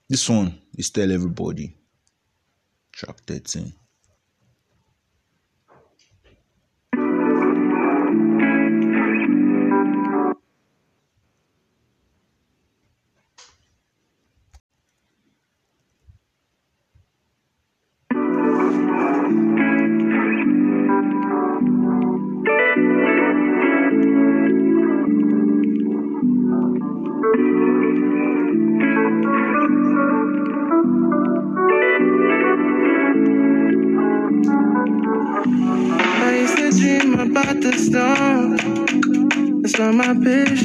This 0.10 0.30
one 0.30 0.60
is 0.78 0.90
tell 0.90 1.12
everybody. 1.12 1.76
Track 2.92 3.20
13. 3.28 3.74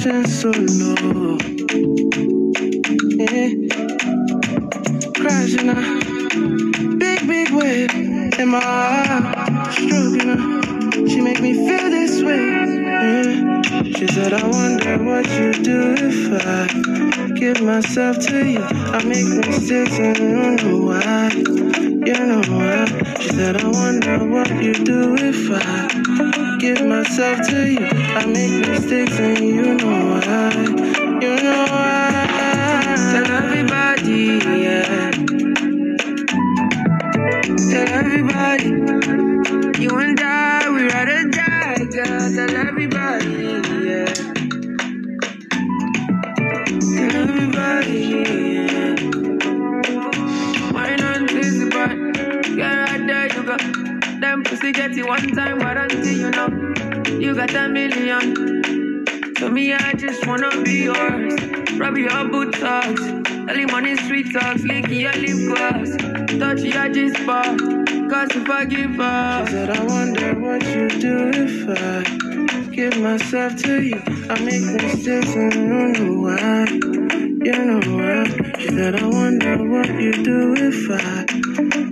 My 0.05 0.13
patience 0.13 0.41
so 0.41 0.51
low. 0.51 1.39
Yeah. 3.19 3.51
Crashing 5.15 5.69
a 5.69 6.97
big, 6.97 7.27
big 7.27 7.51
wave 7.53 7.95
in 8.39 8.49
my 8.49 8.61
heart. 8.61 9.73
Stroking 9.73 10.29
her. 10.29 11.09
She 11.09 11.21
make 11.21 11.41
me 11.41 11.55
feel 11.55 11.91
this 11.91 12.23
way. 12.23 12.37
Yeah. 12.37 13.83
She 13.83 14.07
said, 14.09 14.33
I 14.33 14.47
wonder 14.49 14.99
what 15.05 15.27
you 15.39 15.53
do 15.53 15.95
if 15.99 16.47
I 16.47 17.29
give 17.35 17.63
myself 17.63 18.19
to 18.27 18.45
you. 18.45 18.61
I 18.61 19.05
make 19.05 19.27
mistakes 19.47 19.99
and 19.99 20.19
you 20.19 20.57
know 20.57 20.79
why. 20.79 21.31
You 21.31 22.27
know 22.27 22.43
why. 22.49 22.87
She 23.21 23.29
said, 23.31 23.57
I 23.57 23.69
wonder 23.69 24.25
what 24.25 24.51
you 24.63 24.75
do 24.75 25.15
if 25.17 25.51
I 25.51 26.52
give 26.63 26.87
myself 26.87 27.41
to 27.49 27.73
you. 27.73 27.85
I 27.85 28.25
make 28.25 28.69
mistakes 28.69 29.19
and 29.19 29.39
you 29.41 29.75
know 29.75 30.21
why. 30.21 30.53
You 31.21 31.35
know 31.43 31.67
why. 31.73 32.95
Tell 33.11 33.27
everybody, 33.33 34.39
yeah. 34.63 35.12
If 71.65 71.79
I 71.79 72.69
give 72.71 72.99
myself 72.99 73.57
to 73.63 73.83
you. 73.83 74.03
I 74.29 74.41
make 74.41 74.63
mistakes 74.83 75.35
and 75.35 75.55
you 75.55 76.05
know 76.05 76.23
why. 76.23 76.67
You 76.67 77.53
know 77.67 77.81
why. 77.97 78.25
She 78.59 78.69
said, 78.69 78.97
I 78.97 79.07
wonder 79.07 79.57
what 79.59 79.89
you 80.01 80.13
do 80.13 80.55
if 80.57 80.91
I 80.91 81.25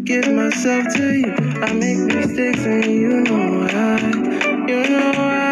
give 0.04 0.32
myself 0.32 0.86
to 0.96 1.14
you. 1.14 1.34
I 1.62 1.72
make 1.72 1.98
mistakes 1.98 2.64
and 2.66 2.84
you 2.84 3.20
know 3.22 3.60
why. 3.60 4.66
You 4.68 4.88
know 4.90 5.12
why. 5.16 5.49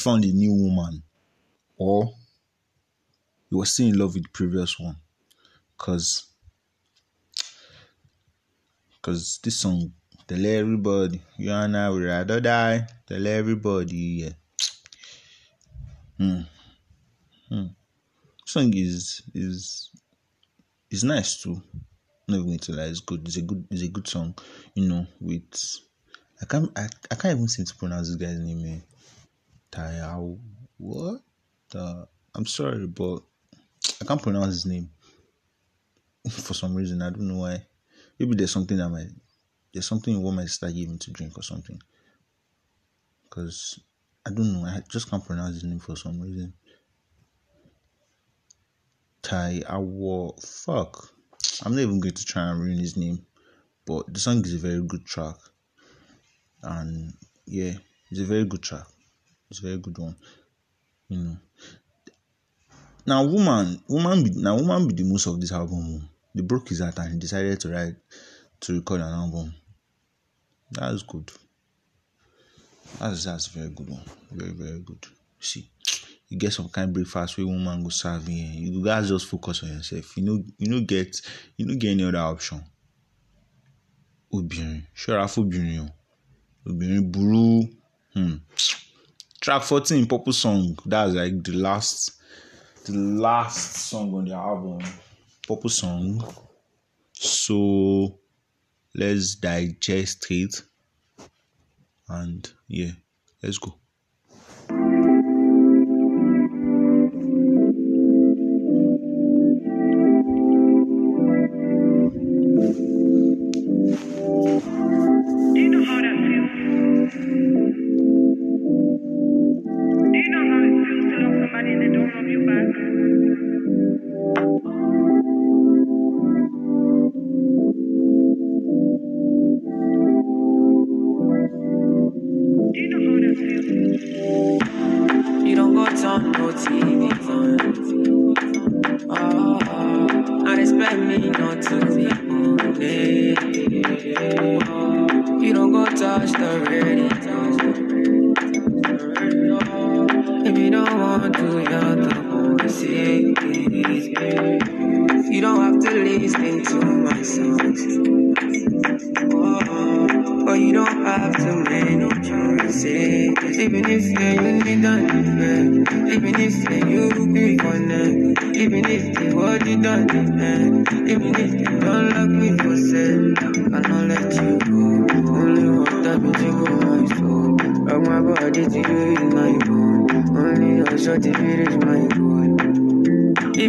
Found 0.00 0.24
a 0.24 0.32
new 0.32 0.52
woman, 0.52 1.02
or 1.76 2.14
he 3.48 3.56
was 3.56 3.72
still 3.72 3.88
in 3.88 3.98
love 3.98 4.14
with 4.14 4.24
the 4.24 4.30
previous 4.30 4.78
one, 4.78 4.96
cause, 5.76 6.26
cause 9.02 9.38
this 9.42 9.58
song 9.58 9.92
tell 10.26 10.46
everybody 10.46 11.20
you 11.36 11.50
and 11.50 11.76
I 11.76 11.90
would 11.90 12.04
rather 12.04 12.40
die. 12.40 12.86
Tell 13.06 13.26
everybody, 13.26 13.96
yeah. 13.96 14.30
Hmm. 16.18 16.40
Hmm. 17.48 17.66
Song 18.44 18.72
is 18.74 19.22
is 19.34 19.90
is 20.90 21.02
nice 21.02 21.42
too. 21.42 21.60
Not 22.28 22.40
even 22.40 22.58
to 22.58 22.72
lie, 22.72 22.84
it's 22.84 23.00
good. 23.00 23.26
It's 23.26 23.38
a 23.38 23.42
good. 23.42 23.66
It's 23.70 23.82
a 23.82 23.88
good 23.88 24.06
song. 24.06 24.34
You 24.74 24.88
know, 24.88 25.06
with 25.20 25.80
I 26.40 26.44
can't. 26.44 26.70
I, 26.78 26.88
I 27.10 27.14
can't 27.16 27.36
even 27.36 27.48
seem 27.48 27.66
to 27.66 27.74
pronounce 27.74 28.08
this 28.08 28.16
guy's 28.16 28.38
name. 28.38 28.64
Eh? 28.66 28.80
Taya. 29.72 30.38
What? 30.78 31.20
The, 31.70 32.08
I'm 32.34 32.46
sorry, 32.46 32.86
but 32.86 33.20
I 34.00 34.04
can't 34.04 34.22
pronounce 34.22 34.54
his 34.54 34.66
name 34.66 34.90
for 36.30 36.54
some 36.54 36.74
reason. 36.74 37.02
I 37.02 37.10
don't 37.10 37.28
know 37.28 37.38
why. 37.38 37.64
Maybe 38.18 38.34
there's 38.34 38.52
something 38.52 38.76
that 38.76 38.88
might. 38.88 39.10
There's 39.72 39.86
something 39.86 40.14
in 40.14 40.22
what 40.22 40.34
my 40.34 40.42
sister 40.42 40.70
gave 40.70 40.90
me 40.90 40.98
to 40.98 41.10
drink 41.12 41.38
or 41.38 41.42
something. 41.42 41.80
Cause 43.30 43.78
I 44.26 44.30
don't 44.30 44.52
know. 44.52 44.64
I 44.64 44.82
just 44.90 45.08
can't 45.08 45.24
pronounce 45.24 45.54
his 45.54 45.64
name 45.64 45.78
for 45.78 45.96
some 45.96 46.20
reason. 46.20 46.52
Tai 49.22 49.62
Awo. 49.68 50.42
Fuck. 50.44 51.14
I'm 51.64 51.74
not 51.74 51.82
even 51.82 52.00
going 52.00 52.14
to 52.14 52.24
try 52.24 52.50
and 52.50 52.60
ruin 52.60 52.78
his 52.78 52.96
name. 52.96 53.24
But 53.86 54.12
the 54.12 54.20
song 54.20 54.44
is 54.44 54.54
a 54.54 54.58
very 54.58 54.82
good 54.82 55.06
track. 55.06 55.36
And 56.62 57.14
yeah, 57.46 57.74
it's 58.10 58.20
a 58.20 58.24
very 58.24 58.44
good 58.44 58.62
track. 58.62 58.86
It's 59.50 59.60
a 59.60 59.62
very 59.62 59.78
good 59.78 59.98
one. 59.98 60.16
You 61.08 61.18
know. 61.18 61.36
Now 63.06 63.24
woman 63.24 63.82
woman 63.88 64.22
be 64.22 64.30
now 64.30 64.56
woman 64.56 64.86
be 64.88 64.94
the 64.94 65.04
most 65.04 65.26
of 65.26 65.40
this 65.40 65.52
album. 65.52 66.00
oh. 66.02 66.08
They 66.34 66.42
broke 66.42 66.68
his 66.68 66.80
heart 66.80 66.98
and 66.98 67.12
he 67.14 67.18
decided 67.18 67.58
to 67.60 67.70
write 67.70 67.96
to 68.60 68.74
record 68.74 69.00
an 69.00 69.12
album. 69.12 69.54
That's 70.70 71.02
good. 71.02 71.30
That's 73.00 73.24
that's 73.24 73.48
a 73.48 73.50
very 73.50 73.70
good 73.70 73.88
one. 73.90 74.04
Very, 74.30 74.52
very 74.52 74.78
good. 74.80 75.04
See, 75.40 75.68
you 76.28 76.38
get 76.38 76.52
some 76.52 76.68
kind 76.68 76.88
of 76.88 76.94
breakfast 76.94 77.36
where 77.36 77.46
woman 77.46 77.82
go 77.82 77.88
serve 77.88 78.28
you. 78.28 78.44
You 78.72 78.84
guys 78.84 79.08
just 79.08 79.26
focus 79.26 79.62
on 79.64 79.70
yourself. 79.70 80.16
You 80.16 80.22
know, 80.24 80.44
you 80.58 80.68
know 80.70 80.80
get 80.80 81.20
you 81.56 81.66
know 81.66 81.74
get 81.74 81.90
any 81.90 82.04
other 82.04 82.18
option. 82.18 82.62
Obìnrin, 84.32 84.82
ṣọ́ra 84.94 85.26
fóbìnrin 85.26 85.80
o. 85.80 85.88
Obìnrin 86.70 87.10
burú. 87.12 87.68
Hmm. 88.14 88.36
Track 89.40 89.62
14 89.62 90.06
purple 90.06 90.32
song. 90.32 90.78
That's 90.86 91.14
like 91.14 91.42
the 91.42 91.52
last 91.52 92.12
the 92.84 92.92
last 92.92 93.88
song 93.88 94.14
on 94.14 94.24
the 94.26 94.34
album. 94.34 94.80
Purple 95.46 95.70
song. 95.70 96.24
So 97.12 98.18
let's 98.94 99.34
digest 99.36 100.26
it. 100.30 100.62
And 102.08 102.50
yeah 102.68 102.92
let's 103.42 103.58
go 103.58 103.79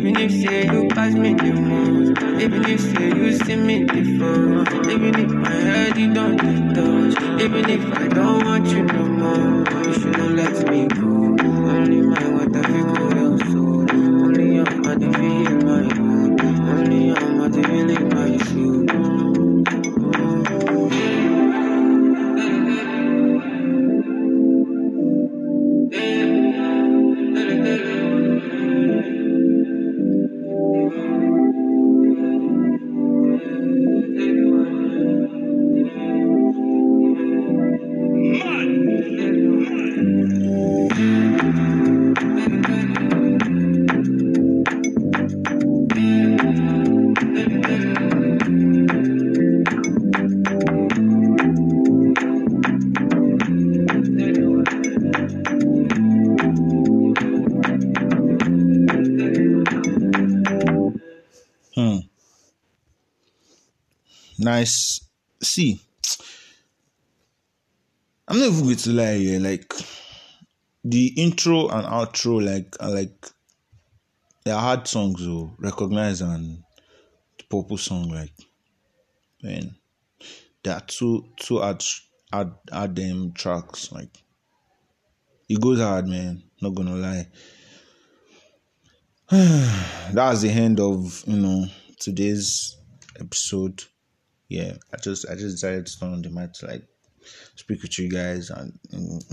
Even 0.02 0.18
if 0.18 0.32
say 0.32 0.66
you 0.66 0.88
pass 0.88 1.14
me 1.14 1.36
the 1.36 1.54
most, 1.54 2.20
even 2.42 2.66
if 2.66 2.80
say 2.82 3.10
you 3.10 3.34
see 3.38 3.56
me 3.56 3.84
before, 3.84 4.64
even 4.90 5.14
if 5.14 5.30
my 5.30 5.52
head 5.52 5.96
you 5.96 6.12
don't 6.12 6.40
touch, 6.74 7.22
even 7.40 7.70
if 7.70 7.86
I 8.00 8.08
don't 8.08 8.44
want 8.44 8.66
you 8.70 8.82
no 8.82 9.06
more, 9.06 9.64
you 9.86 9.94
shouldn't 9.94 10.36
let 10.38 10.68
me 10.72 10.88
go. 10.88 11.11
Nice. 64.62 65.10
See, 65.42 65.82
I'm 68.28 68.38
not 68.38 68.50
even 68.50 68.64
going 68.64 68.76
to 68.76 68.92
lie 68.92 69.16
here. 69.16 69.40
Like 69.40 69.74
the 70.84 71.08
intro 71.18 71.68
and 71.70 71.88
outro, 71.88 72.46
like 72.46 72.76
are 72.80 72.92
like 72.92 73.26
they're 74.46 74.56
hard 74.60 74.88
songs 74.88 75.22
to 75.22 75.50
recognize 75.58 76.22
and 76.22 76.62
the 77.40 77.44
purple 77.50 77.78
song, 77.78 78.10
like 78.10 78.34
man, 79.42 79.76
there 80.62 80.76
are 80.76 80.82
two 80.82 81.26
two 81.38 81.58
hard 81.58 81.84
hard 82.32 82.52
hard 82.72 82.96
them 82.96 83.34
tracks. 83.34 83.92
Like 83.92 84.16
it 85.50 85.60
goes 85.60 85.80
hard, 85.80 86.06
man. 86.06 86.44
Not 86.62 86.76
gonna 86.76 86.98
lie. 86.98 87.28
that's 90.14 90.42
the 90.42 90.52
end 90.52 90.80
of 90.80 91.24
you 91.26 91.38
know 91.38 91.66
today's 92.00 92.78
episode 93.20 93.86
yeah 94.52 94.74
i 94.94 94.98
just 94.98 95.26
i 95.30 95.34
just 95.34 95.56
decided 95.56 95.86
to 95.86 95.98
turn 95.98 96.12
on 96.12 96.22
the 96.22 96.30
mic 96.30 96.52
to 96.52 96.68
like 96.68 96.84
speak 97.56 97.82
with 97.82 97.98
you 97.98 98.10
guys 98.10 98.50
and 98.50 98.78
know, 98.92 99.20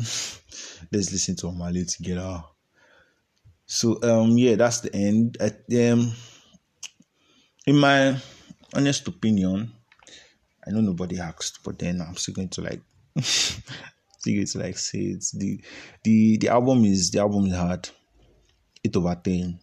let's 0.92 1.10
listen 1.12 1.34
to 1.34 1.46
Omah 1.46 1.74
Lay 1.74 1.84
together. 1.84 2.44
So 3.66 3.98
um 4.02 4.38
yeah 4.38 4.54
that's 4.54 4.80
the 4.80 4.94
end. 4.94 5.36
I, 5.40 5.46
um 5.90 6.12
in 7.66 7.76
my 7.76 8.16
honest 8.74 9.08
opinion 9.08 9.72
i 10.66 10.70
know 10.70 10.80
nobody 10.82 11.18
asked 11.18 11.60
but 11.64 11.78
then 11.78 12.00
i'm 12.00 12.16
still 12.16 12.34
going 12.34 12.48
to 12.50 12.60
like 12.60 12.80
still 13.20 14.34
going 14.34 14.46
to 14.46 14.58
like 14.58 14.78
say 14.78 14.98
it's 14.98 15.32
the 15.32 15.60
the 16.04 16.36
the 16.38 16.48
album 16.48 16.84
is 16.84 17.10
the 17.10 17.18
album 17.18 17.46
is 17.46 17.56
hard. 17.56 17.88
8 18.84 18.96
over 18.96 19.20
10 19.24 19.58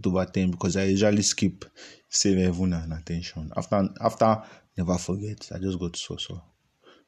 8 0.00 0.06
over 0.06 0.24
10 0.24 0.50
because 0.52 0.76
I 0.76 0.84
usually 0.84 1.22
skip 1.22 1.64
safe 2.08 2.36
haven 2.38 2.72
and 2.72 2.92
attention. 2.92 3.52
After 3.56 3.88
after 4.00 4.42
never 4.76 4.98
forget, 4.98 5.48
I 5.54 5.58
just 5.58 5.78
got 5.78 5.96
so 5.96 6.16
so. 6.16 6.42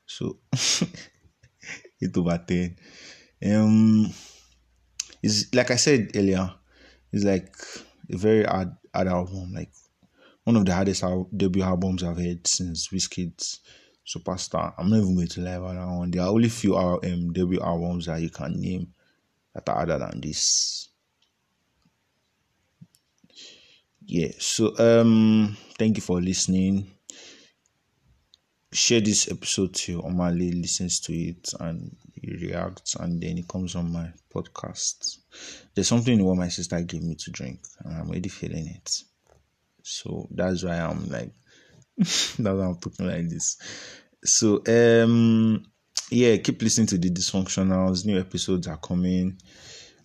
So 0.06 0.38
8 2.02 2.16
over 2.16 2.38
10. 2.46 2.76
Um 3.44 4.12
it's 5.22 5.54
like 5.54 5.70
I 5.70 5.76
said 5.76 6.10
earlier, 6.14 6.52
it's 7.12 7.24
like 7.24 7.54
a 8.12 8.16
very 8.16 8.44
hard 8.44 8.72
hard 8.94 9.08
album, 9.08 9.52
like 9.54 9.72
one 10.44 10.56
of 10.56 10.66
the 10.66 10.74
hardest 10.74 11.02
al- 11.04 11.28
debut 11.36 11.62
albums 11.62 12.02
I've 12.02 12.18
heard 12.18 12.46
since 12.46 12.88
Wizkid's 12.88 13.60
Superstar. 14.06 14.74
I'm 14.76 14.90
not 14.90 14.98
even 14.98 15.14
going 15.14 15.28
to 15.28 15.40
lie 15.40 15.52
about 15.52 15.74
that 15.74 15.86
one. 15.86 16.10
There 16.10 16.22
are 16.22 16.28
only 16.28 16.48
few 16.48 16.76
um, 16.76 17.32
debut 17.32 17.60
albums 17.60 18.06
that 18.06 18.20
you 18.20 18.30
can 18.30 18.60
name 18.60 18.92
that 19.54 19.68
are 19.68 19.76
harder 19.76 19.98
than 19.98 20.20
this. 20.20 20.88
Yeah 24.06 24.32
so 24.38 24.76
um 24.78 25.56
thank 25.78 25.96
you 25.96 26.02
for 26.02 26.20
listening. 26.20 26.90
Share 28.72 29.00
this 29.00 29.30
episode 29.30 29.74
to 29.74 30.00
Omah 30.00 30.36
Lay 30.38 30.50
listens 30.50 30.98
to 31.00 31.12
it 31.12 31.52
and 31.60 31.94
he 32.14 32.32
reacts 32.46 32.96
and 32.96 33.22
then 33.22 33.38
it 33.38 33.46
comes 33.46 33.76
on 33.76 33.92
my 33.92 34.10
podcast. 34.34 35.18
There's 35.74 35.88
something 35.88 36.18
in 36.18 36.24
what 36.24 36.36
my 36.38 36.48
sister 36.48 36.80
gave 36.80 37.02
me 37.02 37.14
to 37.16 37.30
drink 37.30 37.60
and 37.84 37.94
i'm 37.94 38.08
already 38.08 38.28
feeling 38.30 38.66
it. 38.66 38.90
So 39.82 40.26
that's 40.30 40.64
why 40.64 40.78
i'm 40.78 41.08
like 41.08 41.32
that's 41.96 42.38
why 42.38 42.64
i'm 42.64 42.78
talking 42.78 43.06
like 43.06 43.28
this. 43.28 43.58
So 44.24 44.62
um 44.66 45.64
yeah 46.10 46.36
keep 46.38 46.62
listening 46.62 46.86
to 46.88 46.98
the 46.98 47.10
dysfunktionals. 47.10 48.06
New 48.06 48.18
episodes 48.18 48.66
are 48.68 48.78
coming. 48.78 49.38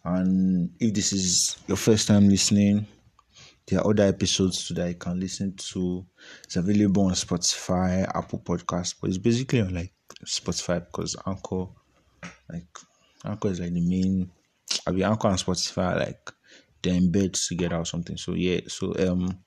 And 0.04 0.72
if 0.80 0.94
this 0.94 1.14
is 1.14 1.58
your 1.68 1.78
first 1.78 2.08
time 2.08 2.28
listening 2.30 2.86
there 3.68 3.80
are 3.80 3.90
other 3.90 4.04
episodes 4.04 4.68
too 4.68 4.74
that 4.76 4.88
you 4.88 4.96
can 4.96 5.20
listen 5.20 5.54
to. 5.56 6.06
It's 6.44 6.56
available 6.56 7.04
on 7.04 7.14
Spotify, 7.14 8.08
Apple 8.16 8.40
Podcast, 8.40 8.96
but 9.02 9.10
it's 9.10 9.18
basically 9.18 9.62
on 9.62 9.74
like 9.74 9.94
Spotify 10.26 10.86
because 10.86 11.16
Anchor, 11.26 11.66
like 12.50 12.68
Anchor 13.26 13.50
is 13.50 13.60
like 13.60 13.74
the 13.74 13.82
main. 13.82 14.32
I 14.86 14.92
mean, 14.92 15.04
Anchor 15.04 15.28
and 15.28 15.38
Spotify 15.38 15.98
like 16.00 16.32
they 16.82 16.98
embed 16.98 17.46
together 17.48 17.78
or 17.78 17.86
something. 17.86 18.16
So 18.16 18.34
yeah, 18.34 18.62
so 18.68 18.94
um, 19.08 19.38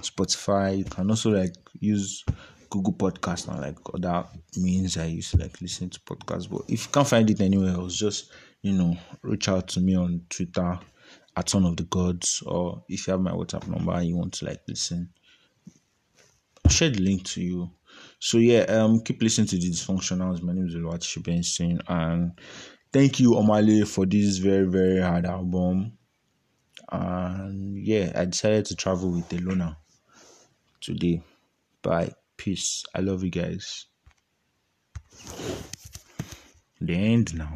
Spotify. 0.00 0.78
You 0.78 0.84
can 0.84 1.10
also 1.10 1.30
like 1.30 1.56
use 1.80 2.24
Google 2.70 2.94
Podcast 2.94 3.48
and 3.48 3.60
like 3.60 3.78
other 3.92 4.28
means 4.56 4.96
I 4.96 5.06
use 5.06 5.34
like 5.34 5.60
listen 5.60 5.90
to 5.90 6.00
podcasts. 6.00 6.48
But 6.48 6.62
if 6.68 6.86
you 6.86 6.92
can't 6.92 7.08
find 7.08 7.28
it 7.28 7.40
anywhere 7.40 7.74
else, 7.74 7.96
just 7.96 8.30
you 8.62 8.74
know, 8.74 8.96
reach 9.22 9.48
out 9.48 9.66
to 9.68 9.80
me 9.80 9.96
on 9.96 10.22
Twitter 10.28 10.78
at 11.36 11.50
Son 11.50 11.64
of 11.66 11.76
the 11.76 11.84
Gods, 11.84 12.42
or 12.46 12.82
if 12.88 13.06
you 13.06 13.12
have 13.12 13.20
my 13.20 13.32
WhatsApp 13.32 13.68
number 13.68 13.92
and 13.92 14.06
you 14.06 14.16
want 14.16 14.32
to 14.34 14.46
like 14.46 14.62
listen, 14.66 15.10
I'll 16.64 16.70
share 16.70 16.90
the 16.90 17.00
link 17.00 17.24
to 17.24 17.42
you. 17.42 17.70
So 18.18 18.38
yeah, 18.38 18.60
um, 18.62 19.00
keep 19.00 19.22
listening 19.22 19.48
to 19.48 19.56
the 19.56 19.70
dysfunktionals. 19.70 20.42
My 20.42 20.52
name 20.54 20.66
is 20.66 20.74
Oluwati 20.74 21.22
Benson, 21.22 21.80
and 21.88 22.32
thank 22.92 23.20
you 23.20 23.32
Omah 23.32 23.66
Lay 23.66 23.84
for 23.84 24.06
this 24.06 24.38
very 24.38 24.66
very 24.66 25.00
hard 25.00 25.26
album. 25.26 25.92
And 26.90 27.76
yeah, 27.78 28.12
I 28.14 28.24
decided 28.24 28.66
to 28.66 28.76
travel 28.76 29.10
with 29.10 29.28
the 29.28 29.38
Luna 29.38 29.76
today. 30.80 31.22
Bye, 31.82 32.12
peace. 32.36 32.84
I 32.94 33.00
love 33.00 33.22
you 33.22 33.30
guys. 33.30 33.86
The 36.80 36.94
end 36.94 37.34
now. 37.34 37.52